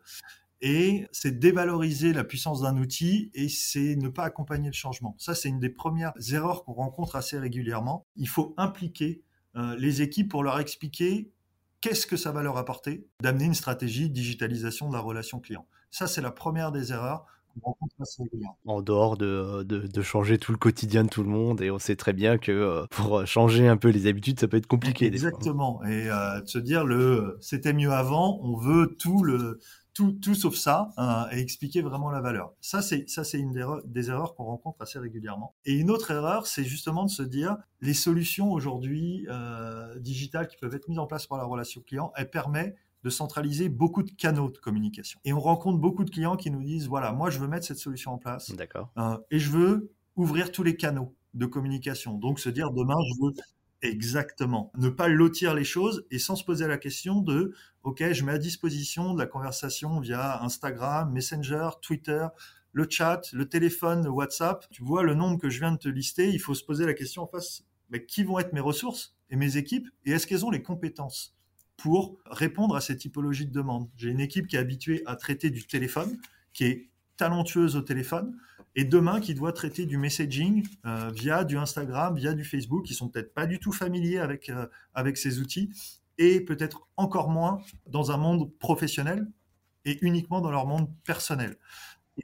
Et 0.62 1.06
c'est 1.10 1.38
dévaloriser 1.38 2.12
la 2.12 2.22
puissance 2.22 2.60
d'un 2.60 2.76
outil 2.76 3.30
et 3.34 3.48
c'est 3.48 3.96
ne 3.96 4.08
pas 4.08 4.24
accompagner 4.24 4.68
le 4.68 4.74
changement. 4.74 5.16
Ça, 5.18 5.34
c'est 5.34 5.48
une 5.48 5.58
des 5.58 5.70
premières 5.70 6.12
erreurs 6.32 6.64
qu'on 6.64 6.74
rencontre 6.74 7.16
assez 7.16 7.38
régulièrement. 7.38 8.06
Il 8.14 8.28
faut 8.28 8.54
impliquer 8.58 9.22
les 9.78 10.02
équipes 10.02 10.30
pour 10.30 10.44
leur 10.44 10.60
expliquer 10.60 11.32
qu'est-ce 11.80 12.06
que 12.06 12.16
ça 12.16 12.32
va 12.32 12.42
leur 12.42 12.56
apporter 12.56 13.06
d'amener 13.20 13.44
une 13.44 13.54
stratégie 13.54 14.08
de 14.08 14.14
digitalisation 14.14 14.88
de 14.88 14.94
la 14.94 15.00
relation 15.00 15.40
client? 15.40 15.66
Ça, 15.90 16.06
c'est 16.06 16.20
la 16.20 16.30
première 16.30 16.72
des 16.72 16.92
erreurs 16.92 17.26
en 18.64 18.80
dehors 18.80 19.16
de, 19.16 19.62
de, 19.64 20.02
changer 20.02 20.38
tout 20.38 20.52
le 20.52 20.58
quotidien 20.58 21.04
de 21.04 21.08
tout 21.08 21.22
le 21.22 21.28
monde, 21.28 21.60
et 21.60 21.70
on 21.70 21.78
sait 21.78 21.96
très 21.96 22.12
bien 22.12 22.38
que 22.38 22.52
euh, 22.52 22.86
pour 22.90 23.26
changer 23.26 23.66
un 23.66 23.76
peu 23.76 23.88
les 23.88 24.06
habitudes, 24.06 24.38
ça 24.38 24.48
peut 24.48 24.56
être 24.56 24.66
compliqué. 24.66 25.06
Exactement. 25.06 25.82
Et 25.84 26.08
euh, 26.08 26.40
de 26.40 26.46
se 26.46 26.58
dire 26.58 26.84
le 26.84 27.36
c'était 27.40 27.72
mieux 27.72 27.90
avant, 27.90 28.38
on 28.42 28.56
veut 28.56 28.94
tout 28.98 29.24
le 29.24 29.58
tout, 29.94 30.12
tout 30.12 30.34
sauf 30.34 30.54
ça 30.54 30.90
hein, 30.96 31.26
et 31.32 31.38
expliquer 31.38 31.82
vraiment 31.82 32.10
la 32.10 32.20
valeur. 32.20 32.52
Ça, 32.60 32.82
c'est 32.82 33.08
ça, 33.08 33.24
c'est 33.24 33.38
une 33.38 33.52
des, 33.52 33.66
des 33.84 34.10
erreurs 34.10 34.34
qu'on 34.34 34.44
rencontre 34.44 34.80
assez 34.82 34.98
régulièrement. 34.98 35.54
Et 35.64 35.74
une 35.74 35.90
autre 35.90 36.10
erreur, 36.10 36.46
c'est 36.46 36.64
justement 36.64 37.04
de 37.04 37.10
se 37.10 37.22
dire 37.22 37.56
les 37.80 37.94
solutions 37.94 38.52
aujourd'hui 38.52 39.26
euh, 39.28 39.98
digitales 39.98 40.48
qui 40.48 40.56
peuvent 40.56 40.74
être 40.74 40.88
mises 40.88 40.98
en 40.98 41.06
place 41.06 41.26
par 41.26 41.38
la 41.38 41.44
relation 41.44 41.80
client, 41.80 42.12
elles 42.16 42.30
permettent 42.30 42.76
de 43.02 43.10
centraliser 43.10 43.68
beaucoup 43.68 44.02
de 44.02 44.10
canaux 44.10 44.50
de 44.50 44.58
communication. 44.58 45.20
Et 45.24 45.32
on 45.32 45.40
rencontre 45.40 45.78
beaucoup 45.78 46.04
de 46.04 46.10
clients 46.10 46.36
qui 46.36 46.50
nous 46.50 46.62
disent 46.62 46.86
voilà, 46.86 47.12
moi, 47.12 47.30
je 47.30 47.38
veux 47.38 47.48
mettre 47.48 47.66
cette 47.66 47.78
solution 47.78 48.12
en 48.12 48.18
place. 48.18 48.50
D'accord. 48.52 48.90
Euh, 48.98 49.16
et 49.30 49.38
je 49.38 49.50
veux 49.50 49.92
ouvrir 50.16 50.52
tous 50.52 50.62
les 50.62 50.76
canaux 50.76 51.14
de 51.34 51.46
communication. 51.46 52.14
Donc, 52.14 52.40
se 52.40 52.50
dire 52.50 52.70
demain, 52.72 52.98
je 53.08 53.24
veux 53.24 53.32
Exactement. 53.82 54.70
Ne 54.76 54.90
pas 54.90 55.08
lotir 55.08 55.54
les 55.54 55.64
choses 55.64 56.04
et 56.10 56.18
sans 56.18 56.36
se 56.36 56.44
poser 56.44 56.66
la 56.66 56.76
question 56.76 57.20
de, 57.20 57.54
OK, 57.82 58.02
je 58.12 58.24
mets 58.24 58.32
à 58.32 58.38
disposition 58.38 59.14
de 59.14 59.18
la 59.18 59.26
conversation 59.26 60.00
via 60.00 60.42
Instagram, 60.42 61.10
Messenger, 61.12 61.70
Twitter, 61.80 62.26
le 62.72 62.86
chat, 62.88 63.22
le 63.32 63.48
téléphone, 63.48 64.04
le 64.04 64.10
WhatsApp. 64.10 64.66
Tu 64.70 64.82
vois 64.82 65.02
le 65.02 65.14
nombre 65.14 65.38
que 65.38 65.48
je 65.48 65.60
viens 65.60 65.72
de 65.72 65.78
te 65.78 65.88
lister. 65.88 66.28
Il 66.28 66.40
faut 66.40 66.54
se 66.54 66.64
poser 66.64 66.84
la 66.84 66.94
question 66.94 67.22
en 67.22 67.26
face, 67.26 67.64
mais 67.88 68.04
qui 68.04 68.22
vont 68.22 68.38
être 68.38 68.52
mes 68.52 68.60
ressources 68.60 69.16
et 69.30 69.36
mes 69.36 69.56
équipes 69.56 69.88
et 70.04 70.12
est-ce 70.12 70.26
qu'elles 70.26 70.44
ont 70.44 70.50
les 70.50 70.62
compétences 70.62 71.36
pour 71.76 72.18
répondre 72.26 72.76
à 72.76 72.80
ces 72.82 72.96
typologies 72.96 73.46
de 73.46 73.52
demandes? 73.52 73.88
J'ai 73.96 74.10
une 74.10 74.20
équipe 74.20 74.46
qui 74.46 74.56
est 74.56 74.58
habituée 74.58 75.02
à 75.06 75.16
traiter 75.16 75.50
du 75.50 75.66
téléphone, 75.66 76.18
qui 76.52 76.64
est 76.64 76.90
talentueuse 77.16 77.76
au 77.76 77.82
téléphone, 77.82 78.36
et 78.76 78.84
demain 78.84 79.20
qui 79.20 79.34
doit 79.34 79.52
traiter 79.52 79.86
du 79.86 79.98
messaging 79.98 80.66
euh, 80.86 81.10
via 81.10 81.44
du 81.44 81.58
Instagram, 81.58 82.16
via 82.16 82.34
du 82.34 82.44
Facebook, 82.44 82.84
qui 82.84 82.94
sont 82.94 83.08
peut-être 83.08 83.34
pas 83.34 83.46
du 83.46 83.58
tout 83.58 83.72
familiers 83.72 84.18
avec, 84.18 84.48
euh, 84.48 84.66
avec 84.94 85.16
ces 85.16 85.40
outils, 85.40 85.70
et 86.18 86.40
peut-être 86.40 86.88
encore 86.96 87.30
moins 87.30 87.60
dans 87.86 88.10
un 88.10 88.16
monde 88.16 88.52
professionnel 88.58 89.26
et 89.84 89.98
uniquement 90.04 90.40
dans 90.40 90.50
leur 90.50 90.66
monde 90.66 90.88
personnel. 91.04 91.56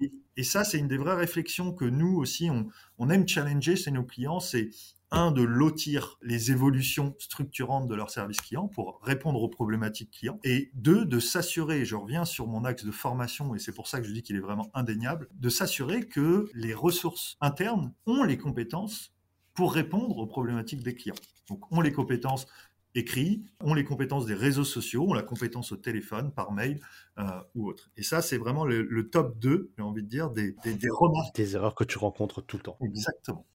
Et, 0.00 0.44
ça, 0.44 0.64
c'est 0.64 0.78
une 0.78 0.88
des 0.88 0.98
vraies 0.98 1.14
réflexions 1.14 1.72
que 1.72 1.86
nous 1.86 2.18
aussi, 2.18 2.50
on, 2.50 2.68
on 2.98 3.08
aime 3.08 3.26
challenger 3.26 3.74
chez 3.74 3.90
nos 3.90 4.04
clients, 4.04 4.38
c'est 4.38 4.68
un, 5.10 5.30
de 5.30 5.42
lotir 5.42 6.18
les 6.22 6.50
évolutions 6.50 7.14
structurantes 7.18 7.88
de 7.88 7.94
leur 7.94 8.10
service 8.10 8.40
client 8.40 8.68
pour 8.68 9.00
répondre 9.02 9.40
aux 9.42 9.48
problématiques 9.48 10.10
clients, 10.10 10.38
et 10.44 10.70
deux, 10.74 11.04
de 11.04 11.20
s'assurer, 11.20 11.84
je 11.84 11.94
reviens 11.94 12.24
sur 12.24 12.46
mon 12.46 12.64
axe 12.64 12.84
de 12.84 12.90
formation, 12.90 13.54
et 13.54 13.58
c'est 13.58 13.72
pour 13.72 13.88
ça 13.88 14.00
que 14.00 14.06
je 14.06 14.12
dis 14.12 14.22
qu'il 14.22 14.36
est 14.36 14.40
vraiment 14.40 14.70
indéniable, 14.74 15.28
de 15.34 15.48
s'assurer 15.48 16.06
que 16.06 16.48
les 16.54 16.74
ressources 16.74 17.36
internes 17.40 17.92
ont 18.06 18.24
les 18.24 18.38
compétences 18.38 19.12
pour 19.54 19.72
répondre 19.72 20.18
aux 20.18 20.26
problématiques 20.26 20.82
des 20.82 20.94
clients. 20.94 21.14
Donc, 21.48 21.72
ont 21.72 21.80
les 21.80 21.92
compétences 21.92 22.46
écrites, 22.94 23.46
ont 23.60 23.74
les 23.74 23.84
compétences 23.84 24.26
des 24.26 24.34
réseaux 24.34 24.64
sociaux, 24.64 25.08
ont 25.08 25.14
la 25.14 25.22
compétence 25.22 25.72
au 25.72 25.76
téléphone, 25.76 26.32
par 26.32 26.52
mail 26.52 26.80
euh, 27.18 27.24
ou 27.54 27.68
autre. 27.68 27.90
Et 27.96 28.02
ça, 28.02 28.22
c'est 28.22 28.38
vraiment 28.38 28.64
le, 28.64 29.08
top 29.10 29.38
2, 29.38 29.72
j'ai 29.76 29.82
envie 29.82 30.02
de 30.02 30.08
dire, 30.08 30.30
des, 30.30 30.54
des, 30.64 30.74
des 30.74 30.90
remarques. 30.90 31.34
Des 31.34 31.54
erreurs 31.54 31.74
que 31.74 31.84
tu 31.84 31.98
rencontres 31.98 32.42
tout 32.42 32.56
le 32.56 32.62
temps. 32.62 32.78
Exactement. 32.80 33.46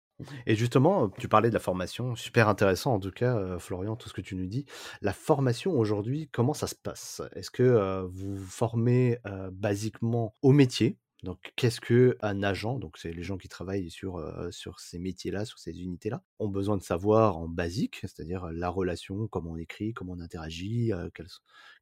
Et 0.45 0.55
justement, 0.55 1.09
tu 1.09 1.27
parlais 1.27 1.49
de 1.49 1.53
la 1.53 1.59
formation, 1.59 2.15
super 2.15 2.47
intéressant 2.47 2.93
en 2.93 2.99
tout 2.99 3.11
cas, 3.11 3.37
euh, 3.37 3.59
Florian, 3.59 3.95
tout 3.95 4.09
ce 4.09 4.13
que 4.13 4.21
tu 4.21 4.35
nous 4.35 4.47
dis. 4.47 4.65
La 5.01 5.13
formation 5.13 5.77
aujourd'hui, 5.77 6.29
comment 6.31 6.53
ça 6.53 6.67
se 6.67 6.75
passe? 6.75 7.21
Est-ce 7.35 7.51
que 7.51 7.63
euh, 7.63 8.03
vous 8.07 8.37
formez 8.37 9.19
euh, 9.25 9.49
basiquement 9.51 10.35
au 10.41 10.51
métier? 10.51 10.97
Donc, 11.23 11.53
qu'est-ce 11.55 11.79
que 11.79 12.17
un 12.21 12.41
agent, 12.41 12.79
donc 12.79 12.97
c'est 12.97 13.13
les 13.13 13.21
gens 13.21 13.37
qui 13.37 13.47
travaillent 13.47 13.91
sur, 13.91 14.19
sur 14.49 14.79
ces 14.79 14.97
métiers-là, 14.97 15.45
sur 15.45 15.59
ces 15.59 15.79
unités-là, 15.79 16.23
ont 16.39 16.47
besoin 16.47 16.77
de 16.77 16.81
savoir 16.81 17.37
en 17.37 17.47
basique, 17.47 17.99
c'est-à-dire 18.01 18.47
la 18.51 18.69
relation, 18.69 19.27
comment 19.27 19.51
on 19.51 19.57
écrit, 19.57 19.93
comment 19.93 20.13
on 20.13 20.19
interagit, 20.19 20.91
quel, 21.13 21.27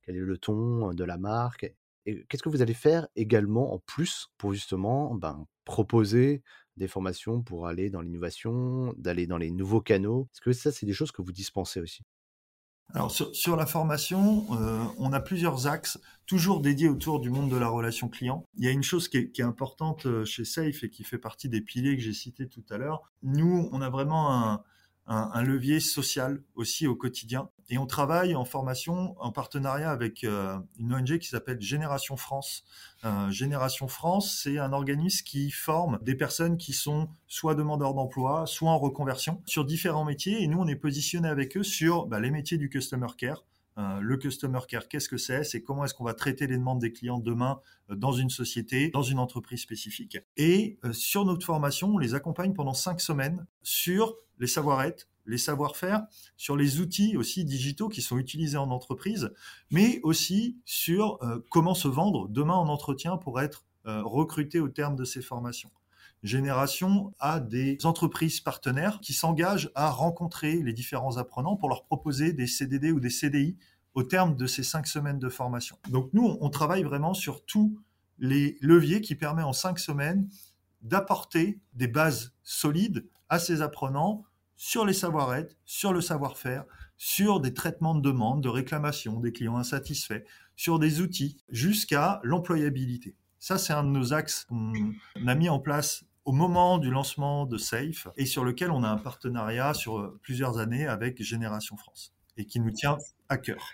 quel, 0.04 0.17
est 0.17 0.19
le 0.19 0.38
ton 0.38 0.93
de 0.93 1.04
la 1.06 1.17
marque? 1.17 1.73
Et 2.06 2.25
qu'est-ce 2.28 2.43
que 2.43 2.49
vous 2.49 2.62
allez 2.62 2.73
faire 2.73 3.08
également 3.15 3.73
en 3.73 3.80
plus 3.80 4.28
pour 4.38 4.52
justement 4.54 5.15
ben, 5.15 5.47
proposer 5.63 6.43
des 6.79 6.87
formations 6.87 7.41
pour 7.41 7.67
aller 7.67 7.89
dans 7.89 8.01
l'innovation, 8.01 8.93
d'aller 8.97 9.27
dans 9.27 9.37
les 9.37 9.51
nouveaux 9.51 9.81
canaux? 9.81 10.27
Est-ce 10.33 10.41
que 10.41 10.51
ça, 10.51 10.71
c'est 10.71 10.85
des 10.85 10.93
choses 10.93 11.11
que 11.11 11.21
vous 11.21 11.31
dispensez 11.31 11.79
aussi? 11.79 12.01
Alors 12.95 13.11
sur, 13.11 13.55
la 13.55 13.67
formation, 13.67 14.47
euh, 14.59 14.83
on 14.97 15.13
a 15.13 15.19
plusieurs 15.19 15.67
axes, 15.67 15.99
toujours 16.25 16.59
dédiés 16.59 16.89
autour 16.89 17.19
du 17.19 17.29
monde 17.29 17.51
de 17.51 17.55
la 17.55 17.67
relation 17.67 18.09
client. 18.09 18.43
Il 18.57 18.65
y 18.65 18.67
a 18.67 18.71
une 18.71 18.81
chose 18.81 19.07
qui 19.09 19.17
est, 19.17 19.41
importante 19.41 20.07
euh, 20.07 20.25
chez 20.25 20.43
Safe 20.43 20.83
et 20.83 20.89
qui 20.89 21.03
fait 21.03 21.19
partie 21.19 21.49
des 21.49 21.61
piliers 21.61 21.95
que 21.95 22.01
j'ai 22.01 22.13
cités 22.13 22.47
tout 22.47 22.63
à 22.71 22.79
l'heure. 22.79 23.03
Nous, 23.21 23.69
on 23.71 23.81
a 23.81 23.91
vraiment 23.91 24.33
un, 24.33 24.63
un, 25.09 25.41
levier 25.41 25.79
social 25.79 26.43
aussi 26.55 26.85
au 26.85 26.95
quotidien. 26.95 27.49
Et 27.69 27.79
on 27.79 27.87
travaille 27.87 28.35
en 28.35 28.45
formation 28.45 29.15
en 29.19 29.31
partenariat 29.31 29.89
avec 29.89 30.23
euh, 30.23 30.57
une 30.77 30.93
ONG 30.93 31.17
qui 31.17 31.27
s'appelle 31.27 31.59
Génération 31.59 32.15
France. 32.15 32.63
Euh, 33.05 33.29
Génération 33.31 33.87
France, 33.87 34.39
c'est 34.43 34.59
un 34.59 34.71
organisme 34.71 35.23
qui 35.25 35.49
forme 35.49 35.99
des 36.03 36.15
personnes 36.15 36.57
qui 36.57 36.73
sont 36.73 37.09
soit 37.27 37.55
demandeurs 37.55 37.95
d'emploi, 37.95 38.45
soit 38.45 38.69
en 38.69 38.77
reconversion 38.77 39.41
sur 39.45 39.65
différents 39.65 40.05
métiers. 40.05 40.43
Et 40.43 40.47
nous, 40.47 40.59
on 40.59 40.67
est 40.67 40.75
positionné 40.75 41.27
avec 41.27 41.57
eux 41.57 41.63
sur 41.63 42.05
bah, 42.05 42.19
les 42.19 42.29
métiers 42.29 42.57
du 42.57 42.69
customer 42.69 43.07
care, 43.17 43.43
le 44.01 44.17
customer 44.17 44.59
care, 44.67 44.87
qu'est-ce 44.87 45.09
que 45.09 45.17
c'est? 45.17 45.43
C'est 45.43 45.61
comment 45.61 45.85
est-ce 45.85 45.93
qu'on 45.93 46.03
va 46.03 46.13
traiter 46.13 46.47
les 46.47 46.57
demandes 46.57 46.79
des 46.79 46.91
clients 46.91 47.19
demain 47.19 47.59
euh, 47.89 47.95
dans 47.95 48.11
une 48.11 48.29
société, 48.29 48.89
dans 48.89 49.03
une 49.03 49.19
entreprise 49.19 49.61
spécifique. 49.61 50.17
Et 50.37 50.79
euh, 50.83 50.93
sur 50.93 51.25
notre 51.25 51.45
formation, 51.45 51.95
on 51.95 51.97
les 51.97 52.13
accompagne 52.13 52.53
pendant 52.53 52.73
cinq 52.73 52.99
semaines 52.99 53.45
sur 53.61 54.15
les 54.39 54.47
savoir-être, 54.47 55.07
les 55.25 55.37
savoir-faire, 55.37 56.05
sur 56.37 56.55
les 56.55 56.79
outils 56.79 57.17
aussi 57.17 57.45
digitaux 57.45 57.89
qui 57.89 58.01
sont 58.01 58.17
utilisés 58.17 58.57
en 58.57 58.71
entreprise, 58.71 59.31
mais 59.69 59.99
aussi 60.03 60.57
sur 60.65 61.19
comment 61.49 61.75
se 61.75 61.89
vendre 61.89 62.27
demain 62.29 62.55
en 62.55 62.67
entretien 62.69 63.17
pour 63.17 63.41
être 63.41 63.65
recruté 63.83 64.59
au 64.61 64.69
terme 64.69 64.95
de 64.95 65.03
ces 65.03 65.21
formations. 65.21 65.69
Génération 66.23 67.13
a 67.19 67.39
des 67.39 67.77
entreprises 67.86 68.41
partenaires 68.41 68.99
qui 69.01 69.13
s'engagent 69.13 69.71
à 69.75 69.89
rencontrer 69.89 70.62
les 70.62 70.73
différents 70.73 71.17
apprenants 71.17 71.55
pour 71.55 71.69
leur 71.69 71.86
proposer 71.86 72.34
des 72.34 72.47
CDD 72.47 72.91
ou 72.91 72.99
des 72.99 73.10
CDI 73.10 73.58
au 73.93 74.03
terme 74.03 74.36
de 74.36 74.45
ces 74.45 74.63
cinq 74.63 74.86
semaines 74.86 75.19
de 75.19 75.29
formation. 75.29 75.77
Donc 75.89 76.10
nous, 76.13 76.38
on 76.41 76.49
travaille 76.49 76.84
vraiment 76.84 77.13
sur 77.13 77.45
tous 77.45 77.79
les 78.17 78.58
leviers 78.62 79.01
qui 79.01 79.15
permettent 79.15 79.45
en 79.45 79.53
cinq 79.53 79.79
semaines 79.79 80.29
d'apporter 80.82 81.60
des 81.73 81.88
bases 81.88 82.34
solides 82.43 83.08
à 83.29 83.39
ces 83.39 83.62
apprenants 83.62 84.23
sur 84.55 84.86
les 84.86 84.93
savoir-être, 84.93 85.55
sur 85.65 85.93
le 85.93 86.01
savoir-faire, 86.01 86.65
sur 86.97 87.39
des 87.39 87.53
traitements 87.53 87.95
de 87.95 88.01
demande, 88.01 88.43
de 88.43 88.49
réclamation 88.49 89.21
des 89.21 89.32
clients 89.32 89.58
insatisfaits, 89.58 90.23
sur 90.58 90.79
des 90.79 90.99
outils, 90.99 91.38
jusqu'à 91.47 92.19
l'employabilité. 92.23 93.15
Ça, 93.39 93.58
c'est 93.58 93.71
un 93.71 93.86
de 93.86 93.89
nos 93.89 94.12
axes 94.12 94.45
qu'on 94.49 94.73
a 95.25 95.36
mis 95.36 95.47
en 95.47 95.60
place 95.60 96.03
au 96.29 96.31
moment 96.31 96.77
du 96.77 96.91
lancement 96.91 97.47
de 97.47 97.57
Safe 97.57 98.07
et 98.15 98.27
sur 98.27 98.43
lequel 98.43 98.69
on 98.69 98.83
a 98.83 98.87
un 98.87 98.97
partenariat 98.97 99.73
sur 99.73 100.13
plusieurs 100.21 100.59
années 100.59 100.85
avec 100.85 101.23
Génération 101.23 101.75
France 101.75 102.13
et 102.37 102.45
qui 102.45 102.59
nous 102.59 102.69
tient 102.69 102.99
à 103.29 103.37
cœur. 103.39 103.71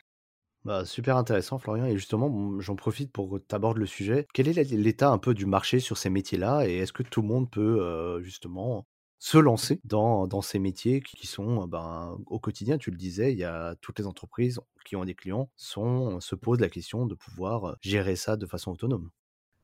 Bah, 0.64 0.86
super 0.86 1.18
intéressant, 1.18 1.60
Florian. 1.60 1.84
Et 1.84 1.98
justement, 1.98 2.62
j'en 2.62 2.78
profite 2.78 3.12
pour 3.12 3.42
t'aborder 3.46 3.82
le 3.82 3.86
sujet. 3.86 4.26
Quel 4.34 4.48
est 4.48 4.72
l'état 4.72 5.10
un 5.10 5.18
peu 5.18 5.34
du 5.34 5.46
marché 5.46 5.82
sur 5.82 5.98
ces 5.98 6.10
métiers-là 6.10 6.66
et 6.66 6.78
est-ce 6.78 6.94
que 6.94 7.04
tout 7.04 7.22
le 7.22 7.28
monde 7.28 7.52
peut 7.52 7.82
euh, 7.82 8.24
justement 8.24 8.88
se 9.20 9.38
lancer 9.38 9.82
dans, 9.84 10.42
ces 10.42 10.60
métiers 10.60 11.02
qui, 11.02 11.28
sont 11.28 11.68
ben, 11.68 12.18
au 12.26 12.40
quotidien, 12.40 12.78
tu 12.78 12.90
le 12.90 12.96
disais, 12.96 13.34
il 13.34 13.38
y 13.38 13.44
a 13.44 13.76
toutes 13.82 14.00
les 14.00 14.08
entreprises 14.08 14.62
qui 14.86 14.96
ont 14.96 15.04
des 15.04 15.16
clients 15.16 15.50
se 15.58 16.36
posent 16.36 16.62
la 16.62 16.70
question 16.70 17.06
de 17.06 17.16
pouvoir 17.16 17.76
gérer 17.82 18.16
ça 18.16 18.38
de 18.38 18.46
façon 18.46 18.72
autonome. 18.72 19.10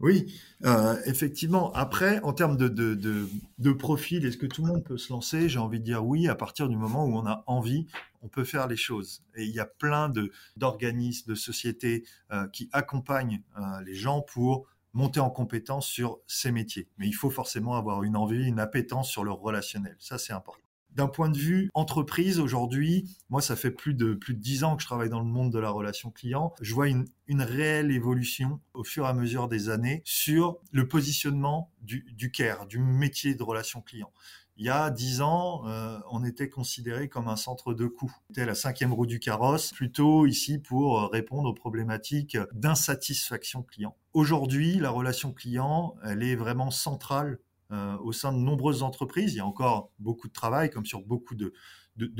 Oui, 0.01 0.33
euh, 0.65 0.99
effectivement. 1.05 1.71
Après, 1.73 2.19
en 2.21 2.33
termes 2.33 2.57
de, 2.57 3.71
profil, 3.73 4.25
est-ce 4.25 4.37
que 4.37 4.47
tout 4.47 4.63
le 4.63 4.69
monde 4.69 4.83
peut 4.83 4.97
se 4.97 5.13
lancer? 5.13 5.47
J'ai 5.47 5.59
envie 5.59 5.79
de 5.79 5.85
dire 5.85 6.03
oui, 6.03 6.27
à 6.27 6.35
partir 6.35 6.67
du 6.69 6.75
moment 6.75 7.05
où 7.05 7.15
on 7.15 7.25
a 7.27 7.43
envie, 7.45 7.85
on 8.23 8.27
peut 8.27 8.43
faire 8.43 8.67
les 8.67 8.75
choses. 8.75 9.23
Et 9.35 9.43
il 9.45 9.51
y 9.51 9.59
a 9.59 9.65
plein 9.65 10.11
d'organismes, 10.57 11.31
de, 11.31 11.35
sociétés 11.35 12.03
euh, 12.31 12.47
qui 12.47 12.69
accompagnent 12.73 13.41
euh, 13.57 13.61
les 13.85 13.95
gens 13.95 14.21
pour 14.21 14.65
monter 14.93 15.19
en 15.19 15.29
compétence 15.29 15.87
sur 15.87 16.19
ces 16.27 16.51
métiers. 16.51 16.87
Mais 16.97 17.07
il 17.07 17.13
faut 17.13 17.29
forcément 17.29 17.75
avoir 17.75 18.03
une 18.03 18.17
envie, 18.17 18.43
une 18.47 18.59
appétence 18.59 19.09
sur 19.09 19.23
le 19.23 19.31
relationnel. 19.31 19.95
Ça, 19.99 20.17
c'est 20.17 20.33
important. 20.33 20.60
D'un 20.91 21.07
point 21.07 21.29
de 21.29 21.37
vue 21.37 21.69
entreprise, 21.73 22.39
aujourd'hui, 22.39 23.17
moi, 23.29 23.41
ça 23.41 23.55
fait 23.55 23.71
plus 23.71 23.93
de 23.93 24.13
plus 24.13 24.33
de 24.33 24.39
dix 24.39 24.63
ans 24.63 24.75
que 24.75 24.81
je 24.81 24.87
travaille 24.87 25.09
dans 25.09 25.19
le 25.21 25.25
monde 25.25 25.51
de 25.51 25.59
la 25.59 25.69
relation 25.69 26.11
client. 26.11 26.53
Je 26.61 26.73
vois 26.73 26.89
une, 26.89 27.05
une 27.27 27.41
réelle 27.41 27.91
évolution 27.91 28.59
au 28.73 28.83
fur 28.83 29.05
et 29.05 29.07
à 29.07 29.13
mesure 29.13 29.47
des 29.47 29.69
années 29.69 30.01
sur 30.03 30.57
le 30.71 30.87
positionnement 30.87 31.71
du, 31.81 32.05
du 32.13 32.31
care, 32.31 32.67
du 32.67 32.79
métier 32.79 33.35
de 33.35 33.43
relation 33.43 33.81
client. 33.81 34.11
Il 34.57 34.65
y 34.65 34.69
a 34.69 34.91
dix 34.91 35.21
ans, 35.21 35.63
euh, 35.65 35.97
on 36.11 36.23
était 36.23 36.49
considéré 36.49 37.07
comme 37.07 37.29
un 37.29 37.37
centre 37.37 37.73
de 37.73 37.87
coût. 37.87 38.13
C'était 38.27 38.45
la 38.45 38.53
cinquième 38.53 38.93
roue 38.93 39.07
du 39.07 39.19
carrosse, 39.19 39.71
plutôt 39.71 40.27
ici 40.27 40.59
pour 40.59 41.09
répondre 41.09 41.49
aux 41.49 41.53
problématiques 41.53 42.37
d'insatisfaction 42.53 43.63
client. 43.63 43.95
Aujourd'hui, 44.13 44.75
la 44.75 44.89
relation 44.89 45.31
client, 45.31 45.95
elle 46.03 46.21
est 46.21 46.35
vraiment 46.35 46.69
centrale 46.69 47.39
euh, 47.71 47.97
au 47.99 48.11
sein 48.11 48.33
de 48.33 48.37
nombreuses 48.37 48.83
entreprises. 48.83 49.33
Il 49.33 49.37
y 49.37 49.39
a 49.39 49.45
encore 49.45 49.91
beaucoup 49.99 50.27
de 50.27 50.33
travail, 50.33 50.69
comme 50.69 50.85
sur 50.85 51.01
beaucoup 51.01 51.35
de, 51.35 51.53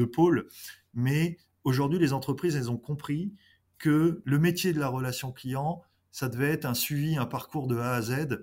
pôles. 0.06 0.48
Mais 0.94 1.38
aujourd'hui, 1.64 2.00
les 2.00 2.14
entreprises, 2.14 2.56
elles 2.56 2.72
ont 2.72 2.78
compris 2.78 3.34
que 3.78 4.22
le 4.24 4.40
métier 4.40 4.72
de 4.72 4.80
la 4.80 4.88
relation 4.88 5.32
client, 5.32 5.82
ça 6.12 6.30
devait 6.30 6.52
être 6.52 6.66
un 6.66 6.74
suivi, 6.74 7.18
un 7.18 7.26
parcours 7.26 7.68
de 7.68 7.78
A 7.78 7.96
à 7.96 8.02
Z, 8.02 8.40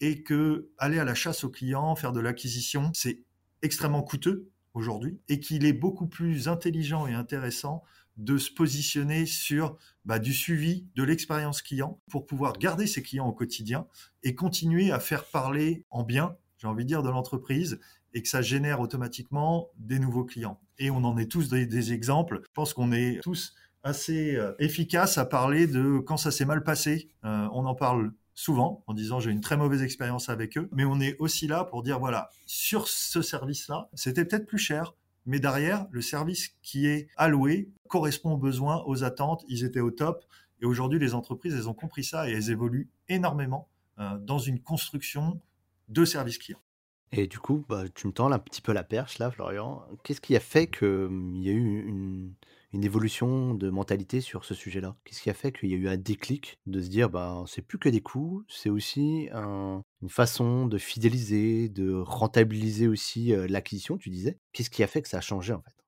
et 0.00 0.22
que 0.22 0.70
aller 0.78 0.98
à 0.98 1.04
la 1.04 1.14
chasse 1.14 1.44
aux 1.44 1.50
clients, 1.50 1.96
faire 1.96 2.12
de 2.12 2.20
l'acquisition, 2.20 2.90
c'est 2.94 3.24
extrêmement 3.62 4.02
coûteux 4.02 4.50
aujourd'hui, 4.74 5.20
et 5.28 5.40
qu'il 5.40 5.64
est 5.64 5.72
beaucoup 5.72 6.06
plus 6.06 6.48
intelligent 6.48 7.06
et 7.06 7.14
intéressant 7.14 7.82
de 8.16 8.36
se 8.38 8.50
positionner 8.52 9.26
sur 9.26 9.78
bah, 10.04 10.18
du 10.18 10.32
suivi 10.32 10.86
de 10.94 11.02
l'expérience 11.02 11.62
client 11.62 12.00
pour 12.10 12.26
pouvoir 12.26 12.58
garder 12.58 12.86
ses 12.86 13.02
clients 13.02 13.26
au 13.26 13.32
quotidien 13.32 13.86
et 14.22 14.34
continuer 14.34 14.92
à 14.92 15.00
faire 15.00 15.24
parler 15.24 15.84
en 15.90 16.02
bien 16.02 16.36
j'ai 16.62 16.68
envie 16.68 16.84
de 16.84 16.88
dire, 16.88 17.02
de 17.02 17.10
l'entreprise 17.10 17.80
et 18.14 18.22
que 18.22 18.28
ça 18.28 18.40
génère 18.40 18.80
automatiquement 18.80 19.70
des 19.78 19.98
nouveaux 19.98 20.24
clients. 20.24 20.60
Et 20.78 20.90
on 20.90 20.98
en 20.98 21.18
est 21.18 21.30
tous 21.30 21.48
des, 21.48 21.92
exemples. 21.92 22.40
Je 22.44 22.52
pense 22.54 22.72
qu'on 22.72 22.92
est 22.92 23.20
tous 23.20 23.54
assez 23.82 24.36
euh, 24.36 24.52
efficaces 24.60 25.18
à 25.18 25.24
parler 25.24 25.66
de 25.66 25.98
quand 25.98 26.16
ça 26.16 26.30
s'est 26.30 26.44
mal 26.44 26.62
passé. 26.62 27.08
Euh, 27.24 27.48
on 27.52 27.66
en 27.66 27.74
parle 27.74 28.12
souvent 28.34 28.84
en 28.86 28.94
disant 28.94 29.18
j'ai 29.18 29.32
une 29.32 29.40
très 29.40 29.56
mauvaise 29.56 29.82
expérience 29.82 30.28
avec 30.28 30.56
eux, 30.56 30.68
mais 30.72 30.84
on 30.84 31.00
est 31.00 31.16
aussi 31.18 31.48
là 31.48 31.64
pour 31.64 31.82
dire 31.82 31.98
voilà, 31.98 32.30
sur 32.46 32.86
ce 32.86 33.22
service-là, 33.22 33.88
c'était 33.94 34.24
peut-être 34.24 34.46
plus 34.46 34.58
cher, 34.58 34.94
mais 35.26 35.40
derrière, 35.40 35.86
le 35.90 36.00
service 36.00 36.54
qui 36.62 36.86
est 36.86 37.08
alloué 37.16 37.70
correspond 37.88 38.34
aux 38.34 38.38
besoins, 38.38 38.84
aux 38.86 39.02
attentes, 39.02 39.44
ils 39.48 39.64
étaient 39.64 39.80
au 39.80 39.90
top. 39.90 40.24
Et 40.60 40.64
aujourd'hui, 40.64 41.00
les 41.00 41.14
entreprises, 41.14 41.54
elles 41.54 41.68
ont 41.68 41.74
compris 41.74 42.04
ça 42.04 42.28
et 42.28 42.32
elles 42.32 42.50
évoluent 42.50 42.88
énormément 43.08 43.68
euh, 43.98 44.16
dans 44.18 44.38
une 44.38 44.60
construction 44.60 45.40
de 45.88 46.04
service 46.04 46.38
client. 46.38 46.60
Et 47.14 47.26
du 47.26 47.38
coup, 47.38 47.64
bah, 47.68 47.84
tu 47.94 48.06
me 48.06 48.12
tends 48.12 48.32
un 48.32 48.38
petit 48.38 48.62
peu 48.62 48.72
la 48.72 48.84
perche 48.84 49.18
là, 49.18 49.30
Florian. 49.30 49.82
Qu'est-ce 50.02 50.20
qui 50.20 50.34
a 50.34 50.40
fait 50.40 50.66
qu'il 50.66 50.88
hum, 50.88 51.36
y 51.36 51.50
a 51.50 51.52
eu 51.52 51.86
une, 51.86 52.34
évolution 52.72 53.52
de 53.54 53.68
mentalité 53.68 54.22
sur 54.22 54.46
ce 54.46 54.54
sujet-là? 54.54 54.96
Qu'est-ce 55.04 55.20
qui 55.20 55.28
a 55.28 55.34
fait 55.34 55.52
qu'il 55.52 55.68
y 55.68 55.74
a 55.74 55.76
eu 55.76 55.88
un 55.88 55.98
déclic 55.98 56.58
de 56.66 56.80
se 56.80 56.88
dire, 56.88 57.10
bah, 57.10 57.44
c'est 57.46 57.60
plus 57.60 57.78
que 57.78 57.90
des 57.90 58.00
coûts, 58.00 58.44
c'est 58.48 58.70
aussi 58.70 59.28
une 59.30 60.08
façon 60.08 60.66
de 60.66 60.78
fidéliser, 60.78 61.68
de 61.68 61.92
rentabiliser 61.92 62.88
aussi 62.88 63.34
euh, 63.34 63.46
l'acquisition, 63.46 63.98
tu 63.98 64.08
disais? 64.08 64.38
Qu'est-ce 64.52 64.70
qui 64.70 64.82
a 64.82 64.86
fait 64.86 65.02
que 65.02 65.08
ça 65.08 65.18
a 65.18 65.20
changé 65.20 65.52
en 65.52 65.60
fait? 65.60 65.81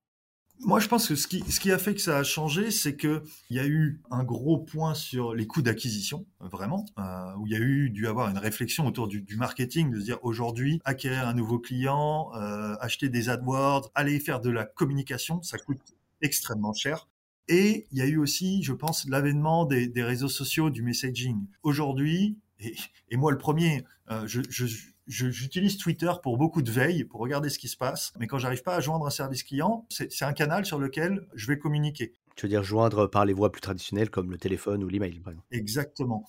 Moi, 0.65 0.81
je 0.81 0.89
pense 0.89 1.09
que 1.09 1.15
ce 1.15 1.27
qui, 1.27 1.41
ce 1.51 1.61
qui 1.61 1.71
a 1.71 1.79
fait 1.79 1.95
que 1.95 2.01
ça 2.01 2.19
a 2.19 2.23
changé, 2.23 2.71
c'est 2.71 2.97
qu'il 2.97 3.21
y 3.51 3.59
a 3.59 3.67
eu 3.67 4.01
un 4.11 4.25
gros 4.25 4.59
point 4.59 4.95
sur 4.95 5.35
les 5.35 5.47
coûts 5.47 5.63
d'acquisition, 5.63 6.27
vraiment, 6.41 6.87
euh, 6.99 7.35
où 7.39 7.47
il 7.47 7.53
y 7.53 7.57
a 7.57 7.61
eu 7.61 7.91
dû 7.91 8.07
avoir 8.07 8.29
une 8.29 8.39
réflexion 8.39 8.87
autour 8.87 9.09
du, 9.09 9.23
du 9.23 9.37
marketing, 9.37 9.91
de 9.91 10.01
se 10.01 10.05
dire 10.05 10.19
aujourd'hui, 10.23 10.81
acquérir 10.85 11.29
un 11.29 11.35
nouveau 11.35 11.59
client, 11.59 12.31
euh, 12.35 12.75
acheter 12.81 13.09
des 13.09 13.29
AdWords, 13.29 13.91
aller 13.95 14.19
faire 14.21 14.41
de 14.41 14.51
la 14.51 14.65
communication, 14.65 15.43
ça 15.43 15.59
coûte 15.59 15.81
extrêmement 16.23 16.73
cher. 16.73 17.09
Et 17.49 17.87
il 17.93 17.99
y 17.99 18.03
a 18.03 18.07
eu 18.07 18.17
aussi, 18.17 18.63
je 18.63 18.73
pense, 18.73 19.07
l'avènement 19.07 19.67
des, 19.67 19.87
des 19.87 20.03
réseaux 20.03 20.29
sociaux, 20.29 20.71
du 20.71 20.83
messaging. 20.83 21.47
Aujourd'hui, 21.63 22.39
et, 22.59 22.75
et, 23.11 23.17
moi 23.17 23.33
le 23.33 23.39
premier, 23.39 23.85
euh, 24.11 24.27
je, 24.27 24.41
je 24.49 24.67
j'utilise 25.07 25.77
Twitter 25.77 26.11
pour 26.23 26.39
beaucoup 26.39 26.63
de 26.63 26.71
veille, 26.71 27.05
pour 27.05 27.21
regarder 27.21 27.51
ce 27.51 27.59
qui 27.59 27.69
se 27.69 27.77
passe. 27.77 28.13
Mais 28.19 28.27
quand 28.27 28.39
j'arrive 28.39 28.63
pas 28.63 28.77
à 28.77 28.81
joindre 28.81 29.07
un 29.07 29.11
service 29.11 29.43
client, 29.43 29.87
c'est 29.91 30.23
un 30.23 30.33
canal 30.33 30.65
sur 30.65 30.79
lequel 30.79 31.27
je 31.35 31.47
vais 31.47 31.59
communiquer. 31.59 32.15
Tu 32.37 32.47
veux 32.47 32.51
dire 32.51 32.65
joindre 32.65 33.07
par 33.07 33.25
les 33.25 33.33
voies 33.33 33.53
plus 33.53 33.61
traditionnelles 33.61 34.11
comme 34.11 34.31
le 34.31 34.39
téléphone 34.39 34.83
ou 34.83 34.89
l'email, 34.89 35.21
par 35.21 35.33
exemple. 35.33 35.47
Exactement. 35.53 36.27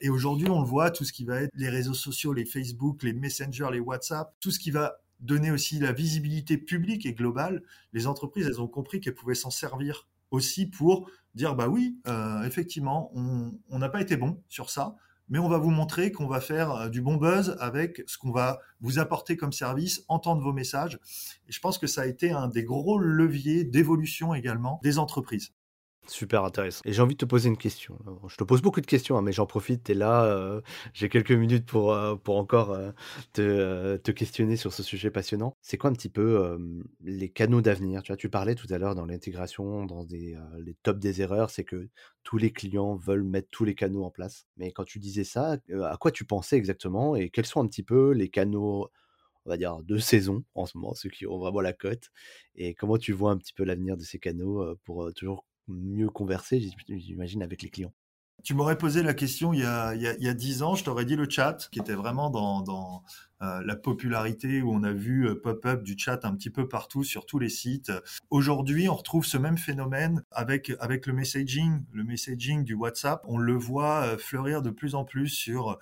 Et 0.00 0.08
aujourd'hui, 0.08 0.48
on 0.48 0.60
le 0.60 0.66
voit, 0.66 0.90
tout 0.90 1.04
ce 1.04 1.12
qui 1.12 1.24
va 1.24 1.42
être 1.42 1.50
les 1.54 1.68
réseaux 1.68 1.94
sociaux, 1.94 2.32
les 2.32 2.46
Facebook, 2.46 3.02
les 3.02 3.12
Messenger, 3.12 3.68
les 3.70 3.80
WhatsApp, 3.80 4.34
tout 4.40 4.50
ce 4.50 4.58
qui 4.58 4.70
va 4.70 5.00
donner 5.20 5.50
aussi 5.50 5.78
la 5.78 5.92
visibilité 5.92 6.56
publique 6.56 7.04
et 7.04 7.12
globale, 7.12 7.62
les 7.92 8.06
entreprises, 8.06 8.46
elles 8.46 8.60
ont 8.60 8.68
compris 8.68 9.00
qu'elles 9.00 9.14
pouvaient 9.14 9.34
s'en 9.34 9.50
servir 9.50 10.08
aussi 10.30 10.66
pour 10.66 11.10
dire, 11.34 11.54
bah 11.54 11.68
oui, 11.68 11.98
euh, 12.08 12.42
effectivement, 12.44 13.12
on 13.14 13.78
n'a 13.78 13.88
pas 13.88 14.00
été 14.00 14.16
bon 14.16 14.42
sur 14.48 14.70
ça, 14.70 14.96
mais 15.30 15.38
on 15.38 15.48
va 15.48 15.58
vous 15.58 15.70
montrer 15.70 16.12
qu'on 16.12 16.26
va 16.26 16.40
faire 16.40 16.72
euh, 16.72 16.88
du 16.88 17.00
bon 17.00 17.16
buzz 17.16 17.56
avec 17.60 18.02
ce 18.06 18.18
qu'on 18.18 18.32
va 18.32 18.60
vous 18.80 18.98
apporter 18.98 19.36
comme 19.36 19.52
service, 19.52 20.04
entendre 20.08 20.42
vos 20.42 20.52
messages. 20.52 20.98
Et 21.48 21.52
je 21.52 21.60
pense 21.60 21.78
que 21.78 21.86
ça 21.86 22.02
a 22.02 22.06
été 22.06 22.32
un 22.32 22.48
des 22.48 22.64
gros 22.64 22.98
leviers 22.98 23.64
d'évolution 23.64 24.34
également 24.34 24.80
des 24.82 24.98
entreprises. 24.98 25.52
Super 26.10 26.42
intéressant. 26.42 26.80
Et 26.84 26.92
j'ai 26.92 27.02
envie 27.02 27.14
de 27.14 27.20
te 27.20 27.24
poser 27.24 27.48
une 27.48 27.56
question. 27.56 27.96
Je 28.26 28.34
te 28.34 28.42
pose 28.42 28.62
beaucoup 28.62 28.80
de 28.80 28.86
questions, 28.86 29.16
hein, 29.16 29.22
mais 29.22 29.30
j'en 29.30 29.46
profite, 29.46 29.84
tu 29.84 29.92
es 29.92 29.94
là, 29.94 30.24
euh, 30.24 30.60
j'ai 30.92 31.08
quelques 31.08 31.30
minutes 31.30 31.66
pour, 31.66 31.92
euh, 31.92 32.16
pour 32.16 32.36
encore 32.36 32.72
euh, 32.72 32.90
te, 33.32 33.96
te, 33.96 34.10
questionner 34.10 34.56
sur 34.56 34.72
ce 34.72 34.82
sujet 34.82 35.12
passionnant. 35.12 35.56
C'est 35.62 35.78
quoi 35.78 35.88
un 35.88 35.92
petit 35.92 36.08
peu 36.08 36.58
les 37.00 37.28
canaux 37.28 37.60
d'avenir? 37.60 38.02
Tu, 38.02 38.10
vois, 38.10 38.16
tu 38.16 38.28
parlais 38.28 38.56
tout 38.56 38.66
à 38.70 38.78
l'heure 38.78 38.96
dans 38.96 39.06
l'intégration, 39.06 39.84
dans 39.84 40.04
les 40.10 40.74
tops 40.82 40.98
des 40.98 41.22
erreurs, 41.22 41.50
c'est 41.50 41.62
que 41.62 41.88
tous 42.24 42.38
les 42.38 42.50
clients 42.50 42.96
veulent 42.96 43.22
mettre 43.22 43.48
tous 43.52 43.64
les 43.64 43.76
canaux 43.76 44.02
en 44.02 44.10
place. 44.10 44.48
Mais 44.56 44.72
quand 44.72 44.84
tu 44.84 44.98
disais 44.98 45.22
ça, 45.24 45.58
à 45.84 45.96
quoi 45.96 46.10
tu 46.10 46.24
pensais 46.24 46.56
exactement? 46.56 47.14
Et 47.14 47.30
quels 47.30 47.46
sont 47.46 47.62
un 47.62 47.68
petit 47.68 47.84
peu 47.84 48.10
les 48.10 48.28
canaux 48.28 48.90
on 49.46 49.50
va 49.50 49.56
dire, 49.56 49.78
de 49.82 49.96
saison 49.98 50.44
en 50.54 50.66
ce 50.66 50.76
moment, 50.76 50.92
ceux 50.94 51.08
qui 51.08 51.26
ont 51.26 51.38
vraiment 51.38 51.62
la 51.62 51.72
cote, 51.72 52.10
et 52.56 52.74
comment 52.74 52.98
tu 52.98 53.12
vois 53.12 53.30
un 53.30 53.38
petit 53.38 53.54
peu 53.54 53.64
l'avenir 53.64 53.96
de 53.96 54.02
ces 54.02 54.18
canaux 54.18 54.76
pour 54.84 55.10
toujours 55.14 55.46
mieux 55.68 56.08
converser, 56.08 56.60
j'imagine, 56.88 57.42
avec 57.42 57.62
les 57.62 57.70
clients. 57.70 57.92
Tu 58.42 58.54
m'aurais 58.54 58.78
posé 58.78 59.02
la 59.02 59.12
question 59.12 59.52
il 59.52 59.60
y 59.60 59.64
a, 59.64 59.94
il 59.94 60.00
y 60.02 60.28
a, 60.28 60.34
10 60.34 60.62
ans, 60.62 60.74
je 60.74 60.84
t'aurais 60.84 61.04
dit 61.04 61.16
le 61.16 61.28
chat, 61.28 61.68
qui 61.70 61.78
était 61.78 61.94
vraiment 61.94 62.30
dans, 62.30 63.02
euh, 63.42 63.62
la 63.64 63.76
popularité, 63.76 64.62
où 64.62 64.72
on 64.72 64.82
a 64.82 64.92
vu 64.92 65.26
euh, 65.26 65.34
pop-up 65.34 65.82
du 65.82 65.96
chat 65.98 66.24
un 66.24 66.34
petit 66.34 66.48
peu 66.50 66.68
partout 66.68 67.04
sur 67.04 67.26
tous 67.26 67.38
les 67.38 67.48
sites. 67.48 67.92
Aujourd'hui, 68.30 68.88
on 68.88 68.94
retrouve 68.94 69.26
ce 69.26 69.36
même 69.36 69.58
phénomène 69.58 70.22
avec, 70.30 70.72
avec 70.80 71.06
le 71.06 71.12
messaging, 71.12 71.82
le 71.92 72.04
messaging 72.04 72.64
du 72.64 72.74
WhatsApp. 72.74 73.22
On 73.28 73.36
le 73.36 73.54
voit 73.54 74.04
euh, 74.04 74.18
fleurir 74.18 74.62
de 74.62 74.70
plus 74.70 74.94
en 74.94 75.04
plus 75.04 75.28
sur 75.28 75.78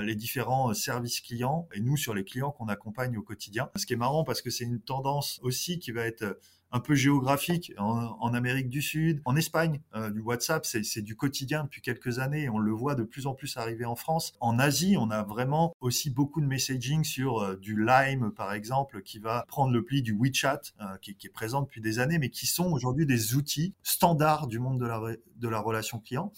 les 0.00 0.14
différents 0.14 0.72
services 0.74 1.20
clients 1.20 1.68
et 1.74 1.80
nous 1.80 1.96
sur 1.96 2.14
les 2.14 2.22
clients 2.22 2.52
qu'on 2.52 2.68
accompagne 2.68 3.16
au 3.18 3.22
quotidien. 3.22 3.68
Ce 3.74 3.84
qui 3.84 3.94
est 3.94 3.96
marrant 3.96 4.22
parce 4.22 4.40
que 4.40 4.48
c'est 4.48 4.62
une 4.62 4.80
tendance 4.80 5.40
aussi 5.42 5.80
qui 5.80 5.90
va 5.90 6.06
être 6.06 6.38
un 6.72 6.80
peu 6.80 6.94
géographique 6.94 7.72
en, 7.78 8.32
Amérique 8.34 8.70
du 8.70 8.80
Sud, 8.80 9.20
en 9.26 9.36
Espagne. 9.36 9.80
Euh, 9.94 10.10
du 10.10 10.20
WhatsApp, 10.20 10.64
c'est 10.64 11.02
du 11.02 11.16
quotidien 11.16 11.64
depuis 11.64 11.82
quelques 11.82 12.18
années. 12.18 12.48
On 12.48 12.58
le 12.58 12.72
voit 12.72 12.94
de 12.94 13.02
plus 13.02 13.26
en 13.26 13.34
plus 13.34 13.56
arriver 13.58 13.84
en 13.84 13.94
France. 13.94 14.32
En 14.40 14.58
Asie, 14.58 14.96
on 14.98 15.10
a 15.10 15.22
vraiment 15.22 15.74
aussi 15.80 16.08
beaucoup 16.08 16.40
de 16.40 16.46
messaging 16.46 17.04
sur 17.04 17.40
euh, 17.40 17.56
du 17.56 17.76
Lime, 17.76 18.32
par 18.32 18.54
exemple, 18.54 19.02
qui 19.02 19.18
va 19.18 19.44
prendre 19.48 19.72
le 19.72 19.84
pli 19.84 20.02
du 20.02 20.16
WeChat, 20.18 20.60
euh, 20.80 20.96
qui, 21.02 21.10
est 21.10 21.32
présent 21.32 21.60
depuis 21.60 21.82
des 21.82 21.98
années, 21.98 22.18
mais 22.18 22.30
qui 22.30 22.46
sont 22.46 22.72
aujourd'hui 22.72 23.04
des 23.04 23.34
outils 23.34 23.74
standards 23.82 24.46
du 24.46 24.58
monde 24.58 24.80
de 24.80 24.86
la, 24.86 25.00
de 25.36 25.48
la 25.48 25.60
relation 25.60 26.00
client. 26.00 26.32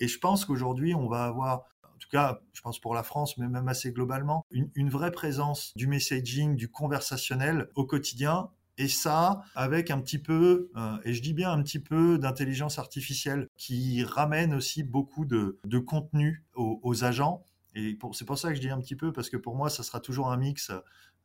Et 0.00 0.08
je 0.08 0.18
pense 0.18 0.44
qu'aujourd'hui, 0.44 0.94
on 0.94 1.08
va 1.08 1.24
avoir 1.24 1.64
en 1.96 1.98
tout 1.98 2.08
cas, 2.10 2.40
je 2.52 2.60
pense 2.60 2.78
pour 2.78 2.94
la 2.94 3.02
France, 3.02 3.38
mais 3.38 3.48
même 3.48 3.68
assez 3.68 3.90
globalement, 3.90 4.44
une, 4.50 4.90
vraie 4.90 5.10
présence 5.10 5.72
du 5.76 5.86
messaging, 5.86 6.54
du 6.54 6.68
conversationnel 6.68 7.68
au 7.74 7.86
quotidien 7.86 8.50
et 8.78 8.88
ça, 8.88 9.42
avec 9.54 9.90
un 9.90 10.00
petit 10.00 10.18
peu, 10.18 10.70
euh, 10.76 10.98
et 11.04 11.14
je 11.14 11.22
dis 11.22 11.32
bien 11.32 11.50
un 11.50 11.62
petit 11.62 11.78
peu 11.78 12.18
d'intelligence 12.18 12.78
artificielle, 12.78 13.48
qui 13.56 14.04
ramène 14.04 14.52
aussi 14.52 14.82
beaucoup 14.82 15.24
de, 15.24 15.58
contenu 15.78 16.44
aux, 16.54 17.04
agents. 17.04 17.44
Et 17.74 17.98
c'est 18.12 18.26
pour 18.26 18.38
ça 18.38 18.50
que 18.50 18.54
je 18.54 18.60
dis 18.60 18.70
un 18.70 18.80
petit 18.80 18.96
peu, 18.96 19.12
parce 19.12 19.30
que 19.30 19.36
pour 19.36 19.56
moi, 19.56 19.70
ça 19.70 19.82
sera 19.82 20.00
toujours 20.00 20.30
un 20.30 20.36
mix. 20.36 20.70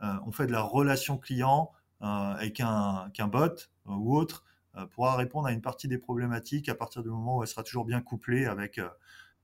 Euh, 0.01 0.15
on 0.25 0.31
fait 0.31 0.47
de 0.47 0.51
la 0.51 0.61
relation 0.61 1.17
client 1.17 1.71
euh, 2.01 2.05
avec 2.05 2.61
un, 2.61 3.09
qu'un 3.13 3.27
bot 3.27 3.69
ou 3.85 4.17
autre 4.17 4.45
pourra 4.91 5.17
répondre 5.17 5.47
à 5.47 5.51
une 5.51 5.61
partie 5.61 5.89
des 5.89 5.97
problématiques 5.97 6.69
à 6.69 6.75
partir 6.75 7.03
du 7.03 7.09
moment 7.09 7.37
où 7.37 7.43
elle 7.43 7.49
sera 7.49 7.61
toujours 7.61 7.83
bien 7.83 7.99
couplée 7.99 8.45
avec, 8.45 8.79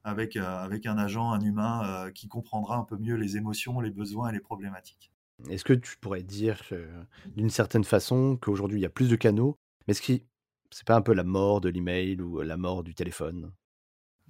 avec 0.06 0.38
un 0.38 0.98
agent, 0.98 1.34
un 1.34 1.42
humain 1.42 2.10
qui 2.16 2.30
comprendra 2.30 2.78
un 2.78 2.86
peu 2.86 2.96
mieux 2.96 3.16
les 3.16 3.36
émotions, 3.36 3.82
les 3.82 3.92
besoins 3.92 4.30
et 4.30 4.32
les 4.32 4.40
problématiques. 4.40 5.12
Est-ce 5.50 5.64
que 5.64 5.74
tu 5.74 5.98
pourrais 5.98 6.24
dire 6.24 6.62
d'une 7.36 7.50
certaine 7.50 7.84
façon 7.84 8.38
qu'aujourd'hui 8.38 8.80
il 8.80 8.84
y 8.84 8.86
a 8.86 8.90
plus 8.90 9.10
de 9.10 9.16
canaux, 9.16 9.58
mais 9.88 9.92
est-ce 9.92 10.02
que 10.02 10.24
c'est 10.72 10.86
pas 10.86 10.96
un 10.96 11.02
peu 11.02 11.14
la 11.14 11.24
mort 11.24 11.62
de 11.62 11.70
l'email 11.70 12.22
ou 12.22 12.42
la 12.42 12.58
mort 12.58 12.84
du 12.84 12.96
téléphone? 12.96 13.52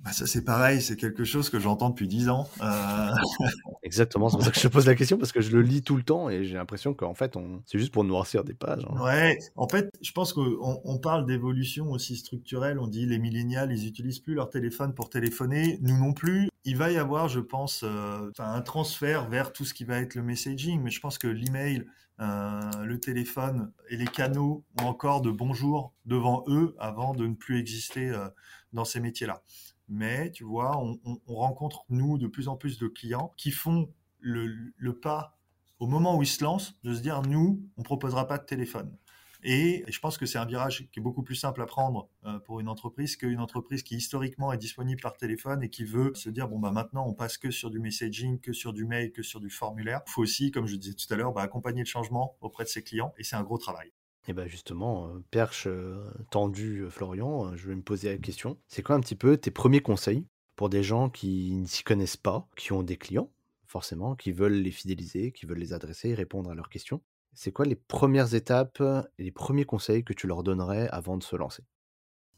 Bah 0.03 0.11
ça 0.11 0.27
c'est 0.27 0.43
pareil, 0.43 0.81
c'est 0.81 0.95
quelque 0.95 1.23
chose 1.23 1.49
que 1.49 1.59
j'entends 1.59 1.89
depuis 1.89 2.07
dix 2.07 2.29
ans. 2.29 2.47
Euh... 2.61 3.09
Exactement, 3.83 4.29
c'est 4.29 4.37
pour 4.37 4.45
ça 4.45 4.51
que 4.51 4.57
je 4.57 4.67
te 4.67 4.71
pose 4.71 4.85
la 4.85 4.95
question 4.95 5.17
parce 5.17 5.31
que 5.31 5.41
je 5.41 5.51
le 5.51 5.61
lis 5.61 5.81
tout 5.81 5.95
le 5.95 6.03
temps 6.03 6.29
et 6.29 6.43
j'ai 6.43 6.55
l'impression 6.55 6.93
qu'en 6.93 7.13
fait 7.13 7.35
on... 7.35 7.61
c'est 7.65 7.79
juste 7.79 7.91
pour 7.91 8.03
noircir 8.03 8.43
des 8.43 8.53
pages. 8.53 8.85
Hein. 8.89 9.01
Ouais, 9.01 9.39
en 9.55 9.67
fait 9.67 9.89
je 10.01 10.11
pense 10.11 10.33
qu'on 10.33 10.81
on 10.83 10.97
parle 10.99 11.25
d'évolution 11.25 11.89
aussi 11.91 12.15
structurelle. 12.15 12.79
On 12.79 12.87
dit 12.87 13.05
les 13.05 13.19
millénials 13.19 13.71
ils 13.71 13.87
utilisent 13.87 14.19
plus 14.19 14.35
leur 14.35 14.49
téléphone 14.49 14.93
pour 14.93 15.09
téléphoner, 15.09 15.79
nous 15.81 15.97
non 15.97 16.13
plus. 16.13 16.49
Il 16.69 16.75
va 16.75 16.91
y 16.91 16.97
avoir, 16.97 17.29
je 17.29 17.39
pense, 17.39 17.83
euh, 17.85 18.29
un 18.39 18.61
transfert 18.61 19.29
vers 19.29 19.53
tout 19.53 19.63
ce 19.63 19.73
qui 19.73 19.85
va 19.85 19.99
être 19.99 20.15
le 20.15 20.21
messaging, 20.21 20.81
mais 20.81 20.91
je 20.91 20.99
pense 20.99 21.17
que 21.17 21.27
l'email, 21.27 21.85
euh, 22.19 22.83
le 22.83 22.99
téléphone 22.99 23.71
et 23.89 23.95
les 23.95 24.05
canaux 24.05 24.65
ont 24.81 24.85
encore 24.85 25.21
de 25.21 25.31
bonjour 25.31 25.93
devant 26.05 26.43
eux 26.47 26.75
avant 26.77 27.13
de 27.13 27.25
ne 27.25 27.35
plus 27.35 27.59
exister 27.59 28.09
euh, 28.09 28.27
dans 28.73 28.85
ces 28.85 28.99
métiers-là 28.99 29.41
mais 29.87 30.31
tu 30.31 30.43
vois, 30.43 30.77
on, 30.77 31.35
rencontre, 31.35 31.85
nous, 31.89 32.17
de 32.17 32.27
plus 32.27 32.47
en 32.47 32.55
plus 32.55 32.77
de 32.77 32.87
clients 32.87 33.33
qui 33.37 33.51
font 33.51 33.89
le, 34.19 34.91
pas 35.01 35.37
au 35.79 35.87
moment 35.87 36.17
où 36.17 36.23
ils 36.23 36.27
se 36.27 36.43
lancent 36.43 36.73
de 36.83 36.93
se 36.93 37.01
dire, 37.01 37.21
nous, 37.21 37.61
on 37.77 37.83
proposera 37.83 38.27
pas 38.27 38.37
de 38.37 38.45
téléphone. 38.45 38.97
Et, 39.43 39.85
je 39.87 39.99
pense 39.99 40.17
que 40.17 40.25
c'est 40.25 40.39
un 40.39 40.45
virage 40.45 40.89
qui 40.91 40.99
est 40.99 41.01
beaucoup 41.01 41.21
plus 41.21 41.35
simple 41.35 41.61
à 41.61 41.67
prendre 41.67 42.09
euh, 42.25 42.39
pour 42.39 42.59
une 42.59 42.67
entreprise 42.67 43.15
qu'une 43.15 43.39
entreprise 43.39 43.83
qui 43.83 43.95
historiquement 43.95 44.51
est 44.51 44.57
disponible 44.57 44.99
par 44.99 45.15
téléphone 45.15 45.61
et 45.63 45.69
qui 45.69 45.85
veut 45.85 46.11
se 46.15 46.29
dire 46.29 46.47
bon 46.47 46.57
bah 46.57 46.71
maintenant 46.71 47.05
on 47.07 47.13
passe 47.13 47.37
que 47.37 47.51
sur 47.51 47.69
du 47.69 47.79
messaging, 47.79 48.39
que 48.39 48.51
sur 48.51 48.73
du 48.73 48.83
mail, 48.83 49.11
que 49.11 49.21
sur 49.21 49.39
du 49.39 49.51
formulaire. 49.51 50.01
Il 50.07 50.11
faut 50.11 50.23
aussi, 50.23 50.49
comme 50.49 50.65
je 50.65 50.75
disais 50.75 50.95
tout 50.95 51.13
à 51.13 51.17
l'heure, 51.17 51.33
bah, 51.33 51.43
accompagner 51.43 51.81
le 51.81 51.87
changement 51.87 52.35
auprès 52.41 52.63
de 52.63 52.69
ses 52.69 52.81
clients 52.81 53.13
et 53.19 53.23
c'est 53.23 53.35
un 53.35 53.43
gros 53.43 53.59
travail. 53.59 53.91
Et 54.27 54.33
bien 54.33 54.45
justement, 54.45 55.07
euh, 55.07 55.23
perche 55.31 55.67
euh, 55.67 56.03
tendu, 56.29 56.81
euh, 56.81 56.89
Florian, 56.89 57.55
je 57.55 57.69
vais 57.69 57.75
me 57.75 57.81
poser 57.81 58.09
la 58.09 58.17
question. 58.17 58.57
C'est 58.67 58.83
quoi 58.83 58.95
un 58.95 58.99
petit 58.99 59.15
peu 59.15 59.37
tes 59.37 59.51
premiers 59.51 59.79
conseils 59.79 60.25
pour 60.57 60.69
des 60.69 60.83
gens 60.83 61.09
qui 61.09 61.55
ne 61.55 61.65
s'y 61.65 61.83
connaissent 61.83 62.17
pas, 62.17 62.47
qui 62.57 62.73
ont 62.73 62.83
des 62.83 62.97
clients, 62.97 63.31
forcément, 63.67 64.15
qui 64.15 64.33
veulent 64.33 64.53
les 64.53 64.71
fidéliser, 64.71 65.31
qui 65.31 65.45
veulent 65.45 65.59
les 65.59 65.71
adresser, 65.71 66.13
répondre 66.13 66.49
à 66.51 66.55
leurs 66.55 66.69
questions? 66.69 67.01
C'est 67.33 67.51
quoi 67.51 67.65
les 67.65 67.75
premières 67.75 68.33
étapes 68.33 68.81
et 69.17 69.23
les 69.23 69.31
premiers 69.31 69.65
conseils 69.65 70.03
que 70.03 70.13
tu 70.13 70.27
leur 70.27 70.43
donnerais 70.43 70.89
avant 70.89 71.17
de 71.17 71.23
se 71.23 71.35
lancer? 71.35 71.63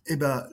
Eh 0.06 0.16
ben, 0.16 0.46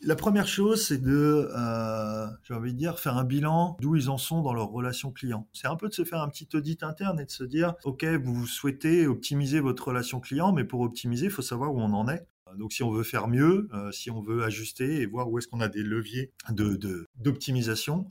la 0.00 0.14
première 0.14 0.46
chose, 0.46 0.86
c'est 0.86 1.00
de, 1.00 1.48
euh, 1.56 2.26
j'ai 2.44 2.54
envie 2.54 2.72
de 2.72 2.78
dire, 2.78 2.98
faire 2.98 3.16
un 3.16 3.24
bilan 3.24 3.76
d'où 3.80 3.96
ils 3.96 4.10
en 4.10 4.18
sont 4.18 4.42
dans 4.42 4.52
leur 4.52 4.68
relation 4.68 5.10
client. 5.10 5.48
C'est 5.52 5.68
un 5.68 5.76
peu 5.76 5.88
de 5.88 5.94
se 5.94 6.04
faire 6.04 6.20
un 6.20 6.28
petit 6.28 6.48
audit 6.54 6.82
interne 6.82 7.18
et 7.18 7.24
de 7.24 7.30
se 7.30 7.44
dire, 7.44 7.74
OK, 7.84 8.04
vous 8.04 8.46
souhaitez 8.46 9.06
optimiser 9.06 9.60
votre 9.60 9.88
relation 9.88 10.20
client, 10.20 10.52
mais 10.52 10.64
pour 10.64 10.80
optimiser, 10.80 11.26
il 11.26 11.30
faut 11.30 11.42
savoir 11.42 11.74
où 11.74 11.80
on 11.80 11.92
en 11.92 12.08
est. 12.08 12.26
Donc, 12.56 12.72
si 12.72 12.82
on 12.82 12.90
veut 12.90 13.02
faire 13.02 13.28
mieux, 13.28 13.68
euh, 13.74 13.90
si 13.90 14.10
on 14.10 14.22
veut 14.22 14.44
ajuster 14.44 15.00
et 15.00 15.06
voir 15.06 15.30
où 15.30 15.38
est-ce 15.38 15.48
qu'on 15.48 15.60
a 15.60 15.68
des 15.68 15.82
leviers 15.82 16.32
de, 16.50 17.06
d'optimisation, 17.16 18.06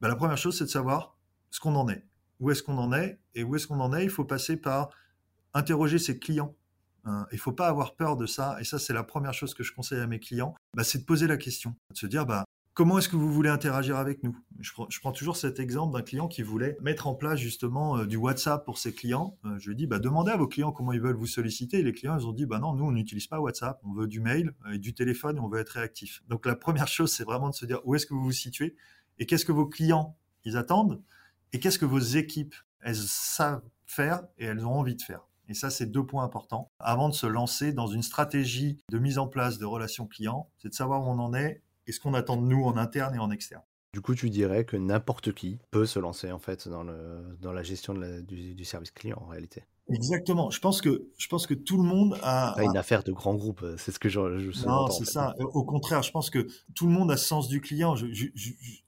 ben, 0.00 0.08
la 0.08 0.16
première 0.16 0.36
chose, 0.36 0.56
c'est 0.58 0.64
de 0.64 0.70
savoir 0.70 1.16
ce 1.50 1.60
qu'on 1.60 1.74
en 1.74 1.88
est. 1.88 2.04
Où 2.40 2.50
est-ce 2.50 2.62
qu'on 2.62 2.78
en 2.78 2.92
est 2.92 3.18
Et 3.34 3.42
où 3.42 3.56
est-ce 3.56 3.66
qu'on 3.66 3.80
en 3.80 3.92
est? 3.94 4.04
Il 4.04 4.10
faut 4.10 4.24
passer 4.24 4.56
par 4.56 4.90
interroger 5.54 5.98
ses 5.98 6.18
clients 6.18 6.54
Hein, 7.08 7.26
il 7.32 7.38
faut 7.38 7.52
pas 7.52 7.68
avoir 7.68 7.94
peur 7.94 8.16
de 8.16 8.26
ça. 8.26 8.56
Et 8.60 8.64
ça, 8.64 8.78
c'est 8.78 8.92
la 8.92 9.02
première 9.02 9.34
chose 9.34 9.54
que 9.54 9.62
je 9.62 9.72
conseille 9.72 10.00
à 10.00 10.06
mes 10.06 10.20
clients. 10.20 10.54
Bah, 10.74 10.84
c'est 10.84 10.98
de 10.98 11.04
poser 11.04 11.26
la 11.26 11.36
question, 11.36 11.74
de 11.90 11.96
se 11.96 12.06
dire 12.06 12.26
bah, 12.26 12.44
comment 12.74 12.98
est-ce 12.98 13.08
que 13.08 13.16
vous 13.16 13.32
voulez 13.32 13.48
interagir 13.48 13.96
avec 13.96 14.22
nous? 14.22 14.36
Je 14.60 14.72
prends, 14.72 15.12
toujours 15.12 15.36
cet 15.36 15.58
exemple 15.58 15.96
d'un 15.96 16.02
client 16.02 16.28
qui 16.28 16.42
voulait 16.42 16.76
mettre 16.80 17.06
en 17.06 17.14
place 17.14 17.40
justement 17.40 17.96
euh, 17.96 18.06
du 18.06 18.16
WhatsApp 18.16 18.64
pour 18.64 18.78
ses 18.78 18.92
clients. 18.92 19.38
Euh, 19.46 19.58
je 19.58 19.70
lui 19.70 19.76
dis 19.76 19.86
bah, 19.86 19.98
demandez 19.98 20.32
à 20.32 20.36
vos 20.36 20.46
clients 20.46 20.70
comment 20.70 20.92
ils 20.92 21.00
veulent 21.00 21.16
vous 21.16 21.26
solliciter. 21.26 21.78
Et 21.78 21.82
les 21.82 21.92
clients, 21.92 22.18
ils 22.18 22.26
ont 22.26 22.32
dit 22.32 22.44
bah 22.44 22.58
non, 22.58 22.74
nous, 22.74 22.84
on 22.84 22.92
n'utilise 22.92 23.26
pas 23.26 23.40
WhatsApp. 23.40 23.80
On 23.84 23.92
veut 23.92 24.06
du 24.06 24.20
mail 24.20 24.52
et 24.70 24.78
du 24.78 24.94
téléphone 24.94 25.38
et 25.38 25.40
on 25.40 25.48
veut 25.48 25.60
être 25.60 25.70
réactif. 25.70 26.22
Donc 26.28 26.44
la 26.44 26.56
première 26.56 26.88
chose, 26.88 27.10
c'est 27.10 27.24
vraiment 27.24 27.48
de 27.48 27.54
se 27.54 27.64
dire 27.64 27.80
où 27.84 27.94
est-ce 27.94 28.06
que 28.06 28.14
vous 28.14 28.24
vous 28.24 28.32
situez? 28.32 28.76
Et 29.18 29.26
qu'est-ce 29.26 29.44
que 29.44 29.52
vos 29.52 29.66
clients, 29.66 30.16
ils 30.44 30.56
attendent? 30.56 31.02
Et 31.52 31.60
qu'est-ce 31.60 31.78
que 31.78 31.86
vos 31.86 31.98
équipes, 31.98 32.54
elles 32.80 32.94
savent 32.94 33.62
faire 33.86 34.22
et 34.36 34.44
elles 34.44 34.64
ont 34.66 34.74
envie 34.74 34.94
de 34.94 35.02
faire? 35.02 35.26
Et 35.48 35.54
ça, 35.54 35.70
c'est 35.70 35.86
deux 35.86 36.04
points 36.04 36.24
importants. 36.24 36.70
Avant 36.78 37.08
de 37.08 37.14
se 37.14 37.26
lancer 37.26 37.72
dans 37.72 37.86
une 37.86 38.02
stratégie 38.02 38.78
de 38.90 38.98
mise 38.98 39.18
en 39.18 39.26
place 39.26 39.58
de 39.58 39.64
relations 39.64 40.06
clients, 40.06 40.50
c'est 40.58 40.68
de 40.68 40.74
savoir 40.74 41.02
où 41.02 41.10
on 41.10 41.18
en 41.18 41.34
est 41.34 41.62
et 41.86 41.92
ce 41.92 42.00
qu'on 42.00 42.14
attend 42.14 42.36
de 42.36 42.42
nous 42.42 42.64
en 42.64 42.76
interne 42.76 43.14
et 43.14 43.18
en 43.18 43.30
externe. 43.30 43.62
Du 43.94 44.02
coup, 44.02 44.14
tu 44.14 44.28
dirais 44.28 44.66
que 44.66 44.76
n'importe 44.76 45.32
qui 45.32 45.58
peut 45.70 45.86
se 45.86 45.98
lancer 45.98 46.30
en 46.30 46.38
fait 46.38 46.68
dans, 46.68 46.82
le, 46.82 47.38
dans 47.40 47.52
la 47.52 47.62
gestion 47.62 47.94
du, 47.94 48.64
service 48.64 48.90
client 48.90 49.16
en 49.24 49.26
réalité. 49.26 49.64
Exactement. 49.90 50.50
Je 50.50 50.60
pense 50.60 50.82
que 50.82 51.08
je 51.16 51.26
pense 51.28 51.46
que 51.46 51.54
tout 51.54 51.78
le 51.78 51.88
monde 51.88 52.18
a 52.22 52.52
pas 52.54 52.64
une 52.64 52.76
affaire 52.76 53.02
de 53.02 53.12
grand 53.12 53.34
groupe. 53.34 53.64
C'est 53.78 53.90
ce 53.90 53.98
que 53.98 54.10
je. 54.10 54.38
je 54.38 54.66
non, 54.66 54.90
c'est 54.90 55.06
ça. 55.06 55.34
Au 55.38 55.64
contraire, 55.64 56.02
je 56.02 56.10
pense 56.10 56.28
que 56.28 56.46
tout 56.74 56.86
le 56.86 56.92
monde 56.92 57.10
a 57.10 57.16
ce 57.16 57.26
sens 57.26 57.48
du 57.48 57.62
client. 57.62 57.96
Je, 57.96 58.28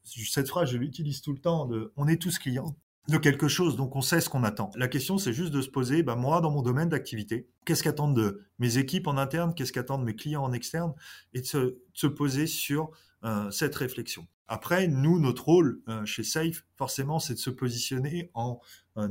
cette 0.05 0.49
phrase, 0.49 0.69
je 0.69 0.77
l'utilise 0.77 1.23
tout 1.23 1.33
le 1.33 1.39
temps. 1.39 1.65
De, 1.65 1.95
on 1.97 2.07
est 2.07 2.21
tous 2.21 2.39
clients 2.39 2.77
de 3.09 3.19
quelque 3.19 3.49
chose, 3.49 3.77
donc 3.77 3.97
on 3.97 4.03
sait 4.03 4.21
ce 4.21 4.29
qu'on 4.29 4.45
attend. 4.45 4.71
La 4.77 4.89
question, 4.89 5.19
c'est 5.19 5.33
juste 5.33 5.53
de 5.53 5.63
se 5.63 5.69
poser, 5.69 6.03
bah, 6.03 6.17
moi, 6.17 6.41
dans 6.41 6.51
mon 6.51 6.63
domaine 6.63 6.89
d'activité, 6.89 7.49
qu'est-ce 7.65 7.83
qu'attendent 7.83 8.17
de 8.17 8.47
mes 8.59 8.79
équipes 8.79 9.07
en 9.07 9.17
interne, 9.17 9.55
qu'est-ce 9.55 9.73
qu'attendent 9.73 10.05
mes 10.05 10.15
clients 10.15 10.45
en 10.45 10.53
externe, 10.53 10.95
et 11.33 11.41
de 11.41 11.47
se, 11.93 12.07
poser 12.07 12.47
sur 12.47 12.91
euh, 13.25 13.51
cette 13.51 13.75
réflexion. 13.75 14.27
Après, 14.49 14.89
nous, 14.89 15.19
notre 15.19 15.45
rôle 15.45 15.81
euh, 15.89 16.05
chez 16.05 16.25
Safe, 16.25 16.65
forcément, 16.77 17.19
c'est 17.19 17.35
de 17.35 17.39
se 17.39 17.51
positionner 17.51 18.31
en 18.35 18.61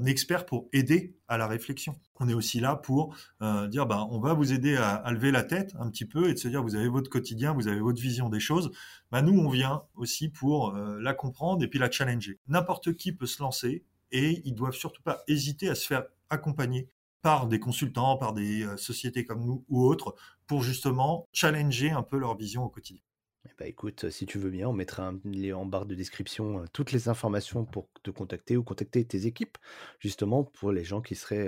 expert 0.06 0.46
pour 0.46 0.68
aider 0.74 1.18
à 1.28 1.38
la 1.38 1.48
réflexion. 1.48 1.96
On 2.20 2.28
est 2.28 2.34
aussi 2.34 2.60
là 2.60 2.76
pour 2.76 3.16
euh, 3.42 3.68
dire, 3.68 3.86
bah, 3.86 4.08
on 4.10 4.20
va 4.20 4.34
vous 4.34 4.54
aider 4.54 4.76
à, 4.76 5.10
lever 5.12 5.32
la 5.32 5.44
tête 5.44 5.74
un 5.80 5.90
petit 5.90 6.06
peu 6.06 6.30
et 6.30 6.34
de 6.34 6.40
se 6.40 6.48
dire, 6.48 6.64
vous 6.64 6.76
avez 6.76 6.88
votre 6.88 7.10
quotidien, 7.10 7.54
vous 7.54 7.68
avez 7.68 7.80
votre 7.80 8.02
vision 8.02 8.30
des 8.30 8.40
choses. 8.40 8.72
Bah, 9.12 9.22
nous, 9.22 9.40
on 9.40 9.50
vient 9.50 9.84
aussi 9.96 10.30
pour 10.30 10.76
euh, 10.76 11.00
la 11.00 11.14
comprendre 11.14 11.64
et 11.64 11.68
puis 11.68 11.80
la 11.80 11.90
challenger. 11.90 12.40
N'importe 12.48 12.94
qui 12.94 13.12
peut 13.12 13.28
se 13.28 13.42
lancer 13.42 13.86
et 14.12 14.42
ils 14.46 14.56
doivent 14.56 14.74
surtout 14.74 15.04
pas 15.04 15.24
hésiter 15.28 15.70
à 15.70 15.76
se 15.76 15.86
faire 15.86 16.04
accompagner 16.30 16.90
par 17.22 17.48
des 17.48 17.60
consultants, 17.60 18.18
par 18.18 18.34
des 18.34 18.66
sociétés 18.78 19.26
comme 19.26 19.44
nous 19.44 19.66
ou 19.68 19.84
autres, 19.84 20.16
pour 20.48 20.64
justement 20.64 21.28
challenger 21.34 21.92
un 21.92 22.02
peu 22.02 22.18
leur 22.18 22.38
vision 22.38 22.64
au 22.64 22.70
quotidien. 22.70 23.02
Eh 23.46 23.52
bah, 23.58 23.68
écoute, 23.68 24.10
si 24.10 24.26
tu 24.26 24.38
veux 24.38 24.50
bien, 24.50 24.68
on 24.68 24.74
mettra 24.74 25.14
en 25.14 25.66
barre 25.66 25.86
de 25.86 25.96
description, 25.96 26.66
toutes 26.74 26.92
les 26.92 27.08
informations 27.08 27.64
pour 27.64 27.88
te 28.04 28.12
contacter 28.12 28.58
ou 28.58 28.64
contacter 28.64 29.06
tes 29.06 29.28
équipes, 29.28 29.58
justement 30.00 30.44
pour 30.44 30.74
les 30.74 30.84
gens 30.84 31.00
qui 31.02 31.16
seraient, 31.16 31.48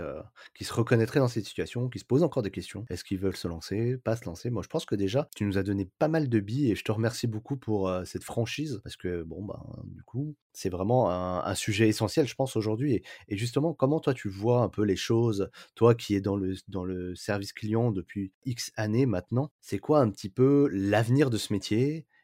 qui 0.55 0.63
se 0.63 0.73
reconnaîtraient 0.73 1.19
dans 1.19 1.27
cette 1.27 1.45
situation, 1.45 1.89
qui 1.89 1.99
se 1.99 2.05
posent 2.05 2.23
encore 2.23 2.43
des 2.43 2.51
questions. 2.51 2.85
Est-ce 2.89 3.03
qu'ils 3.03 3.19
veulent 3.19 3.35
se 3.35 3.49
lancer, 3.49 3.97
pas 3.97 4.15
se 4.15 4.23
lancer? 4.23 4.49
Moi, 4.49 4.63
je 4.63 4.69
pense 4.69 4.85
que 4.85 4.95
déjà, 4.95 5.27
tu 5.35 5.43
nous 5.43 5.57
as 5.57 5.63
donné 5.63 5.89
pas 5.99 6.07
mal 6.07 6.29
de 6.29 6.39
billes 6.39 6.71
et 6.71 6.75
je 6.75 6.83
te 6.85 6.93
remercie 6.93 7.27
beaucoup 7.27 7.57
pour, 7.57 7.91
cette 8.05 8.23
franchise 8.23 8.79
parce 8.83 8.95
que 8.95 9.23
bon, 9.23 9.43
ben, 9.43 9.61
du 9.83 10.03
coup, 10.03 10.35
c'est 10.53 10.69
vraiment 10.69 11.09
un 11.11 11.55
sujet 11.55 11.89
essentiel, 11.89 12.25
je 12.25 12.35
pense, 12.35 12.55
aujourd'hui 12.55 13.01
et 13.27 13.37
justement, 13.37 13.73
comment 13.73 13.99
toi 13.99 14.13
tu 14.13 14.29
vois 14.29 14.61
un 14.61 14.69
peu 14.69 14.83
les 14.83 14.95
choses? 14.95 15.49
Toi 15.75 15.93
qui 15.95 16.15
es 16.15 16.21
dans 16.21 16.35
le 16.35 16.55
dans 16.67 16.83
le 16.85 17.15
service 17.15 17.53
client 17.53 17.91
depuis 17.91 18.31
X 18.45 18.71
années 18.77 19.05
maintenant, 19.05 19.51
c'est 19.59 19.79
quoi 19.79 19.99
un 19.99 20.09
petit 20.09 20.29
peu 20.29 20.69
l'avenir 20.71 21.29
de 21.29 21.37
ce 21.37 21.53
métier? 21.53 21.80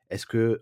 Est-ce 0.10 0.26
que 0.26 0.60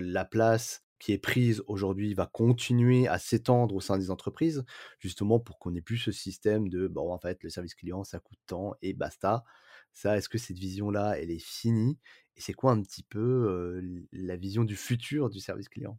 la 0.00 0.24
place 0.24 0.84
qui 0.98 1.12
est 1.12 1.18
prise 1.18 1.62
aujourd'hui 1.66 2.14
va 2.14 2.26
continuer 2.26 3.08
à 3.08 3.18
s'étendre 3.18 3.74
au 3.74 3.80
sein 3.80 3.98
des 3.98 4.10
entreprises, 4.10 4.64
justement 4.98 5.38
pour 5.38 5.58
qu'on 5.58 5.74
ait 5.74 5.82
plus 5.82 5.98
ce 5.98 6.12
système 6.12 6.68
de 6.68 6.88
bon 6.88 7.12
en 7.12 7.18
fait 7.18 7.42
le 7.42 7.50
service 7.50 7.74
client 7.74 8.04
ça 8.04 8.20
coûte 8.20 8.38
tant 8.46 8.74
et 8.80 8.94
basta. 8.94 9.44
Ça, 9.92 10.16
est-ce 10.16 10.28
que 10.28 10.38
cette 10.38 10.58
vision-là, 10.58 11.16
elle 11.18 11.30
est 11.30 11.44
finie? 11.44 11.98
Et 12.36 12.40
c'est 12.40 12.52
quoi 12.52 12.72
un 12.72 12.82
petit 12.82 13.04
peu 13.04 13.80
la 14.12 14.36
vision 14.36 14.64
du 14.64 14.76
futur 14.76 15.30
du 15.30 15.38
service 15.38 15.68
client? 15.68 15.98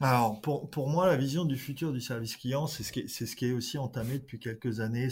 Alors, 0.00 0.40
pour, 0.40 0.88
moi, 0.88 1.06
la 1.06 1.16
vision 1.16 1.44
du 1.44 1.56
futur 1.56 1.92
du 1.92 2.00
service 2.00 2.36
client, 2.36 2.66
c'est 2.66 2.82
ce 2.84 2.92
qui 3.36 3.44
est, 3.46 3.52
aussi 3.52 3.78
entamé 3.78 4.18
depuis 4.18 4.38
quelques 4.38 4.80
années. 4.80 5.08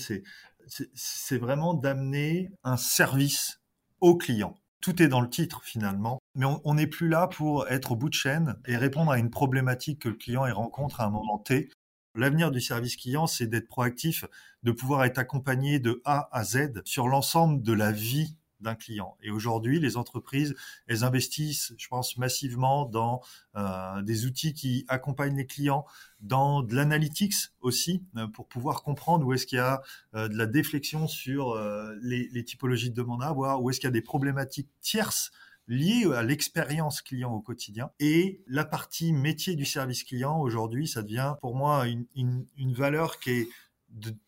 C'est 0.68 1.38
vraiment 1.38 1.74
d'amener 1.74 2.50
un 2.62 2.76
service 2.76 3.60
au 4.00 4.16
client 4.16 4.61
tout 4.82 5.00
est 5.00 5.08
dans 5.08 5.20
le 5.20 5.30
titre 5.30 5.62
finalement, 5.64 6.18
mais 6.34 6.44
on 6.64 6.74
n'est 6.74 6.88
plus 6.88 7.08
là 7.08 7.28
pour 7.28 7.68
être 7.68 7.92
au 7.92 7.96
bout 7.96 8.08
de 8.08 8.14
chaîne 8.14 8.56
et 8.66 8.76
répondre 8.76 9.12
à 9.12 9.18
une 9.18 9.30
problématique 9.30 10.02
que 10.02 10.08
le 10.08 10.16
client 10.16 10.42
rencontre 10.52 11.00
à 11.00 11.06
un 11.06 11.10
moment 11.10 11.38
T. 11.38 11.70
L'avenir 12.14 12.50
du 12.50 12.60
service 12.60 12.96
client, 12.96 13.26
c'est 13.26 13.46
d'être 13.46 13.68
proactif, 13.68 14.26
de 14.64 14.72
pouvoir 14.72 15.04
être 15.04 15.18
accompagné 15.18 15.78
de 15.78 16.02
A 16.04 16.28
à 16.32 16.44
Z 16.44 16.82
sur 16.84 17.08
l'ensemble 17.08 17.62
de 17.62 17.72
la 17.72 17.92
vie 17.92 18.36
d'un 18.62 18.74
client. 18.74 19.16
Et 19.22 19.30
aujourd'hui, 19.30 19.80
les 19.80 19.96
entreprises, 19.96 20.54
elles 20.86 21.04
investissent, 21.04 21.74
je 21.76 21.88
pense, 21.88 22.16
massivement 22.16 22.86
dans 22.86 23.20
euh, 23.56 24.02
des 24.02 24.26
outils 24.26 24.54
qui 24.54 24.84
accompagnent 24.88 25.36
les 25.36 25.46
clients, 25.46 25.84
dans 26.20 26.62
de 26.62 26.74
l'analytics 26.74 27.34
aussi, 27.60 28.04
euh, 28.16 28.26
pour 28.28 28.48
pouvoir 28.48 28.82
comprendre 28.82 29.26
où 29.26 29.32
est-ce 29.32 29.46
qu'il 29.46 29.58
y 29.58 29.60
a 29.60 29.82
euh, 30.14 30.28
de 30.28 30.36
la 30.36 30.46
déflexion 30.46 31.06
sur 31.06 31.54
les, 32.02 32.44
typologies 32.44 32.90
de 32.90 32.94
demande 32.94 33.22
à 33.22 33.28
avoir, 33.28 33.62
où 33.62 33.70
est-ce 33.70 33.80
qu'il 33.80 33.86
y 33.86 33.88
a 33.88 33.92
des 33.92 34.02
problématiques 34.02 34.70
tierces 34.80 35.30
liées 35.68 36.06
à 36.14 36.22
l'expérience 36.22 37.02
client 37.02 37.32
au 37.32 37.40
quotidien. 37.40 37.90
Et 38.00 38.42
la 38.46 38.64
partie 38.64 39.12
métier 39.12 39.54
du 39.54 39.64
service 39.64 40.04
client, 40.04 40.40
aujourd'hui, 40.40 40.88
ça 40.88 41.02
devient 41.02 41.34
pour 41.40 41.54
moi 41.54 41.86
une, 41.86 42.46
valeur 42.74 43.20
qui 43.20 43.30
est 43.30 43.48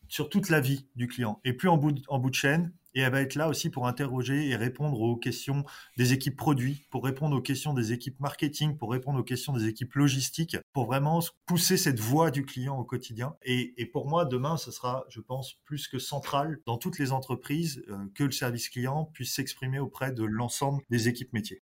sur 0.09 0.29
toute 0.29 0.49
la 0.49 0.61
vie 0.61 0.87
du 0.95 1.09
client 1.09 1.41
et 1.45 1.53
plus 1.53 1.69
en 1.69 1.77
bout 1.77 1.93
de 2.31 2.35
chaîne 2.35 2.73
et 2.95 3.01
elle 3.01 3.13
va 3.13 3.21
être 3.21 3.35
là 3.35 3.49
aussi 3.49 3.71
pour 3.71 3.87
interroger 3.87 4.49
et 4.49 4.57
répondre 4.57 5.01
aux 5.01 5.17
questions 5.17 5.65
des 5.97 6.13
équipes 6.13 6.37
produits, 6.37 6.87
pour 6.91 7.05
répondre 7.05 7.37
aux 7.37 7.43
questions 7.43 7.75
des 7.75 7.93
équipes 7.93 8.21
marketing, 8.21 8.77
pour 8.77 8.91
répondre 8.91 9.19
aux 9.19 9.25
questions 9.25 9.53
des 9.53 9.67
équipes 9.67 9.95
logistiques, 9.95 10.57
pour 10.73 10.87
vraiment 10.87 11.21
pousser 11.47 11.77
cette 11.77 12.01
voix 12.01 12.31
du 12.31 12.45
client 12.45 12.79
au 12.79 12.85
quotidien. 12.85 13.37
Et, 13.43 13.75
pour 13.93 14.09
moi, 14.09 14.25
demain, 14.25 14.57
ce 14.57 14.71
sera, 14.71 15.05
je 15.09 15.21
pense, 15.21 15.55
plus 15.65 15.89
que 15.89 15.99
central 15.99 16.59
dans 16.67 16.79
toutes 16.79 16.99
les 16.99 17.13
entreprises 17.13 17.85
euh, 17.89 17.97
que 18.15 18.25
le 18.25 18.33
service 18.33 18.69
client 18.69 19.11
puisse 19.13 19.35
s'exprimer 19.35 19.79
auprès 19.79 20.13
de 20.13 20.25
l'ensemble 20.25 20.83
des 20.91 21.09
équipes 21.09 21.33
métiers. 21.33 21.63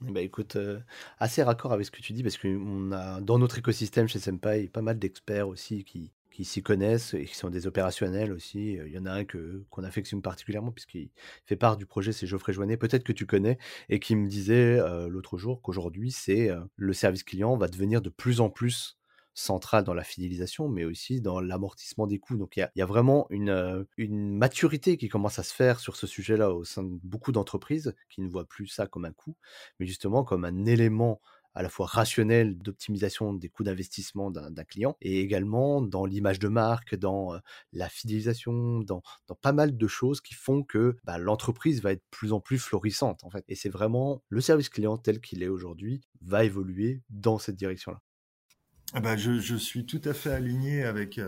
Bah 0.00 0.20
écoute, 0.20 0.56
euh, 0.56 0.80
assez 1.18 1.42
raccord 1.44 1.72
avec 1.72 1.86
ce 1.86 1.92
que 1.92 2.00
tu 2.00 2.12
dis 2.12 2.22
parce 2.24 2.36
qu'on 2.36 2.90
a 2.90 3.20
dans 3.20 3.38
notre 3.38 3.58
écosystème 3.58 4.08
chez 4.08 4.18
Senpai 4.18 4.68
pas 4.68 4.82
mal 4.82 4.98
d'experts 4.98 5.46
aussi 5.46 5.84
qui, 5.84 6.12
qui 6.32 6.44
s'y 6.44 6.62
connaissent 6.62 7.14
et 7.14 7.24
qui 7.24 7.36
sont 7.36 7.50
des 7.50 7.66
opérationnels 7.66 8.32
aussi. 8.32 8.78
Il 8.84 8.92
y 8.92 8.98
en 8.98 9.06
a 9.06 9.12
un 9.12 9.24
que, 9.24 9.64
qu'on 9.70 9.84
affectionne 9.84 10.22
particulièrement 10.22 10.72
puisqu'il 10.72 11.10
fait 11.46 11.56
part 11.56 11.76
du 11.76 11.86
projet, 11.86 12.12
c'est 12.12 12.26
Geoffrey 12.26 12.52
Joannet, 12.52 12.76
peut-être 12.76 13.04
que 13.04 13.12
tu 13.12 13.26
connais, 13.26 13.58
et 13.88 14.00
qui 14.00 14.16
me 14.16 14.28
disait 14.28 14.78
l'autre 15.08 15.38
jour 15.38 15.62
qu'aujourd'hui, 15.62 16.10
c'est 16.10 16.50
le 16.76 16.92
service 16.92 17.22
client 17.22 17.56
va 17.56 17.68
devenir 17.68 18.02
de 18.02 18.10
plus 18.10 18.40
en 18.40 18.50
plus 18.50 18.98
central 19.34 19.84
dans 19.84 19.94
la 19.94 20.04
fidélisation, 20.04 20.68
mais 20.68 20.84
aussi 20.84 21.20
dans 21.20 21.40
l'amortissement 21.40 22.06
des 22.06 22.18
coûts. 22.18 22.36
Donc 22.36 22.56
il 22.56 22.68
y, 22.76 22.82
a, 22.82 22.86
vraiment 22.86 23.26
une, 23.30 23.86
une 23.96 24.36
maturité 24.36 24.96
qui 24.96 25.08
commence 25.08 25.38
à 25.38 25.42
se 25.42 25.54
faire 25.54 25.80
sur 25.80 25.96
ce 25.96 26.06
sujet-là 26.06 26.52
au 26.52 26.64
sein 26.64 26.82
de 26.82 26.98
beaucoup 27.02 27.32
d'entreprises 27.32 27.94
qui 28.10 28.20
ne 28.20 28.28
voient 28.28 28.44
plus 28.44 28.66
ça 28.66 28.86
comme 28.86 29.04
un 29.04 29.12
coût, 29.12 29.36
mais 29.78 29.86
justement 29.86 30.24
comme 30.24 30.44
un 30.44 30.64
élément 30.66 31.20
à 31.54 31.62
la 31.62 31.68
fois 31.68 31.86
rationnel 31.86 32.58
d'optimisation 32.58 33.32
des 33.34 33.48
coûts 33.48 33.64
d'investissement 33.64 34.30
d'un 34.30 34.64
client 34.64 34.96
et 35.00 35.20
également 35.20 35.82
dans 35.82 36.04
l'image 36.04 36.38
de 36.38 36.48
marque, 36.48 36.94
dans 36.94 37.38
la 37.72 37.88
fidélisation, 37.88 38.80
dans, 38.80 39.02
pas 39.40 39.52
mal 39.52 39.76
de 39.76 39.86
choses 39.86 40.20
qui 40.20 40.34
font 40.34 40.62
que 40.62 40.96
bah, 41.04 41.18
l'entreprise 41.18 41.82
va 41.82 41.92
être 41.92 42.04
plus 42.10 42.32
en 42.32 42.40
plus 42.40 42.58
florissante 42.58 43.24
en 43.24 43.30
fait. 43.30 43.44
Et 43.48 43.54
c'est 43.54 43.68
vraiment 43.68 44.22
le 44.28 44.40
service 44.40 44.68
client 44.68 44.98
tel 44.98 45.20
qu'il 45.20 45.42
est 45.42 45.48
aujourd'hui 45.48 46.02
va 46.20 46.44
évoluer 46.44 47.02
dans 47.10 47.38
cette 47.38 47.56
direction-là. 47.56 48.00
Ah 48.94 49.00
bah 49.00 49.16
je, 49.16 49.38
je, 49.38 49.56
suis 49.56 49.86
tout 49.86 50.00
à 50.04 50.12
fait 50.12 50.32
aligné 50.32 50.84
avec, 50.84 51.18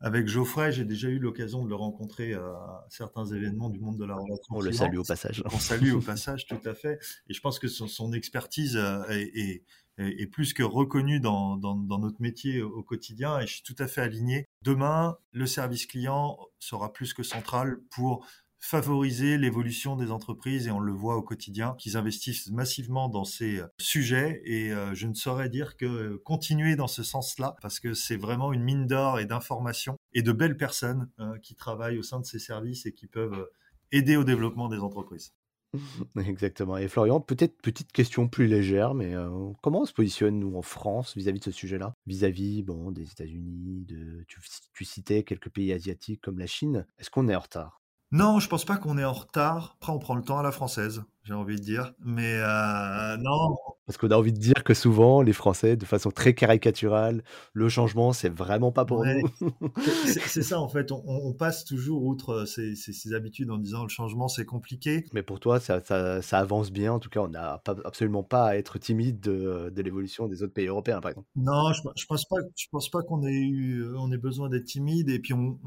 avec 0.00 0.28
Geoffrey. 0.28 0.70
J'ai 0.72 0.84
déjà 0.84 1.08
eu 1.08 1.18
l'occasion 1.18 1.64
de 1.64 1.68
le 1.68 1.74
rencontrer 1.74 2.34
à 2.34 2.86
certains 2.88 3.26
événements 3.26 3.68
du 3.68 3.80
monde 3.80 3.98
de 3.98 4.04
la 4.04 4.14
relation. 4.14 4.54
On 4.54 4.60
le 4.60 4.72
salue 4.72 4.98
au 4.98 5.04
passage. 5.04 5.42
On 5.46 5.58
salue 5.58 5.92
au 5.92 6.00
passage, 6.00 6.46
tout 6.46 6.60
à 6.64 6.74
fait. 6.74 7.00
Et 7.28 7.34
je 7.34 7.40
pense 7.40 7.58
que 7.58 7.68
son, 7.68 7.88
son 7.88 8.12
expertise 8.12 8.76
est, 9.08 9.38
est, 9.38 9.64
est, 9.98 10.26
plus 10.26 10.52
que 10.54 10.62
reconnue 10.62 11.20
dans, 11.20 11.56
dans, 11.56 11.74
dans, 11.74 11.98
notre 11.98 12.20
métier 12.20 12.62
au 12.62 12.82
quotidien. 12.82 13.40
Et 13.40 13.46
je 13.46 13.54
suis 13.54 13.62
tout 13.62 13.76
à 13.78 13.88
fait 13.88 14.00
aligné. 14.00 14.46
Demain, 14.62 15.16
le 15.32 15.46
service 15.46 15.86
client 15.86 16.38
sera 16.58 16.92
plus 16.92 17.12
que 17.12 17.22
central 17.22 17.78
pour 17.90 18.26
favoriser 18.60 19.38
l'évolution 19.38 19.96
des 19.96 20.10
entreprises 20.10 20.68
et 20.68 20.70
on 20.70 20.80
le 20.80 20.92
voit 20.92 21.16
au 21.16 21.22
quotidien 21.22 21.74
qu'ils 21.78 21.96
investissent 21.96 22.50
massivement 22.50 23.08
dans 23.08 23.24
ces 23.24 23.60
euh, 23.60 23.66
sujets 23.78 24.42
et 24.44 24.70
euh, 24.70 24.94
je 24.94 25.06
ne 25.06 25.14
saurais 25.14 25.48
dire 25.48 25.76
que 25.76 26.16
continuer 26.24 26.76
dans 26.76 26.86
ce 26.86 27.02
sens-là 27.02 27.56
parce 27.62 27.80
que 27.80 27.94
c'est 27.94 28.16
vraiment 28.16 28.52
une 28.52 28.62
mine 28.62 28.86
d'or 28.86 29.18
et 29.18 29.24
d'informations 29.24 29.96
et 30.12 30.22
de 30.22 30.32
belles 30.32 30.58
personnes 30.58 31.08
euh, 31.20 31.38
qui 31.38 31.54
travaillent 31.54 31.98
au 31.98 32.02
sein 32.02 32.20
de 32.20 32.26
ces 32.26 32.38
services 32.38 32.84
et 32.84 32.92
qui 32.92 33.06
peuvent 33.06 33.48
aider 33.92 34.16
au 34.16 34.24
développement 34.24 34.68
des 34.68 34.78
entreprises. 34.78 35.32
Exactement. 36.26 36.76
Et 36.76 36.88
Florian, 36.88 37.20
peut-être 37.20 37.62
petite 37.62 37.92
question 37.92 38.28
plus 38.28 38.46
légère, 38.46 38.92
mais 38.92 39.14
comment 39.62 39.82
on 39.82 39.86
se 39.86 39.92
positionne, 39.92 40.38
nous, 40.38 40.56
en 40.56 40.62
France, 40.62 41.16
vis-à-vis 41.16 41.38
de 41.38 41.44
ce 41.44 41.50
sujet-là? 41.52 41.94
Vis-à-vis 42.06 42.62
bon, 42.64 42.90
des 42.90 43.10
États-Unis, 43.10 43.84
de, 43.86 44.24
tu, 44.26 44.84
citais 44.84 45.22
quelques 45.22 45.48
pays 45.48 45.72
asiatiques 45.72 46.20
comme 46.20 46.40
la 46.40 46.46
Chine. 46.46 46.86
Est-ce 46.98 47.10
qu'on 47.10 47.28
est 47.28 47.36
en 47.36 47.40
retard? 47.40 47.79
Non, 48.12 48.40
je 48.40 48.48
pense 48.48 48.64
pas 48.64 48.76
qu'on 48.76 48.98
est 48.98 49.04
en 49.04 49.12
retard. 49.12 49.76
Après, 49.76 49.92
on 49.92 49.98
prend 49.98 50.14
le 50.14 50.22
temps 50.22 50.38
à 50.38 50.42
la 50.42 50.50
française, 50.50 51.02
j'ai 51.24 51.34
envie 51.34 51.56
de 51.56 51.62
dire. 51.62 51.92
Mais 52.04 52.34
euh, 52.36 53.16
non, 53.18 53.56
parce 53.90 53.98
qu'on 53.98 54.10
a 54.12 54.16
envie 54.16 54.32
de 54.32 54.38
dire 54.38 54.62
que 54.62 54.72
souvent, 54.72 55.20
les 55.20 55.32
Français, 55.32 55.74
de 55.74 55.84
façon 55.84 56.12
très 56.12 56.32
caricaturale, 56.32 57.24
le 57.54 57.68
changement, 57.68 58.12
c'est 58.12 58.28
vraiment 58.28 58.70
pas 58.70 58.84
pour 58.84 59.04
nous. 59.04 59.28
c'est 60.06 60.44
ça, 60.44 60.60
en 60.60 60.68
fait. 60.68 60.92
On, 60.92 61.32
passe 61.32 61.64
toujours 61.64 62.04
outre 62.04 62.30
euh, 62.30 62.46
ces, 62.46 62.76
ces, 62.76 63.14
habitudes 63.14 63.50
en 63.50 63.58
disant 63.58 63.82
le 63.82 63.88
changement, 63.88 64.28
c'est 64.28 64.44
compliqué. 64.44 65.06
Mais 65.12 65.24
pour 65.24 65.40
toi, 65.40 65.58
ça, 65.58 65.80
ça, 65.80 66.38
avance 66.38 66.70
bien. 66.70 66.92
En 66.92 67.00
tout 67.00 67.08
cas, 67.08 67.18
on 67.18 67.26
n'a 67.26 67.60
absolument 67.84 68.22
pas 68.22 68.44
à 68.44 68.54
être 68.54 68.78
timide 68.78 69.18
de, 69.18 69.72
de 69.74 69.82
l'évolution 69.82 70.28
des 70.28 70.44
autres 70.44 70.52
pays 70.52 70.68
européens, 70.68 71.00
par 71.00 71.10
exemple. 71.10 71.26
Non, 71.34 71.72
je, 71.72 71.82
je 71.96 72.06
pense 72.06 72.26
pas. 72.26 72.36
Je 72.54 72.66
pense 72.70 72.88
pas 72.90 73.02
qu'on 73.02 73.24
ait 73.24 73.32
eu, 73.32 73.80
euh, 73.82 73.98
on 73.98 74.12
ait 74.12 74.18
besoin 74.18 74.48
d'être 74.48 74.66
timide. 74.66 75.08
Et 75.08 75.18
puis, 75.18 75.34
on, 75.34 75.58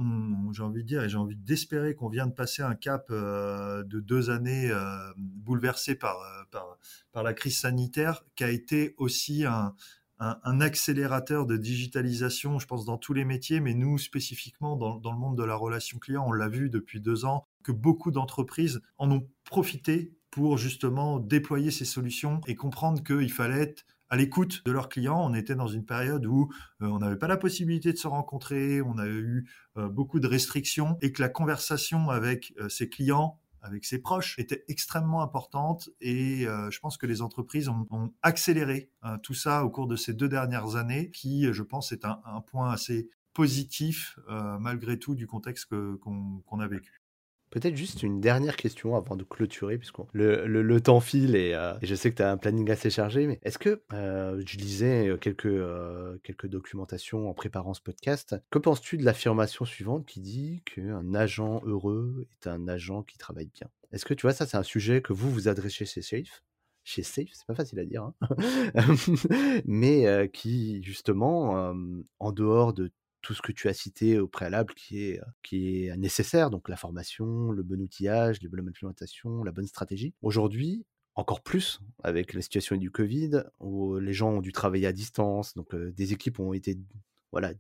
j'ai 0.54 0.64
envie 0.64 0.84
de 0.84 0.88
dire, 0.88 1.04
et 1.04 1.10
j'ai 1.10 1.18
envie 1.18 1.36
d'espérer 1.36 1.94
qu'on 1.94 2.08
vient 2.08 2.28
de 2.28 2.34
passer 2.34 2.62
un 2.62 2.76
cap 2.76 3.08
euh, 3.12 3.84
de 3.84 4.00
deux 4.00 4.30
années 4.30 4.72
bouleversé 5.54 5.94
par, 5.94 6.18
par, 7.12 7.24
la 7.24 7.34
crise 7.34 7.60
sanitaire 7.60 8.24
qui 8.36 8.44
a 8.44 8.50
été 8.50 8.96
aussi 8.98 9.46
un, 9.46 9.76
accélérateur 10.62 11.46
de 11.46 11.58
digitalisation, 11.58 12.58
je 12.58 12.66
pense, 12.66 12.86
dans 12.86 12.98
tous 12.98 13.14
les 13.14 13.26
métiers, 13.26 13.60
mais 13.60 13.76
nous, 13.76 13.98
spécifiquement, 13.98 14.76
dans, 14.76 15.12
le 15.12 15.18
monde 15.18 15.38
de 15.38 15.44
la 15.44 15.56
relation 15.56 16.00
client, 16.00 16.26
on 16.26 16.32
l'a 16.32 16.48
vu 16.48 16.70
depuis 16.70 17.02
deux 17.02 17.26
ans, 17.26 17.46
que 17.64 17.72
beaucoup 17.72 18.10
d'entreprises 18.10 18.82
en 18.98 19.12
ont 19.12 19.28
profité 19.44 20.16
pour 20.32 20.58
justement 20.58 21.20
déployer 21.20 21.70
ces 21.70 21.86
solutions 21.86 22.42
et 22.48 22.56
comprendre 22.56 23.04
qu'il 23.04 23.32
fallait 23.32 23.62
être 23.62 23.86
à 24.10 24.16
l'écoute 24.16 24.64
de 24.66 24.72
leurs 24.72 24.90
clients. 24.90 25.22
On 25.24 25.36
était 25.36 25.56
dans 25.56 25.68
une 25.68 25.86
période 25.86 26.26
où 26.26 26.52
on 26.80 26.98
n'avait 26.98 27.18
pas 27.18 27.28
la 27.28 27.38
possibilité 27.38 27.94
de 27.94 27.98
se 27.98 28.08
rencontrer, 28.08 28.82
on 28.82 28.98
a 28.98 29.08
eu 29.08 29.48
beaucoup 29.76 30.20
de 30.20 30.28
restrictions 30.28 30.98
et 31.02 31.12
que 31.12 31.22
la 31.22 31.30
conversation 31.30 32.10
avec 32.10 32.54
ses 32.70 32.90
clients 32.90 33.40
avec 33.64 33.86
ses 33.86 34.00
proches 34.00 34.38
était 34.38 34.64
extrêmement 34.68 35.22
importante 35.22 35.90
et 36.02 36.46
euh, 36.46 36.70
je 36.70 36.80
pense 36.80 36.98
que 36.98 37.06
les 37.06 37.22
entreprises 37.22 37.70
ont, 37.70 38.14
accéléré 38.22 38.92
euh, 39.06 39.18
tout 39.24 39.34
ça 39.34 39.64
au 39.64 39.70
cours 39.70 39.88
de 39.88 39.96
ces 39.96 40.14
deux 40.14 40.30
dernières 40.30 40.76
années 40.76 41.10
qui, 41.12 41.52
je 41.52 41.64
pense, 41.64 41.92
est 41.92 42.06
un, 42.06 42.20
point 42.46 42.72
assez 42.72 43.10
positif 43.34 44.20
euh, 44.30 44.60
malgré 44.60 45.00
tout 45.00 45.16
du 45.16 45.28
contexte 45.28 45.66
qu'on 45.66 46.60
a 46.60 46.68
vécu. 46.68 47.03
Peut-être 47.54 47.78
juste 47.78 48.02
une 48.02 48.20
dernière 48.20 48.56
question 48.56 48.96
avant 48.96 49.16
de 49.16 49.24
clôturer, 49.24 49.78
puisque 49.78 50.00
le, 50.12 50.48
le, 50.48 50.82
temps 50.82 51.00
file 51.00 51.36
euh, 51.36 51.78
et, 51.84 51.86
je 51.86 51.94
sais 51.94 52.10
que 52.10 52.16
tu 52.16 52.24
as 52.24 52.32
un 52.32 52.38
planning 52.38 52.68
assez 52.72 52.90
chargé, 52.90 53.28
mais 53.28 53.40
est-ce 53.44 53.60
que 53.60 53.84
euh, 53.94 54.42
je 54.44 54.58
lisais 54.58 55.08
euh, 55.10 55.18
quelques, 55.18 55.62
quelques 56.24 56.48
documentations 56.48 57.30
en 57.30 57.34
préparant 57.36 57.76
ce 57.76 57.82
podcast. 57.82 58.36
Que 58.50 58.58
penses-tu 58.58 58.98
de 58.98 59.06
l'affirmation 59.06 59.66
suivante 59.66 60.08
qui 60.08 60.20
dit 60.20 60.64
qu'un 60.66 61.14
agent 61.14 61.62
heureux 61.64 62.26
est 62.32 62.48
un 62.48 62.68
agent 62.68 63.04
qui 63.04 63.20
travaille 63.20 63.52
bien? 63.54 63.70
Est-ce 63.92 64.06
que 64.06 64.16
tu 64.16 64.24
vois, 64.24 64.34
ça, 64.34 64.48
c'est 64.48 64.58
un 64.58 64.64
sujet 64.64 65.04
que 65.04 65.14
vous 65.14 65.30
vous 65.30 65.48
adressez 65.48 65.86
chez 65.86 66.02
Safe? 66.02 66.42
Chez 66.84 67.04
Safe, 67.04 67.30
c'est 67.34 67.46
pas 67.46 67.54
facile 67.54 67.78
à 67.78 67.86
dire, 67.86 68.02
hein. 68.02 68.16
Mais 69.66 70.28
qui 70.34 70.82
justement, 70.82 71.72
en 72.18 72.32
dehors 72.32 72.74
de 72.74 72.92
tout 73.24 73.34
ce 73.34 73.42
que 73.42 73.52
tu 73.52 73.68
as 73.70 73.74
cité 73.74 74.20
au 74.20 74.28
préalable 74.28 74.74
qui 74.76 75.18
est, 75.52 75.98
nécessaire, 75.98 76.50
donc 76.50 76.70
la 76.70 76.76
formation, 76.76 77.52
le 77.52 77.64
bon 77.64 77.82
outillage, 77.82 78.42
les 78.42 78.50
bonnes 78.50 78.68
implémentations, 78.68 79.44
la 79.44 79.52
bonne 79.52 79.66
stratégie. 79.66 80.14
Aujourd'hui, 80.22 80.86
encore 81.16 81.42
plus 81.42 81.80
avec 82.04 82.34
la 82.34 82.42
situation 82.42 82.76
du 82.76 82.92
Covid, 82.92 83.44
où 83.60 83.98
les 83.98 84.14
gens 84.14 84.32
ont 84.32 84.42
dû 84.42 84.52
travailler 84.52 84.88
à 84.88 84.92
distance, 84.92 85.56
donc 85.56 85.76
des 85.76 86.14
équipes 86.14 86.40
ont 86.40 86.54
été 86.54 86.78
voilà, 87.32 87.54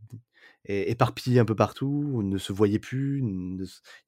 éparpillées 0.66 1.39
un 1.39 1.45
peu 1.45 1.55
partout, 1.55 2.22
ne 2.22 2.38
se 2.38 2.53
voyaient 2.53 2.78
plus, 2.78 3.20
il 3.20 3.57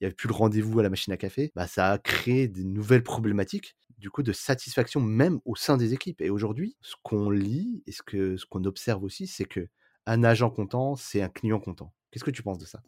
n'y 0.02 0.06
avait 0.06 0.14
plus 0.14 0.28
le 0.28 0.34
rendez-vous 0.34 0.80
à 0.80 0.84
la 0.84 0.90
machine 0.90 1.14
à 1.14 1.18
café, 1.18 1.52
bah, 1.56 1.68
ça 1.68 1.92
a 1.92 1.98
créé 1.98 2.48
des 2.48 2.64
nouvelles 2.64 3.04
problématiques 3.04 3.76
du 3.98 4.10
coup 4.10 4.24
de 4.24 4.34
satisfaction 4.34 5.00
même 5.00 5.40
au 5.46 5.56
sein 5.56 5.78
des 5.78 5.94
équipes. 5.94 6.22
Et 6.22 6.30
aujourd'hui, 6.30 6.76
ce 6.82 6.96
qu'on 7.02 7.30
lit 7.30 7.82
et 7.88 7.92
ce 7.92 8.02
qu'on 8.02 8.38
ce 8.38 8.46
qu'on 8.46 8.66
observe 8.66 9.04
aussi, 9.04 9.26
c'est 9.26 9.46
que 9.46 9.70
un 10.06 10.24
agent 10.24 10.50
content, 10.50 10.96
c'est 10.96 11.22
un 11.22 11.30
client 11.30 11.60
content. 11.60 11.94
Qu'est-ce 12.12 12.24
que 12.24 12.32
tu 12.32 12.44
penses 12.44 12.60
de 12.60 12.66
ça? 12.66 12.82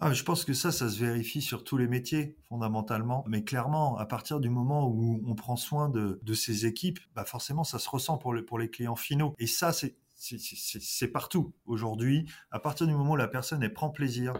Ah, 0.00 0.12
je 0.12 0.22
pense 0.22 0.44
que 0.44 0.52
ça, 0.52 0.70
ça 0.70 0.88
se 0.88 0.98
vérifie 1.00 1.42
sur 1.42 1.64
tous 1.64 1.76
les 1.76 1.88
métiers, 1.88 2.36
fondamentalement. 2.48 3.24
Mais 3.26 3.42
clairement, 3.42 3.98
à 3.98 4.06
partir 4.06 4.38
du 4.38 4.48
moment 4.48 4.86
où 4.86 5.20
on 5.26 5.34
prend 5.34 5.56
soin 5.56 5.88
de, 5.88 6.20
de 6.22 6.34
ces 6.34 6.66
équipes, 6.66 7.00
bah 7.14 7.24
forcément, 7.24 7.64
ça 7.64 7.80
se 7.80 7.88
ressent 7.88 8.16
pour, 8.16 8.32
les 8.32 8.70
clients 8.70 8.94
finaux. 8.94 9.34
Et 9.38 9.48
ça, 9.48 9.72
c'est 10.14 11.08
partout 11.08 11.52
aujourd'hui. 11.66 12.30
À 12.52 12.60
partir 12.60 12.86
du 12.86 12.92
moment 12.92 13.12
où 13.12 13.16
la 13.16 13.26
personne 13.26 13.68
prend 13.70 13.90
plaisir 13.90 14.34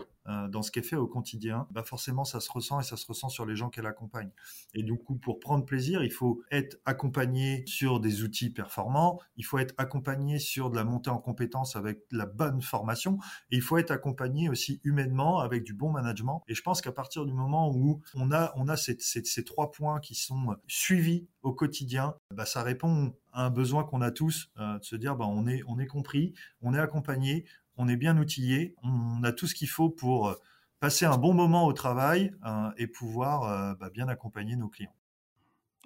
dans 0.49 0.63
ce 0.63 0.71
qu'elle 0.71 0.85
fait 0.85 0.97
au 0.97 1.07
quotidien, 1.07 1.67
bah 1.71 1.83
forcément 1.83 2.25
ça 2.25 2.41
se 2.41 2.51
ressent 2.51 2.81
et 2.81 2.83
ça 2.83 2.97
se 2.97 3.07
ressent 3.07 3.29
sur 3.29 3.47
les 3.47 3.57
gens 3.57 3.71
qu'elle 3.71 3.87
accompagne. 3.87 4.31
Et 4.75 4.83
du 4.83 4.95
coup, 4.97 5.17
pour 5.17 5.41
prendre 5.41 5.65
plaisir, 5.65 6.03
il 6.03 6.13
faut 6.13 6.43
être 6.51 6.79
accompagné 6.85 7.65
sur 7.67 8.01
des 8.01 8.23
outils 8.23 8.51
performants, 8.51 9.21
il 9.37 9.45
faut 9.45 9.59
être 9.59 9.75
accompagné 9.79 10.39
sur 10.39 10.71
de 10.71 10.77
la 10.77 10.85
montée 10.85 11.11
en 11.11 11.19
compétences 11.19 11.77
avec 11.77 12.01
la 12.11 12.27
bonne 12.27 12.61
formation, 12.61 13.19
et 13.51 13.57
il 13.57 13.63
faut 13.63 13.79
être 13.79 13.91
accompagné 13.91 14.49
aussi 14.49 14.81
humainement 14.85 15.41
avec 15.41 15.65
du 15.65 15.75
bon 15.75 15.91
management. 15.91 16.43
Et 16.49 16.55
je 16.55 16.63
pense 16.63 16.81
qu'à 16.81 16.93
partir 16.93 17.25
du 17.25 17.33
moment 17.33 17.71
où 17.75 18.03
on 18.15 18.31
a, 18.33 18.53
on 18.57 18.69
a 18.69 18.77
ces, 18.77 18.97
trois 19.45 19.71
points 19.71 20.01
qui 20.01 20.15
sont 20.15 20.57
suivis 20.67 21.27
au 21.43 21.53
quotidien, 21.53 22.15
bah 22.35 22.45
ça 22.47 22.63
répond 22.63 23.15
un 23.33 23.51
besoin 23.51 23.85
qu'on 23.85 24.01
a 24.03 24.11
tous, 24.11 24.51
euh, 24.59 24.79
de 24.79 24.85
se 24.85 24.97
dire 24.97 25.17
bah, 25.17 25.27
on, 25.29 25.47
est, 25.47 25.63
on 25.67 25.79
est 25.79 25.87
compris, 25.87 26.35
on 26.61 26.75
est 26.75 26.79
accompagné, 26.79 27.45
on 27.79 27.89
est 27.89 27.97
bien 27.97 28.19
outillé, 28.19 28.75
on 28.83 29.23
a 29.25 29.33
tout 29.33 29.47
ce 29.47 29.55
qu'il 29.55 29.69
faut 29.69 29.89
pour 29.89 30.29
euh, 30.29 30.35
passer 30.81 31.07
un 31.07 31.17
bon 31.17 31.33
moment 31.33 31.67
au 31.67 31.73
travail 31.73 32.33
euh, 32.45 32.71
et 32.77 32.87
pouvoir 32.87 33.77
bah, 33.79 33.91
bien 33.91 34.09
accompagner 34.09 34.57
nos 34.57 34.69
clients. 34.69 34.95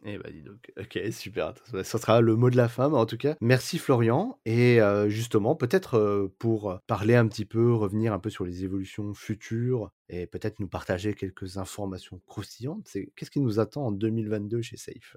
Eh 0.05 0.19
bah 0.19 0.31
dis 0.33 0.43
donc, 0.43 0.73
ok, 0.77 0.99
super. 1.13 1.55
Ça 1.85 1.97
sera 1.97 2.21
le 2.21 2.35
mot 2.35 2.51
de 2.51 2.57
la 2.57 2.69
fin, 2.69 2.89
mais 2.89 2.97
en 2.97 3.07
tout 3.07 3.17
cas, 3.17 3.37
merci 3.41 3.79
Florian. 3.79 4.37
Et 4.45 4.81
justement, 5.07 5.55
peut-être 5.55 6.29
pour 6.41 6.81
parler 6.89 7.15
un 7.15 7.29
petit 7.29 7.45
peu, 7.45 7.73
revenir 7.73 8.13
un 8.13 8.19
peu 8.19 8.29
sur 8.29 8.45
les 8.45 8.65
évolutions 8.65 9.15
futures 9.15 9.93
et 10.09 10.27
peut-être 10.27 10.59
nous 10.59 10.67
partager 10.67 11.15
quelques 11.15 11.57
informations 11.57 12.21
croustillantes, 12.27 12.89
qu'est-ce 13.15 13.31
qui 13.31 13.41
nous 13.41 13.61
attend 13.61 13.87
en 13.87 13.93
2022 13.93 14.61
chez 14.61 14.77
Safe? 14.77 15.17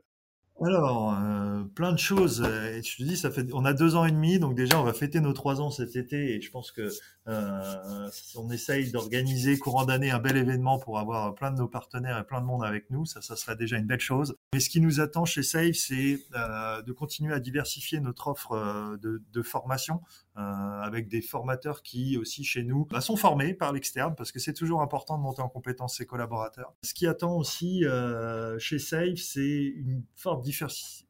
Alors, 0.65 1.13
euh, 1.13 1.63
plein 1.75 1.91
de 1.91 1.99
choses. 1.99 2.41
Et 2.41 2.81
je 2.81 2.97
te 2.97 3.03
dis, 3.03 3.51
on 3.53 3.65
a 3.65 3.73
deux 3.73 3.95
ans 3.95 4.05
et 4.05 4.11
demi, 4.11 4.39
donc 4.39 4.55
déjà, 4.55 4.79
on 4.79 4.83
va 4.83 4.93
fêter 4.93 5.19
nos 5.19 5.33
trois 5.33 5.61
ans 5.61 5.71
cet 5.71 5.95
été. 5.95 6.35
Et 6.35 6.41
je 6.41 6.51
pense 6.51 6.71
que 6.71 6.89
euh, 7.27 8.09
on 8.35 8.49
essaye 8.51 8.91
d'organiser 8.91 9.57
courant 9.57 9.85
d'année 9.85 10.11
un 10.11 10.19
bel 10.19 10.37
événement 10.37 10.77
pour 10.79 10.99
avoir 10.99 11.33
plein 11.35 11.51
de 11.51 11.57
nos 11.57 11.67
partenaires 11.67 12.17
et 12.19 12.23
plein 12.23 12.41
de 12.41 12.45
monde 12.45 12.63
avec 12.63 12.89
nous. 12.89 13.05
Ça, 13.05 13.21
ça 13.21 13.35
serait 13.35 13.55
déjà 13.55 13.77
une 13.77 13.87
belle 13.87 13.99
chose. 13.99 14.35
Mais 14.53 14.59
ce 14.59 14.69
qui 14.69 14.81
nous 14.81 14.99
attend 14.99 15.25
chez 15.25 15.43
Safe, 15.43 15.75
c'est 15.75 16.19
euh, 16.35 16.81
de 16.81 16.91
continuer 16.91 17.33
à 17.33 17.39
diversifier 17.39 17.99
notre 17.99 18.27
offre 18.27 18.53
euh, 18.53 18.97
de, 18.97 19.41
formation 19.41 19.95
euh, 19.95 20.24
avec 20.35 21.07
des 21.07 21.21
formateurs 21.21 21.81
qui 21.81 22.17
aussi 22.17 22.43
chez 22.43 22.63
nous 22.63 22.85
bah, 22.85 23.01
sont 23.01 23.15
formés 23.15 23.53
par 23.53 23.71
l'externe 23.71 24.15
parce 24.15 24.31
que 24.31 24.39
c'est 24.39 24.53
toujours 24.53 24.81
important 24.81 25.17
de 25.17 25.23
monter 25.23 25.41
en 25.41 25.49
compétence 25.49 25.97
ses 25.97 26.05
collaborateurs. 26.05 26.73
Ce 26.83 26.93
qui 26.93 27.07
attend 27.07 27.35
aussi 27.37 27.85
euh, 27.85 28.59
chez 28.59 28.79
Safe, 28.79 29.17
c'est 29.17 29.73
une 29.75 30.03
forte 30.15 30.45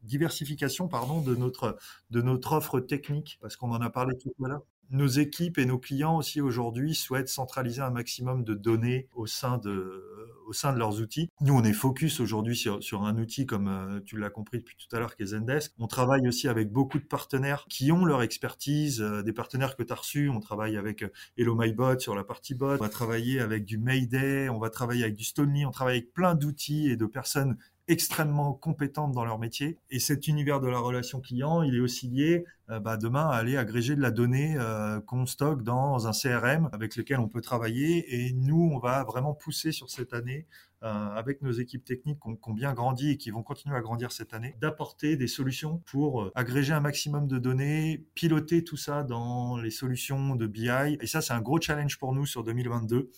diversification 0.03 0.88
pardon, 0.88 1.21
de, 1.21 1.36
notre, 1.36 1.78
de 2.11 2.21
notre 2.21 2.53
offre 2.53 2.80
technique 2.80 3.39
parce 3.41 3.55
qu'on 3.55 3.71
en 3.71 3.82
a 3.82 3.89
parlé 3.89 4.15
tout 4.17 4.34
à 4.43 4.47
l'heure 4.47 4.65
nos 4.92 5.08
équipes 5.08 5.58
et 5.58 5.66
nos 5.66 5.80
clients 5.80 6.18
aussi 6.18 6.42
aujourd'hui 6.42 6.96
souhaitent 6.96 7.30
centraliser 7.30 7.82
un 7.82 7.90
maximum 7.90 8.44
de 8.44 8.54
données 8.54 9.08
au 9.14 9.26
sein 9.26 9.58
de, 9.58 10.04
au 10.46 10.54
sein 10.54 10.74
de 10.74 10.80
leurs 10.80 11.02
outils. 11.02 11.30
Nous, 11.42 11.54
on 11.54 11.64
est 11.64 11.74
focus 11.74 12.20
aujourd'hui 12.20 12.56
sur, 12.56 13.04
un 13.04 13.18
outil 13.18 13.46
comme 13.46 13.68
euh, 13.68 14.00
tu 14.06 14.18
l'as 14.18 14.30
compris 14.30 14.60
depuis 14.60 14.76
tout 14.78 14.94
à 14.96 15.00
l'heure 15.00 15.16
qui 15.16 15.24
est 15.24 15.28
Zendesk. 15.28 15.74
On 15.80 15.88
travaille 15.88 16.28
aussi 16.28 16.48
avec 16.48 16.72
beaucoup 16.72 17.00
de 17.00 17.04
partenaires 17.04 17.66
qui 17.70 17.92
ont 17.92 18.06
leur 18.06 18.22
expertise, 18.22 19.02
euh, 19.02 19.22
des 19.22 19.34
partenaires 19.34 19.76
que 19.76 19.84
tu 19.84 19.92
as 19.92 19.96
reçus. 19.96 20.30
On 20.30 20.40
travaille 20.40 20.78
avec 20.78 21.04
euh, 21.04 21.10
Hello 21.38 21.56
My 21.56 21.74
Bot 21.74 22.00
sur 22.00 22.16
la 22.16 22.24
partie 22.24 22.56
bot. 22.56 22.76
On 22.76 22.78
va 22.78 22.90
travailler 22.90 23.40
avec 23.40 23.66
du 23.66 23.78
Mayday, 23.78 24.50
on 24.50 24.60
va 24.60 24.70
travailler 24.70 25.04
avec 25.04 25.16
du 25.16 25.24
Stonely, 25.24 25.66
on 25.66 25.72
travaille 25.72 25.98
avec 25.98 26.14
plein 26.14 26.36
d'outils 26.36 26.90
et 26.90 26.98
de 26.98 27.06
personnes 27.06 27.58
extrêmement 27.88 28.54
compétentes 28.54 29.12
dans 29.12 29.26
leur 29.26 29.38
métier. 29.38 29.78
Et 29.92 30.00
cet 30.00 30.28
univers 30.28 30.60
de 30.60 30.68
la 30.68 30.80
relation 30.80 31.22
client, 31.22 31.62
il 31.62 31.76
est 31.76 31.80
aussi 31.80 32.08
lié 32.08 32.46
euh, 32.72 32.80
bah, 32.80 32.98
demain 32.98 33.28
à 33.30 33.36
aller 33.36 33.58
agréger 33.58 33.96
de 33.96 34.02
la 34.02 34.10
donnée 34.10 34.56
euh, 34.58 35.00
qu'on 35.02 35.26
stocke 35.28 35.62
dans 35.62 36.08
un 36.08 36.12
CRM 36.12 36.70
avec 36.74 36.96
lequel 36.96 37.20
on 37.20 37.28
peut 37.28 37.42
travailler. 37.42 38.16
Et 38.16 38.34
nous, 38.34 38.72
on 38.74 38.80
va 38.80 39.04
vraiment 39.04 39.36
pousser 39.36 39.72
sur 39.72 39.90
cette 39.92 40.14
année 40.14 40.48
euh, 40.84 40.88
avec 40.88 41.44
nos 41.44 41.52
équipes 41.52 41.86
techniques 41.86 42.20
qui 42.20 42.50
ont, 42.50 42.54
bien 42.54 42.74
grandi 42.74 43.12
et 43.12 43.18
qui 43.18 43.30
vont 43.30 43.44
continuer 43.44 43.76
à 43.76 43.82
grandir 43.82 44.12
cette 44.12 44.34
année, 44.34 44.56
d'apporter 44.60 45.16
des 45.16 45.28
solutions 45.28 45.78
pour 45.86 46.32
agréger 46.34 46.74
un 46.74 46.80
maximum 46.80 47.28
de 47.28 47.38
données, 47.38 48.04
piloter 48.16 48.64
tout 48.64 48.78
ça 48.78 49.04
dans 49.04 49.58
les 49.58 49.72
solutions 49.72 50.36
de 50.36 50.48
BI. 50.48 50.98
Et 51.02 51.08
ça, 51.08 51.22
c'est 51.22 51.34
un 51.34 51.42
gros 51.42 51.62
challenge 51.62 52.00
pour 52.00 52.14
nous 52.14 52.26
sur 52.26 52.44
2022 52.44 53.12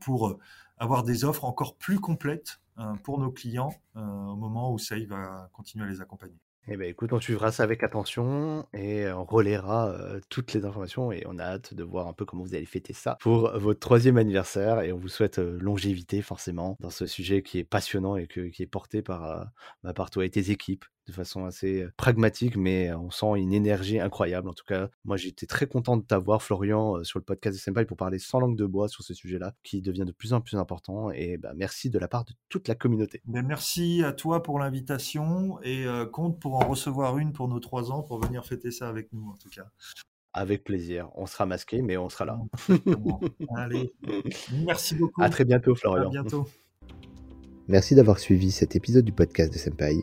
pour 0.00 0.38
avoir 0.78 1.02
des 1.02 1.24
offres 1.26 1.44
encore 1.44 1.76
plus 1.76 2.00
complètes 2.00 2.60
pour 3.02 3.18
nos 3.18 3.30
clients 3.30 3.74
euh, 3.96 4.00
au 4.00 4.36
moment 4.36 4.72
où 4.72 4.78
SAI 4.78 5.06
va 5.06 5.48
continuer 5.52 5.84
à 5.84 5.88
les 5.88 6.00
accompagner. 6.00 6.38
Eh 6.70 6.76
ben, 6.76 6.86
écoute, 6.86 7.14
on 7.14 7.20
suivra 7.20 7.50
ça 7.50 7.62
avec 7.62 7.82
attention 7.82 8.66
et 8.74 9.08
on 9.10 9.24
relaiera 9.24 9.88
euh, 9.88 10.20
toutes 10.28 10.52
les 10.52 10.66
informations 10.66 11.10
et 11.10 11.24
on 11.26 11.38
a 11.38 11.44
hâte 11.44 11.72
de 11.72 11.82
voir 11.82 12.08
un 12.08 12.12
peu 12.12 12.26
comment 12.26 12.42
vous 12.42 12.54
allez 12.54 12.66
fêter 12.66 12.92
ça 12.92 13.16
pour 13.20 13.50
votre 13.58 13.80
troisième 13.80 14.18
anniversaire 14.18 14.82
et 14.82 14.92
on 14.92 14.98
vous 14.98 15.08
souhaite 15.08 15.38
longévité 15.38 16.20
forcément 16.20 16.76
dans 16.80 16.90
ce 16.90 17.06
sujet 17.06 17.42
qui 17.42 17.58
est 17.58 17.64
passionnant 17.64 18.16
et 18.16 18.26
qui 18.26 18.62
est 18.62 18.66
porté 18.66 19.00
par, 19.00 19.50
bah, 19.82 19.94
par 19.94 20.10
toi 20.10 20.26
et 20.26 20.30
tes 20.30 20.50
équipes 20.50 20.84
de 21.08 21.12
façon 21.12 21.44
assez 21.44 21.86
pragmatique, 21.96 22.56
mais 22.56 22.92
on 22.92 23.10
sent 23.10 23.36
une 23.36 23.52
énergie 23.52 23.98
incroyable. 23.98 24.48
En 24.48 24.52
tout 24.52 24.64
cas, 24.66 24.88
moi 25.04 25.16
j'étais 25.16 25.46
très 25.46 25.66
content 25.66 25.96
de 25.96 26.02
t'avoir, 26.02 26.42
Florian, 26.42 27.02
sur 27.04 27.18
le 27.18 27.24
podcast 27.24 27.56
de 27.56 27.60
Senpai 27.60 27.84
pour 27.84 27.96
parler 27.96 28.18
sans 28.18 28.38
langue 28.38 28.56
de 28.56 28.66
bois 28.66 28.88
sur 28.88 29.02
ce 29.02 29.14
sujet-là, 29.14 29.54
qui 29.62 29.82
devient 29.82 30.04
de 30.06 30.12
plus 30.12 30.32
en 30.32 30.40
plus 30.40 30.56
important. 30.56 31.10
Et 31.10 31.38
bah, 31.38 31.52
merci 31.56 31.90
de 31.90 31.98
la 31.98 32.08
part 32.08 32.24
de 32.24 32.32
toute 32.48 32.68
la 32.68 32.74
communauté. 32.74 33.22
Ben, 33.26 33.44
merci 33.46 34.02
à 34.04 34.12
toi 34.12 34.42
pour 34.42 34.58
l'invitation 34.58 35.58
et 35.62 35.86
compte 36.12 36.38
pour 36.40 36.54
en 36.56 36.68
recevoir 36.68 37.18
une 37.18 37.32
pour 37.32 37.48
nos 37.48 37.60
trois 37.60 37.90
ans 37.90 38.02
pour 38.02 38.20
venir 38.20 38.44
fêter 38.44 38.70
ça 38.70 38.88
avec 38.88 39.12
nous, 39.12 39.28
en 39.28 39.36
tout 39.36 39.48
cas. 39.48 39.66
Avec 40.32 40.62
plaisir. 40.62 41.10
On 41.14 41.26
sera 41.26 41.46
masqué, 41.46 41.82
mais 41.82 41.96
on 41.96 42.08
sera 42.08 42.26
là. 42.26 42.38
Allez, 43.56 43.92
merci 44.66 44.94
beaucoup. 44.94 45.22
À 45.22 45.30
très 45.30 45.44
bientôt, 45.44 45.74
Florian. 45.74 46.06
À 46.06 46.10
bientôt. 46.10 46.46
Merci 47.66 47.94
d'avoir 47.94 48.18
suivi 48.18 48.50
cet 48.50 48.76
épisode 48.76 49.04
du 49.04 49.12
podcast 49.12 49.52
de 49.52 49.58
Senpai. 49.58 50.02